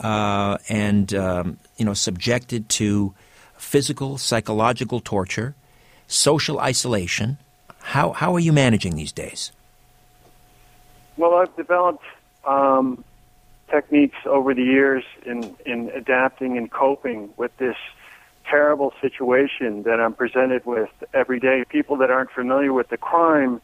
uh, 0.00 0.58
and 0.68 1.12
um, 1.14 1.58
you 1.76 1.84
know 1.84 1.94
subjected 1.94 2.68
to 2.70 3.14
physical, 3.56 4.18
psychological 4.18 5.00
torture, 5.00 5.54
social 6.06 6.58
isolation, 6.60 7.38
how 7.80 8.12
how 8.12 8.34
are 8.34 8.40
you 8.40 8.52
managing 8.52 8.96
these 8.96 9.12
days? 9.12 9.52
Well, 11.16 11.34
I've 11.34 11.54
developed 11.56 12.04
um, 12.44 13.02
techniques 13.70 14.18
over 14.26 14.54
the 14.54 14.62
years 14.62 15.04
in, 15.24 15.56
in 15.64 15.90
adapting 15.94 16.56
and 16.56 16.70
coping 16.70 17.30
with 17.36 17.56
this 17.56 17.76
terrible 18.48 18.92
situation 19.00 19.82
that 19.84 19.98
I'm 19.98 20.14
presented 20.14 20.64
with 20.66 20.90
every 21.12 21.40
day. 21.40 21.64
People 21.68 21.96
that 21.98 22.10
aren't 22.10 22.30
familiar 22.30 22.72
with 22.72 22.88
the 22.88 22.96
crime 22.96 23.60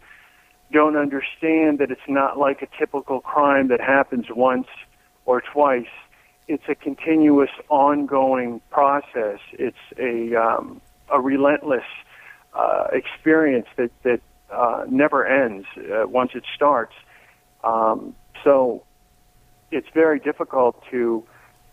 don't 0.73 0.97
understand 0.97 1.79
that 1.79 1.91
it's 1.91 2.09
not 2.09 2.39
like 2.39 2.63
a 2.63 2.69
typical 2.79 3.21
crime 3.21 3.69
that 3.69 3.81
happens 3.81 4.27
once 4.31 4.67
or 5.27 5.41
twice. 5.41 5.87
It's 6.53 6.69
a 6.69 6.75
continuous, 6.75 7.49
ongoing 7.71 8.61
process. 8.71 9.39
It's 9.55 9.85
a 9.99 10.35
um, 10.37 10.83
a 11.11 11.19
relentless 11.19 11.89
uh, 12.53 12.89
experience 12.93 13.69
that 13.79 13.91
that 14.03 14.21
uh, 14.51 14.85
never 14.87 15.25
ends 15.25 15.67
uh, 15.79 16.07
once 16.07 16.33
it 16.35 16.45
starts. 16.55 16.93
Um, 17.65 18.15
so 18.45 18.85
it's 19.71 19.89
very 19.95 20.19
difficult 20.19 20.77
to 20.91 21.25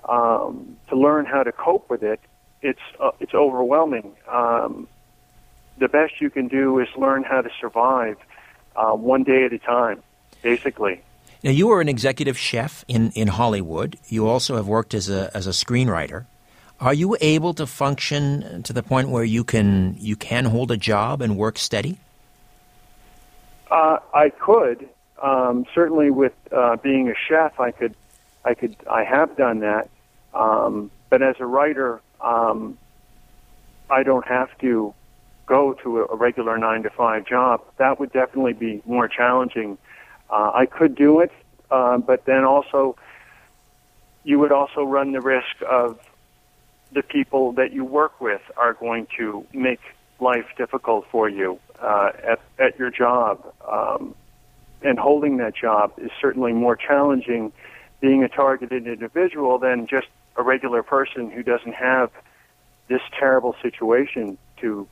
um, 0.07 0.77
to 0.87 0.95
learn 0.95 1.25
how 1.25 1.43
to 1.43 1.51
cope 1.51 1.89
with 1.89 2.01
it. 2.01 2.21
It's 2.61 2.79
uh, 3.01 3.11
it's 3.19 3.33
overwhelming. 3.33 4.15
Um, 4.31 4.87
the 5.77 5.89
best 5.89 6.21
you 6.21 6.29
can 6.29 6.47
do 6.47 6.79
is 6.79 6.87
learn 6.95 7.23
how 7.23 7.41
to 7.41 7.49
survive 7.59 8.15
uh, 8.77 8.93
one 8.93 9.23
day 9.23 9.43
at 9.43 9.51
a 9.51 9.59
time, 9.59 10.01
basically. 10.41 11.03
Now, 11.41 11.51
you 11.51 11.71
are 11.71 11.79
an 11.79 11.87
executive 11.87 12.37
chef 12.37 12.83
in, 12.87 13.11
in 13.11 13.29
Hollywood. 13.29 13.97
You 14.07 14.27
also 14.27 14.57
have 14.57 14.67
worked 14.67 14.93
as 14.93 15.09
a 15.09 15.31
as 15.33 15.47
a 15.47 15.51
screenwriter. 15.51 16.25
Are 16.81 16.93
you 16.93 17.17
able 17.21 17.53
to 17.55 17.65
function 17.65 18.63
to 18.63 18.73
the 18.73 18.83
point 18.83 19.09
where 19.09 19.23
you 19.23 19.43
can 19.43 19.95
you 19.99 20.15
can 20.15 20.45
hold 20.45 20.71
a 20.71 20.77
job 20.77 21.21
and 21.21 21.37
work 21.37 21.57
steady? 21.57 21.97
Uh, 23.71 23.99
I 24.13 24.29
could, 24.29 24.89
um, 25.21 25.65
certainly 25.75 26.09
with 26.09 26.33
uh, 26.51 26.75
being 26.77 27.09
a 27.09 27.13
chef, 27.27 27.59
I 27.59 27.71
could, 27.71 27.95
I 28.43 28.53
could, 28.55 28.75
I 28.89 29.03
have 29.03 29.37
done 29.37 29.59
that. 29.59 29.89
Um, 30.33 30.89
but 31.09 31.21
as 31.21 31.35
a 31.39 31.45
writer, 31.45 32.01
um, 32.19 32.77
I 33.89 34.03
don't 34.03 34.25
have 34.27 34.49
to 34.59 34.93
go 35.45 35.73
to 35.83 35.99
a, 35.99 36.05
a 36.05 36.15
regular 36.15 36.57
nine 36.57 36.83
to 36.83 36.89
five 36.89 37.25
job. 37.25 37.61
That 37.77 37.99
would 37.99 38.11
definitely 38.11 38.53
be 38.53 38.81
more 38.85 39.07
challenging. 39.07 39.77
Uh, 40.29 40.51
I 40.53 40.65
could 40.65 40.95
do 40.95 41.19
it, 41.21 41.31
uh, 41.71 41.97
but 41.97 42.25
then 42.25 42.43
also, 42.43 42.95
you 44.23 44.39
would 44.39 44.51
also 44.51 44.83
run 44.83 45.11
the 45.11 45.21
risk 45.21 45.55
of 45.67 45.99
the 46.91 47.03
people 47.03 47.53
that 47.53 47.71
you 47.71 47.83
work 47.83 48.19
with 48.19 48.41
are 48.57 48.73
going 48.73 49.07
to 49.17 49.45
make 49.53 49.79
life 50.19 50.45
difficult 50.57 51.05
for 51.11 51.29
you 51.29 51.59
uh, 51.79 52.11
at 52.23 52.41
at 52.57 52.77
your 52.77 52.91
job. 52.91 53.53
Um, 53.67 54.15
and 54.81 54.97
holding 54.97 55.37
that 55.37 55.55
job 55.55 55.93
is 55.97 56.11
certainly 56.21 56.53
more 56.53 56.75
challenging 56.75 57.51
being 57.99 58.23
a 58.23 58.29
targeted 58.29 58.87
individual 58.87 59.57
than 59.59 59.87
just 59.87 60.07
a 60.37 60.43
regular 60.43 60.83
person 60.83 61.29
who 61.29 61.43
doesn't 61.43 61.73
have 61.73 62.11
this 62.87 63.01
terrible 63.17 63.55
situation 63.61 64.37
to 64.57 64.87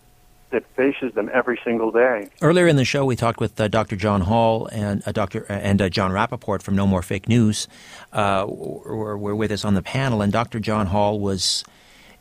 that 0.52 0.64
faces 0.76 1.14
them 1.14 1.30
every 1.34 1.60
single 1.64 1.92
day. 1.92 2.30
Earlier 2.42 2.68
in 2.68 2.78
the 2.78 2.86
show, 2.86 3.06
we 3.06 3.16
talked 3.16 3.40
with 3.40 3.60
uh, 3.60 3.68
Dr. 3.68 3.96
John 3.96 4.22
Hall 4.22 4.68
and 4.68 5.04
uh, 5.06 5.12
Dr. 5.12 5.46
Uh, 5.50 5.54
and 5.54 5.82
uh, 5.82 5.90
Jon 5.90 6.12
Rappoport 6.12 6.62
from 6.62 6.76
No 6.76 6.88
More 6.88 7.02
Fake 7.02 7.28
News. 7.28 7.68
Uh, 8.14 8.46
were, 8.48 9.18
were 9.18 9.36
with 9.36 9.52
us 9.52 9.66
on 9.66 9.74
the 9.74 9.82
panel, 9.82 10.22
and 10.22 10.32
Dr. 10.32 10.60
John 10.60 10.88
Hall 10.88 11.20
was 11.20 11.64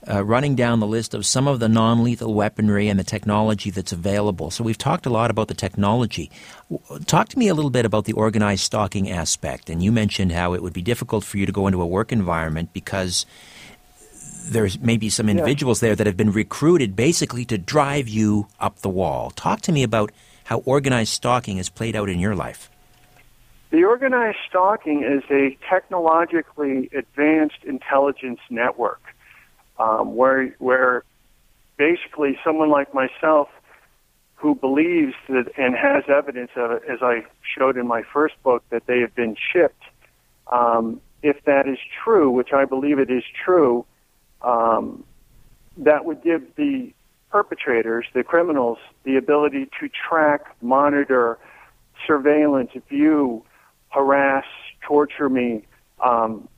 uh, 0.09 0.25
running 0.25 0.55
down 0.55 0.81
the 0.81 0.87
list 0.87 1.15
of 1.15 1.27
some 1.27 1.49
of 1.49 1.61
the 1.61 1.69
non 1.69 2.05
lethal 2.05 2.35
weaponry 2.35 2.89
and 2.89 2.99
the 2.99 3.05
technology 3.05 3.71
that's 3.71 3.93
available. 3.93 4.51
So 4.51 4.63
we've 4.63 4.79
talked 4.79 5.07
a 5.07 5.11
lot 5.11 5.31
about 5.31 5.49
the 5.49 5.55
technology. 5.55 6.31
Talk 7.07 7.29
to 7.31 7.39
me 7.39 7.49
a 7.49 7.55
little 7.55 7.71
bit 7.71 7.85
about 7.85 8.05
the 8.05 8.13
organized 8.13 8.63
stalking 8.63 9.11
aspect. 9.11 9.71
And 9.71 9.83
you 9.83 9.91
mentioned 9.91 10.33
how 10.33 10.55
it 10.55 10.63
would 10.63 10.73
be 10.73 10.83
difficult 10.83 11.25
for 11.25 11.39
you 11.39 11.47
to 11.47 11.53
go 11.53 11.67
into 11.67 11.81
a 11.81 11.87
work 11.87 12.13
environment 12.13 12.73
because 12.73 13.27
there's 14.47 14.79
maybe 14.81 15.11
some 15.11 15.29
individuals 15.29 15.81
there 15.81 15.95
that 15.95 16.07
have 16.07 16.17
been 16.17 16.33
recruited 16.33 16.97
basically 16.97 17.45
to 17.47 17.59
drive 17.59 18.09
you 18.09 18.47
up 18.61 18.79
the 18.79 18.89
wall. 18.89 19.31
Talk 19.31 19.61
to 19.63 19.73
me 19.73 19.83
about 19.83 20.13
how 20.45 20.59
organized 20.59 21.13
stalking 21.13 21.57
has 21.57 21.69
played 21.69 21.97
out 21.97 22.09
in 22.09 22.19
your 22.19 22.35
life. 22.35 22.71
The 23.71 23.85
organized 23.85 24.39
stalking 24.49 25.03
is 25.03 25.23
a 25.31 25.59
technologically 25.69 26.89
advanced 26.95 27.65
intelligence 27.65 28.41
network 28.49 29.03
um, 29.79 30.15
where 30.15 30.55
where 30.59 31.03
basically 31.77 32.39
someone 32.45 32.71
like 32.71 32.95
myself 32.95 33.49
who 34.37 34.55
believes 34.55 35.15
that 35.29 35.51
and 35.57 35.75
has 35.75 36.05
evidence 36.09 36.51
of 36.57 36.71
it, 36.71 36.83
as 36.89 36.99
I 37.03 37.25
showed 37.43 37.77
in 37.77 37.87
my 37.87 38.03
first 38.03 38.41
book, 38.43 38.63
that 38.71 38.87
they 38.87 39.01
have 39.01 39.15
been 39.15 39.37
shipped. 39.53 39.83
Um, 40.51 41.01
if 41.23 41.43
that 41.45 41.67
is 41.67 41.79
true, 42.05 42.31
which 42.31 42.53
I 42.53 42.67
believe 42.67 42.99
it 42.99 43.11
is 43.11 43.25
true, 43.45 43.85
um, 44.43 45.05
that 45.79 46.05
would 46.05 46.23
give 46.23 46.43
the 46.57 46.93
perpetrators, 47.31 48.07
the 48.15 48.23
criminals, 48.23 48.79
the 49.05 49.17
ability 49.17 49.69
to 49.81 49.89
track, 49.89 50.43
monitor, 50.63 51.39
surveillance, 52.07 52.71
view, 52.89 53.45
harass, 53.91 54.45
torture 54.87 55.29
me, 55.29 55.63
um, 56.03 56.49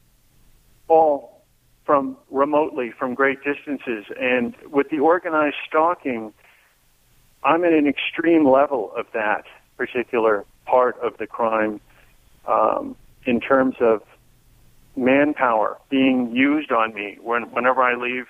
all 0.88 1.42
from 1.84 2.16
remotely, 2.30 2.90
from 2.90 3.14
great 3.14 3.38
distances. 3.42 4.04
And 4.20 4.54
with 4.70 4.90
the 4.90 4.98
organized 4.98 5.56
stalking, 5.66 6.32
I'm 7.42 7.64
at 7.64 7.72
an 7.72 7.86
extreme 7.86 8.46
level 8.48 8.92
of 8.96 9.06
that 9.14 9.44
particular 9.76 10.44
part 10.66 10.98
of 11.00 11.16
the 11.18 11.26
crime 11.26 11.80
um, 12.46 12.96
in 13.24 13.40
terms 13.40 13.76
of 13.80 14.02
manpower 14.98 15.78
being 15.88 16.34
used 16.34 16.72
on 16.72 16.94
me 16.94 17.18
when, 17.22 17.44
whenever 17.52 17.82
I 17.82 17.94
leave 17.94 18.26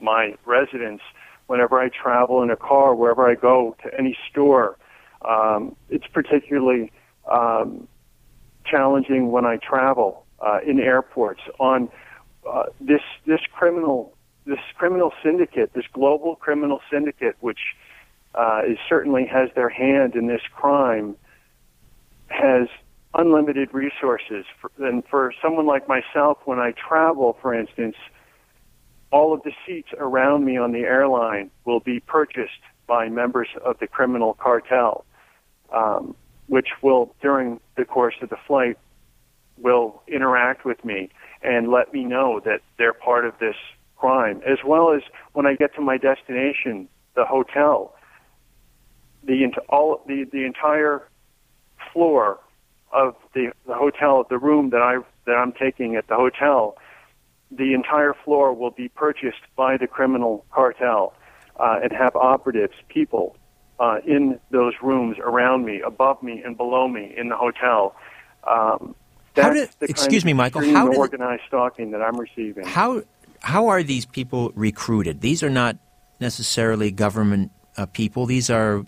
my 0.00 0.34
residence, 0.44 1.02
whenever 1.46 1.80
I 1.80 1.88
travel 1.88 2.42
in 2.42 2.50
a 2.50 2.56
car, 2.56 2.94
wherever 2.94 3.28
I 3.28 3.34
go 3.34 3.76
to 3.84 3.90
any 3.98 4.16
store. 4.30 4.76
Um, 5.24 5.76
it's 5.88 6.06
particularly 6.06 6.90
um, 7.30 7.86
challenging 8.64 9.30
when 9.30 9.44
I 9.44 9.58
travel 9.58 10.24
uh, 10.40 10.58
in 10.66 10.80
airports 10.80 11.40
on 11.60 11.88
uh, 12.48 12.64
this 12.80 13.02
this 13.26 13.40
criminal 13.52 14.14
this 14.44 14.58
criminal 14.76 15.12
syndicate, 15.22 15.72
this 15.74 15.84
global 15.92 16.34
criminal 16.34 16.80
syndicate, 16.90 17.36
which 17.40 17.60
uh, 18.34 18.62
is 18.66 18.78
certainly 18.88 19.24
has 19.26 19.50
their 19.54 19.68
hand 19.68 20.16
in 20.16 20.26
this 20.26 20.42
crime, 20.52 21.14
has 22.28 22.66
unlimited 23.14 23.72
resources. 23.72 24.44
And 24.78 25.04
for 25.08 25.32
someone 25.42 25.66
like 25.66 25.88
myself, 25.88 26.38
when 26.44 26.58
I 26.58 26.72
travel, 26.72 27.36
for 27.40 27.54
instance, 27.54 27.96
all 29.10 29.34
of 29.34 29.42
the 29.42 29.52
seats 29.66 29.88
around 29.98 30.44
me 30.44 30.56
on 30.56 30.72
the 30.72 30.80
airline 30.80 31.50
will 31.64 31.80
be 31.80 32.00
purchased 32.00 32.62
by 32.86 33.08
members 33.08 33.48
of 33.64 33.78
the 33.78 33.86
criminal 33.86 34.34
cartel, 34.34 35.04
um, 35.72 36.14
which 36.46 36.68
will, 36.82 37.14
during 37.20 37.60
the 37.76 37.84
course 37.84 38.14
of 38.22 38.30
the 38.30 38.38
flight, 38.46 38.78
will 39.58 40.02
interact 40.08 40.64
with 40.64 40.84
me 40.84 41.10
and 41.42 41.70
let 41.70 41.92
me 41.92 42.04
know 42.04 42.40
that 42.44 42.60
they're 42.78 42.92
part 42.94 43.26
of 43.26 43.38
this 43.38 43.56
crime, 43.96 44.40
as 44.46 44.58
well 44.64 44.92
as 44.92 45.02
when 45.32 45.46
I 45.46 45.54
get 45.54 45.74
to 45.74 45.80
my 45.80 45.98
destination, 45.98 46.88
the 47.14 47.24
hotel. 47.24 47.94
The, 49.24 49.46
all, 49.68 50.02
the, 50.06 50.24
the 50.24 50.44
entire 50.44 51.08
floor 51.92 52.40
of 52.92 53.14
the, 53.34 53.52
the 53.66 53.74
hotel, 53.74 54.26
the 54.28 54.38
room 54.38 54.70
that 54.70 54.82
I 54.82 54.98
that 55.24 55.32
I'm 55.32 55.52
taking 55.52 55.96
at 55.96 56.08
the 56.08 56.16
hotel, 56.16 56.76
the 57.50 57.74
entire 57.74 58.14
floor 58.24 58.52
will 58.52 58.70
be 58.70 58.88
purchased 58.88 59.42
by 59.56 59.76
the 59.76 59.86
criminal 59.86 60.44
cartel 60.50 61.14
uh, 61.58 61.78
and 61.82 61.92
have 61.92 62.16
operatives, 62.16 62.74
people 62.88 63.36
uh, 63.78 63.98
in 64.06 64.38
those 64.50 64.74
rooms 64.82 65.16
around 65.18 65.64
me, 65.64 65.80
above 65.80 66.22
me, 66.22 66.42
and 66.44 66.56
below 66.56 66.88
me 66.88 67.14
in 67.16 67.28
the 67.28 67.36
hotel. 67.36 67.94
Um, 68.48 68.94
how 69.36 69.50
did, 69.50 69.70
excuse 69.80 70.24
me, 70.24 70.32
Michael? 70.32 70.60
How 70.74 70.88
did, 70.88 70.98
organized 70.98 71.42
stalking 71.48 71.92
that 71.92 72.02
I'm 72.02 72.18
receiving? 72.18 72.66
How 72.66 73.02
how 73.40 73.68
are 73.68 73.82
these 73.82 74.06
people 74.06 74.52
recruited? 74.54 75.20
These 75.20 75.42
are 75.42 75.50
not 75.50 75.78
necessarily 76.20 76.90
government 76.90 77.50
uh, 77.76 77.86
people. 77.86 78.26
These 78.26 78.50
are 78.50 78.84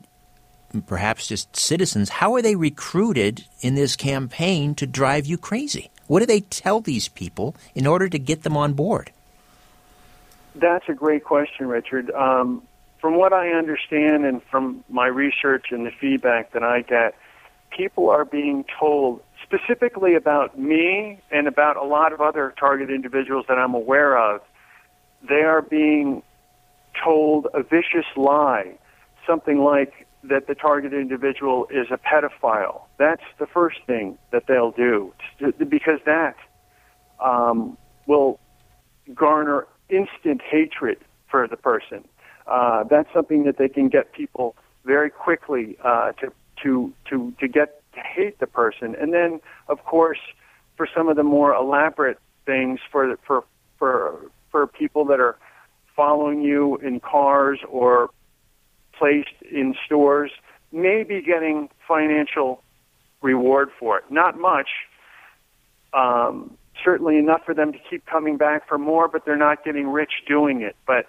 perhaps 0.83 1.27
just 1.27 1.55
citizens, 1.57 2.09
how 2.09 2.35
are 2.35 2.43
they 2.43 2.57
recruited 2.57 3.45
in 3.61 3.75
this 3.75 3.97
campaign 3.97 4.75
to 4.77 4.87
drive 4.87 5.27
you 5.27 5.39
crazy? 5.39 5.91
What 6.07 6.21
do 6.21 6.27
they 6.27 6.41
tell 6.41 6.81
these 6.81 7.09
people 7.09 7.57
in 7.75 7.87
order 7.87 8.09
to 8.09 8.19
get 8.19 8.43
them 8.43 8.57
on 8.57 8.75
board? 8.75 9.11
That's 10.55 10.89
a 10.89 10.95
great 10.95 11.25
question, 11.25 11.67
Richard. 11.67 12.11
Um, 12.11 12.63
from 13.01 13.17
what 13.17 13.33
I 13.33 13.51
understand 13.51 14.25
and 14.25 14.43
from 14.45 14.85
my 14.89 15.07
research 15.07 15.67
and 15.71 15.85
the 15.85 15.91
feedback 15.91 16.53
that 16.53 16.63
I 16.63 16.83
get, 16.83 17.15
people 17.71 18.09
are 18.09 18.25
being 18.25 18.65
told 18.79 19.23
specifically 19.43 20.15
about 20.15 20.59
me 20.59 21.21
and 21.31 21.47
about 21.47 21.77
a 21.77 21.85
lot 21.85 22.13
of 22.13 22.21
other 22.21 22.55
target 22.59 22.91
individuals 22.91 23.47
that 23.49 23.59
I'm 23.59 23.75
aware 23.75 24.17
of. 24.17 24.41
They 25.29 25.43
are 25.43 25.63
being 25.63 26.23
told 27.03 27.49
a 27.53 27.63
vicious 27.63 28.07
lie, 28.17 28.75
something 29.27 29.59
like 29.59 30.07
that 30.29 30.47
the 30.47 30.55
targeted 30.55 31.01
individual 31.01 31.67
is 31.71 31.87
a 31.91 31.99
pedophile. 31.99 32.83
That's 32.99 33.23
the 33.39 33.47
first 33.47 33.79
thing 33.87 34.19
that 34.33 34.47
they'll 34.47 34.71
do 34.71 35.13
because 35.59 36.01
that 36.07 36.37
um, 37.23 37.77
will 38.07 38.41
garner 39.15 39.67
instant 39.89 40.41
hatred 40.43 40.99
for 41.31 41.47
the 41.47 41.57
person. 41.57 42.05
Uh, 42.47 42.85
that's 42.85 43.09
something 43.13 43.45
that 43.45 43.59
they 43.59 43.69
can 43.69 43.89
get 43.89 44.13
people 44.13 44.55
very 44.85 45.11
quickly 45.11 45.77
uh, 45.83 46.13
to 46.13 46.33
to 46.63 46.93
to 47.09 47.33
to 47.41 47.49
get 47.49 47.83
to 47.95 48.01
hate 48.01 48.39
the 48.39 48.47
person, 48.47 48.95
and 49.01 49.13
then 49.13 49.41
of 49.69 49.85
course 49.85 50.19
for 50.77 50.89
some 50.95 51.09
of 51.09 51.17
the 51.17 51.23
more 51.23 51.55
elaborate 51.55 52.19
things 52.45 52.81
for 52.91 53.17
for 53.27 53.45
for 53.79 54.31
for 54.51 54.67
people 54.67 55.05
that 55.07 55.21
are 55.21 55.37
following 55.97 56.43
you 56.43 56.77
in 56.79 57.01
cars 57.01 57.61
or 57.69 58.11
placed 58.99 59.43
in 59.51 59.75
stores 59.85 60.31
may 60.73 61.05
be 61.05 61.23
getting 61.23 61.69
financial 61.87 62.63
reward 63.23 63.71
for 63.79 63.99
it. 63.99 64.05
Not 64.11 64.39
much. 64.39 64.69
Um, 65.93 66.57
certainly 66.83 67.17
enough 67.19 67.43
for 67.45 67.55
them 67.55 67.73
to 67.73 67.79
keep 67.89 68.05
coming 68.07 68.37
back 68.37 68.69
for 68.69 68.79
more, 68.79 69.09
but 69.09 69.25
they're 69.25 69.37
not 69.37 69.65
getting 69.65 69.89
rich 69.89 70.13
doing 70.27 70.63
it. 70.63 70.77
But 70.87 71.07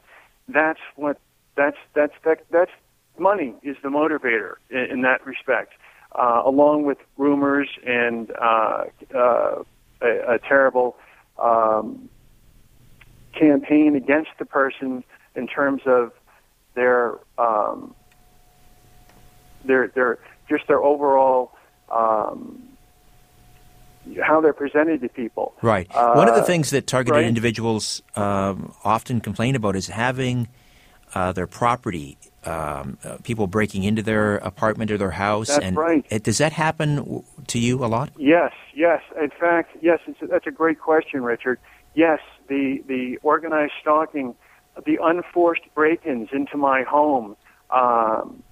that's 0.48 0.80
what 0.96 1.20
that's 1.56 1.78
that's 1.94 2.14
that, 2.24 2.46
that's 2.52 2.72
money 3.18 3.56
is 3.64 3.76
the 3.82 3.90
motivator 3.90 4.56
in, 4.70 4.92
in 4.92 5.02
that 5.02 5.26
respect, 5.26 5.74
uh, 6.14 6.42
along 6.46 6.84
with 6.84 6.98
rumors 7.18 7.70
and 7.86 8.32
uh, 8.40 8.84
uh, 9.14 9.64
a, 10.02 10.36
a 10.36 10.40
terrible 10.40 10.98
um, 11.42 12.10
campaign 13.34 13.96
against 13.96 14.32
the 14.40 14.46
person 14.46 15.04
in 15.36 15.48
terms 15.48 15.82
of 15.86 16.12
their 16.76 17.20
um, 17.38 17.96
their 19.64 19.88
their 19.90 20.20
just 20.48 20.68
their 20.68 20.82
overall 20.82 21.52
um, 21.90 22.62
how 24.22 24.42
they're 24.42 24.54
presented 24.54 25.02
to 25.02 25.10
people. 25.10 25.54
Right. 25.62 25.88
Uh, 25.94 26.14
One 26.14 26.30
of 26.30 26.36
the 26.36 26.44
things 26.44 26.70
that 26.70 26.88
targeted 26.88 27.16
right? 27.16 27.26
individuals 27.26 28.04
um, 28.16 28.74
often 28.84 29.20
complain 29.20 29.56
about 29.56 29.76
is 29.76 29.88
having 29.88 30.48
uh, 31.14 31.32
their 31.32 31.48
property. 31.48 32.18
Um, 32.44 33.00
uh, 33.04 33.18
people 33.24 33.48
breaking 33.48 33.86
into 33.86 34.04
their 34.04 34.36
apartment 34.36 34.92
or 34.92 35.00
their 35.00 35.10
house, 35.10 35.48
that's 35.48 35.66
and 35.66 35.76
right. 35.76 36.06
It, 36.12 36.22
does 36.22 36.38
that 36.38 36.54
happen 36.54 37.24
to 37.48 37.58
you 37.58 37.84
a 37.84 37.88
lot? 37.88 38.12
Yes, 38.20 38.52
yes. 38.76 39.02
In 39.20 39.32
fact, 39.32 39.76
yes. 39.82 40.00
that's 40.22 40.46
a 40.46 40.52
great 40.52 40.80
question, 40.80 41.24
Richard. 41.24 41.58
Yes, 41.96 42.20
the 42.48 42.84
the 42.88 43.18
organized 43.24 43.74
stalking 43.82 44.36
the 44.86 45.00
unforced 45.02 45.64
break-ins 45.74 46.30
into 46.32 46.58
my 46.58 46.84
home. 46.84 47.36
Um, 47.70 48.44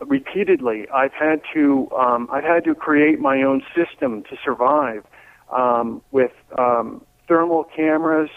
repeatedly, 0.00 0.86
I've 0.94 1.12
had 1.12 1.40
to 1.54 1.90
um, 1.92 2.28
I've 2.32 2.44
had 2.44 2.64
to 2.64 2.74
create 2.74 3.18
my 3.18 3.42
own 3.42 3.62
system 3.74 4.22
to 4.24 4.36
survive 4.44 5.04
um, 5.50 6.02
with 6.10 6.32
um, 6.58 7.04
thermal 7.28 7.64
cameras 7.64 8.30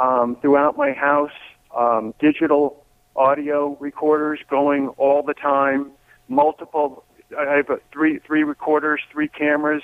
um, 0.00 0.36
throughout 0.40 0.76
my 0.76 0.92
house, 0.92 1.32
um, 1.76 2.14
digital 2.18 2.84
audio 3.16 3.76
recorders 3.80 4.40
going 4.48 4.88
all 4.96 5.22
the 5.22 5.34
time, 5.34 5.90
multiple. 6.28 7.04
I 7.38 7.56
have 7.56 7.80
three 7.92 8.18
three 8.26 8.42
recorders, 8.42 9.00
three 9.12 9.28
cameras 9.28 9.82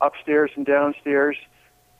upstairs 0.00 0.50
and 0.56 0.66
downstairs. 0.66 1.36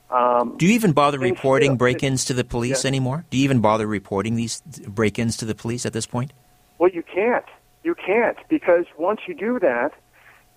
Um, 0.09 0.55
Do 0.57 0.65
you 0.65 0.73
even 0.73 0.93
bother 0.93 1.19
reporting 1.19 1.75
break-ins 1.75 2.25
to 2.25 2.33
the 2.33 2.43
police 2.43 2.83
yeah. 2.83 2.89
anymore? 2.89 3.25
Do 3.29 3.37
you 3.37 3.43
even 3.43 3.59
bother 3.59 3.85
reporting 3.85 4.35
these 4.35 4.61
break-ins 4.61 5.37
to 5.37 5.45
the 5.45 5.55
police 5.55 5.85
at 5.85 5.93
this 5.93 6.05
point? 6.05 6.31
Well, 6.77 6.89
you 6.89 7.03
can't. 7.03 7.45
You 7.83 7.95
can't 7.95 8.37
because 8.47 8.85
once 8.97 9.21
you 9.27 9.33
do 9.33 9.59
that, 9.59 9.91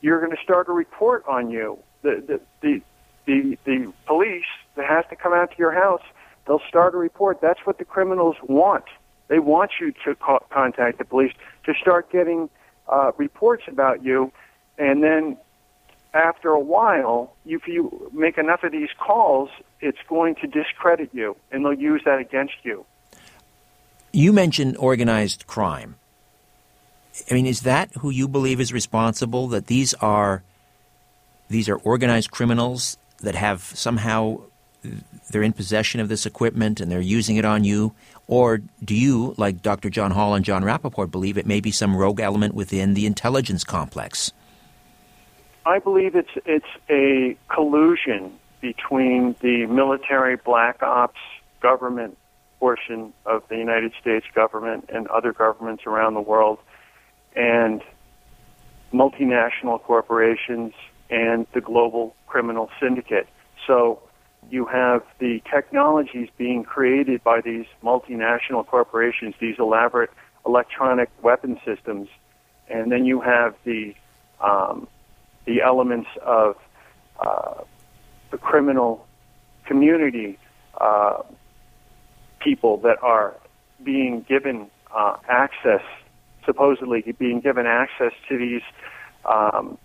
you're 0.01 0.20
going 0.20 0.36
to 0.36 0.42
start 0.42 0.68
a 0.68 0.72
report 0.72 1.24
on 1.28 1.51
you. 1.51 1.78
The 2.03 2.22
the 2.26 2.40
the 2.61 2.82
the, 3.26 3.59
the 3.64 3.92
police 4.07 4.44
that 4.76 4.86
has 4.86 5.05
to 5.11 5.16
come 5.16 5.32
out 5.32 5.51
to 5.53 5.59
your 5.59 5.72
house, 5.72 6.03
they'll 6.46 6.62
start 6.68 6.94
a 6.94 6.98
report. 6.98 7.40
That's 7.40 7.61
what 7.64 7.78
the 7.78 7.84
criminals 7.84 8.36
want. 8.42 8.84
They 9.28 9.38
want 9.38 9.72
you 9.80 9.92
to 10.05 10.14
co- 10.16 10.44
contact 10.51 10.98
the 10.98 11.05
police 11.05 11.32
to 11.64 11.74
start 11.80 12.11
getting 12.11 12.51
uh, 12.88 13.12
reports 13.16 13.64
about 13.68 14.03
you, 14.03 14.32
and 14.78 15.03
then 15.03 15.36
after 16.14 16.50
a 16.50 16.61
while, 16.61 17.34
if 17.46 17.66
you 17.66 18.11
make 18.12 18.38
enough 18.38 18.64
of 18.64 18.72
these 18.72 18.90
calls, 18.98 19.50
it's 19.80 19.98
going 20.08 20.34
to 20.36 20.46
discredit 20.46 21.11
you, 21.12 21.36
and 21.50 21.64
they'll 21.64 21.72
use 21.72 22.02
that 22.04 22.18
against 22.18 22.54
you. 22.62 22.84
You 24.12 24.32
mentioned 24.32 24.76
organized 24.76 25.46
crime. 25.46 25.96
I 27.30 27.34
mean, 27.34 27.46
is 27.46 27.62
that 27.62 27.90
who 27.98 28.11
you 28.11 28.26
believe 28.28 28.61
is 28.61 28.72
responsible? 28.72 29.48
That 29.48 29.66
these 29.66 29.94
are 29.94 30.42
these 31.48 31.68
are 31.68 31.76
organized 31.76 32.30
criminals 32.30 32.96
that 33.18 33.34
have 33.34 33.62
somehow 33.62 34.40
they're 35.30 35.42
in 35.42 35.52
possession 35.52 36.00
of 36.00 36.08
this 36.08 36.26
equipment 36.26 36.80
and 36.80 36.90
they're 36.90 37.00
using 37.00 37.36
it 37.36 37.44
on 37.44 37.64
you? 37.64 37.92
Or 38.26 38.62
do 38.84 38.94
you, 38.94 39.34
like 39.36 39.62
Dr. 39.62 39.90
John 39.90 40.12
Hall 40.12 40.34
and 40.34 40.44
Jon 40.44 40.62
Rappoport, 40.62 41.11
believe 41.11 41.36
it 41.36 41.46
may 41.46 41.61
be 41.61 41.70
some 41.70 41.96
rogue 41.96 42.20
element 42.20 42.54
within 42.54 42.94
the 42.94 43.06
intelligence 43.06 43.64
complex? 43.64 44.32
I 45.70 45.78
believe 45.78 46.16
it's 46.16 46.36
it's 46.46 46.72
a 46.90 47.36
collusion 47.48 48.32
between 48.60 49.36
the 49.40 49.66
military 49.66 50.34
black 50.34 50.82
ops 50.82 51.20
government 51.60 52.18
portion 52.58 53.12
of 53.24 53.44
the 53.48 53.56
United 53.56 53.92
States 54.00 54.26
government 54.34 54.90
and 54.92 55.06
other 55.06 55.32
governments 55.32 55.84
around 55.86 56.14
the 56.14 56.20
world 56.20 56.58
and 57.36 57.82
multinational 58.92 59.80
corporations 59.80 60.72
and 61.08 61.46
the 61.54 61.60
global 61.60 62.16
criminal 62.26 62.68
syndicate. 62.80 63.28
So 63.64 64.02
you 64.50 64.66
have 64.66 65.04
the 65.20 65.40
technologies 65.48 66.30
being 66.36 66.64
created 66.64 67.22
by 67.22 67.42
these 67.42 67.66
multinational 67.80 68.66
corporations, 68.66 69.36
these 69.38 69.60
elaborate 69.60 70.10
electronic 70.44 71.10
weapon 71.22 71.60
systems, 71.64 72.08
and 72.68 72.90
then 72.90 73.04
you 73.04 73.20
have 73.20 73.54
the 73.62 73.94
um, 74.40 74.88
the 75.45 75.62
elements 75.62 76.09
of 76.22 76.57
uh, 77.18 77.62
the 78.30 78.38
criminal 78.38 79.07
community 79.64 80.38
uh, 80.80 81.22
people 82.41 82.78
that 82.78 83.03
are 83.03 83.34
being 83.82 84.24
given 84.28 84.70
uh, 84.95 85.16
access, 85.28 85.82
supposedly 86.45 87.03
being 87.18 87.41
given 87.41 87.66
access 87.66 88.12
to 88.28 88.38
these 88.38 88.62
um, 89.24 89.78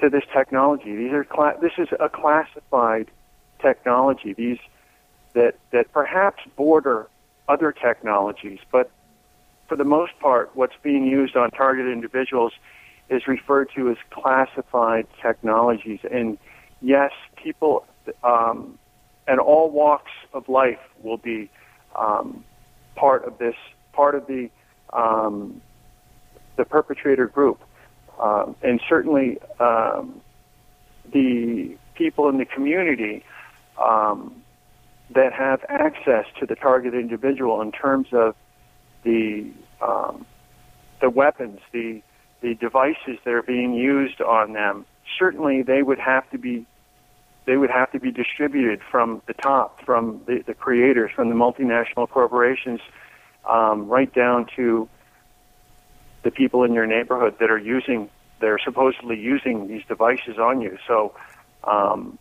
to 0.00 0.08
this 0.08 0.24
technology. 0.32 0.96
These 0.96 1.12
are 1.12 1.24
cla- 1.24 1.56
this 1.60 1.72
is 1.78 1.88
a 1.98 2.08
classified 2.08 3.08
technology. 3.60 4.32
These 4.32 4.58
that 5.34 5.56
that 5.72 5.92
perhaps 5.92 6.42
border 6.56 7.08
other 7.48 7.72
technologies, 7.72 8.60
but 8.70 8.90
for 9.68 9.76
the 9.76 9.84
most 9.84 10.18
part, 10.18 10.50
what's 10.54 10.74
being 10.82 11.04
used 11.04 11.36
on 11.36 11.50
targeted 11.50 11.92
individuals 11.92 12.52
is 13.10 13.26
referred 13.26 13.68
to 13.74 13.90
as 13.90 13.96
classified 14.10 15.06
technologies. 15.20 15.98
And 16.10 16.38
yes, 16.80 17.10
people 17.36 17.84
um, 18.22 18.78
and 19.26 19.40
all 19.40 19.70
walks 19.70 20.12
of 20.32 20.48
life 20.48 20.78
will 21.02 21.18
be 21.18 21.50
um, 21.98 22.44
part 22.94 23.24
of 23.24 23.38
this, 23.38 23.56
part 23.92 24.14
of 24.14 24.26
the 24.26 24.48
um, 24.92 25.60
the 26.56 26.64
perpetrator 26.64 27.26
group, 27.26 27.60
um, 28.20 28.56
and 28.62 28.80
certainly 28.88 29.38
um, 29.58 30.20
the 31.12 31.76
people 31.94 32.28
in 32.28 32.38
the 32.38 32.44
community 32.44 33.24
um, 33.82 34.42
that 35.14 35.32
have 35.32 35.64
access 35.68 36.26
to 36.38 36.46
the 36.46 36.54
target 36.54 36.94
individual 36.94 37.60
in 37.60 37.72
terms 37.72 38.08
of 38.12 38.34
the 39.04 39.50
the 41.00 41.08
weapons, 41.08 41.58
the 41.72 42.02
the 42.40 42.54
devices 42.54 43.18
that 43.24 43.34
are 43.34 43.42
being 43.42 43.74
used 43.74 44.20
on 44.20 44.52
them. 44.52 44.86
Certainly, 45.18 45.62
they 45.62 45.82
would 45.82 45.98
have 45.98 46.28
to 46.30 46.38
be 46.38 46.66
they 47.46 47.56
would 47.56 47.70
have 47.70 47.90
to 47.92 47.98
be 47.98 48.12
distributed 48.12 48.80
from 48.90 49.22
the 49.26 49.32
top, 49.34 49.84
from 49.84 50.20
the, 50.26 50.42
the 50.46 50.54
creators, 50.54 51.10
from 51.10 51.30
the 51.30 51.34
multinational 51.34 52.08
corporations, 52.08 52.80
um, 53.48 53.88
right 53.88 54.12
down 54.14 54.46
to 54.56 54.88
the 56.22 56.30
people 56.30 56.64
in 56.64 56.72
your 56.74 56.86
neighborhood 56.86 57.34
that 57.40 57.50
are 57.50 57.58
using, 57.58 58.08
they're 58.40 58.58
supposedly 58.58 59.18
using 59.18 59.68
these 59.68 59.82
devices 59.88 60.38
on 60.38 60.60
you. 60.60 60.78
So, 60.86 61.14
um, 61.64 62.18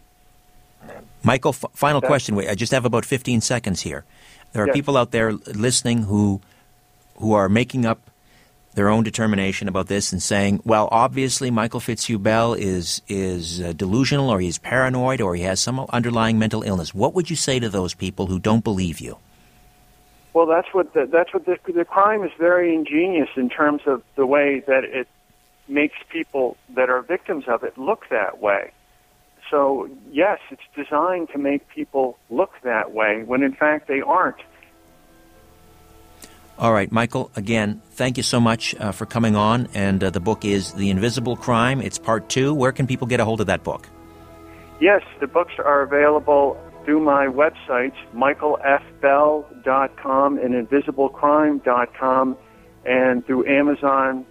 Michael, 1.21 1.49
f- 1.51 1.65
final 1.73 2.01
question. 2.01 2.35
Wait, 2.35 2.49
I 2.49 2.55
just 2.55 2.71
have 2.71 2.85
about 2.85 3.05
15 3.05 3.41
seconds 3.41 3.81
here. 3.81 4.05
There 4.53 4.63
are 4.63 4.67
Yes. 4.67 4.73
people 4.73 4.97
out 4.97 5.11
there 5.11 5.33
listening 5.33 6.03
who 6.03 6.41
who 7.17 7.33
are 7.33 7.49
making 7.49 7.85
up 7.85 8.09
their 8.79 8.87
own 8.87 9.03
determination 9.03 9.67
about 9.67 9.87
this 9.87 10.13
and 10.13 10.23
saying, 10.23 10.61
well, 10.63 10.87
obviously 10.89 11.51
Michael 11.51 11.81
Fitzhugh 11.81 12.17
Bell 12.17 12.53
is 12.53 13.01
is 13.09 13.59
uh, 13.59 13.73
delusional 13.73 14.29
or 14.29 14.39
he's 14.39 14.57
paranoid 14.57 15.19
or 15.19 15.35
he 15.35 15.41
has 15.41 15.59
some 15.59 15.85
underlying 15.89 16.39
mental 16.39 16.63
illness. 16.63 16.93
What 16.93 17.13
would 17.13 17.29
you 17.29 17.35
say 17.35 17.59
to 17.59 17.67
those 17.67 17.93
people 17.93 18.27
who 18.27 18.39
don't 18.39 18.63
believe 18.63 19.01
you? 19.01 19.17
Well, 20.31 20.45
that's 20.45 20.69
what 20.71 20.93
the, 20.93 21.05
that's 21.11 21.33
what 21.33 21.45
the, 21.45 21.57
the 21.73 21.83
crime 21.83 22.23
is 22.23 22.31
very 22.39 22.73
ingenious 22.73 23.27
in 23.35 23.49
terms 23.49 23.81
of 23.85 24.01
the 24.15 24.25
way 24.25 24.63
that 24.65 24.85
it 24.85 25.09
makes 25.67 25.97
people 26.07 26.55
that 26.69 26.89
are 26.89 27.01
victims 27.01 27.49
of 27.49 27.65
it 27.65 27.77
look 27.77 28.07
that 28.09 28.39
way. 28.39 28.71
So 29.51 29.89
yes, 30.09 30.39
it's 30.51 30.69
designed 30.73 31.27
to 31.33 31.37
make 31.37 31.67
people 31.67 32.17
look 32.29 32.53
that 32.63 32.93
way 32.93 33.23
when 33.23 33.43
in 33.43 33.51
fact 33.53 33.89
they 33.89 33.99
aren't. 33.99 34.39
All 36.59 36.73
right, 36.73 36.91
Michael, 36.91 37.31
again, 37.37 37.81
thank 37.91 38.17
you 38.17 38.23
so 38.23 38.41
much 38.41 38.75
uh, 38.75 38.91
for 38.91 39.05
coming 39.05 39.37
on. 39.37 39.69
And 39.73 40.03
uh, 40.03 40.09
the 40.09 40.19
book 40.19 40.43
is 40.43 40.73
The 40.73 40.89
Invisible 40.89 41.37
Crime. 41.37 41.81
It's 41.81 41.97
part 41.97 42.27
two. 42.27 42.53
Where 42.53 42.73
can 42.73 42.85
people 42.85 43.07
get 43.07 43.21
a 43.21 43.25
hold 43.25 43.39
of 43.39 43.47
that 43.47 43.63
book? 43.63 43.87
Yes, 44.81 45.01
the 45.21 45.27
books 45.27 45.53
are 45.57 45.81
available 45.81 46.61
through 46.83 46.99
my 46.99 47.27
websites, 47.27 47.95
michaelfbell.com 48.13 50.37
and 50.37 50.67
invisiblecrime.com, 50.67 52.37
and 52.85 53.25
through 53.25 53.47
Amazon, 53.47 54.25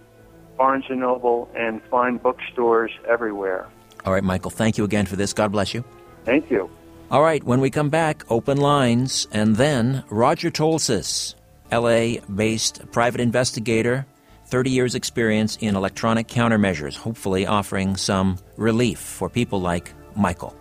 Barnes 0.55 0.85
& 0.87 0.89
Noble, 0.91 1.49
and 1.55 1.81
fine 1.89 2.17
bookstores 2.17 2.91
everywhere. 3.07 3.67
All 4.05 4.13
right, 4.13 4.23
Michael, 4.23 4.51
thank 4.51 4.77
you 4.77 4.83
again 4.83 5.07
for 5.07 5.15
this. 5.15 5.33
God 5.33 5.51
bless 5.51 5.73
you. 5.73 5.83
Thank 6.25 6.51
you. 6.51 6.69
All 7.09 7.23
right, 7.23 7.43
when 7.43 7.59
we 7.59 7.71
come 7.71 7.89
back, 7.89 8.23
open 8.29 8.57
lines, 8.57 9.27
and 9.31 9.55
then 9.55 10.03
Roger 10.11 10.51
Tolces, 10.51 11.33
LA 11.71 12.21
based 12.33 12.91
private 12.91 13.21
investigator, 13.21 14.05
30 14.45 14.69
years' 14.69 14.95
experience 14.95 15.57
in 15.61 15.75
electronic 15.75 16.27
countermeasures, 16.27 16.95
hopefully 16.95 17.45
offering 17.45 17.95
some 17.95 18.37
relief 18.57 18.99
for 18.99 19.29
people 19.29 19.61
like 19.61 19.93
Michael. 20.15 20.55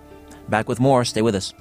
Back 0.48 0.68
with 0.68 0.80
more. 0.80 1.04
Stay 1.04 1.22
with 1.22 1.34
us. 1.34 1.52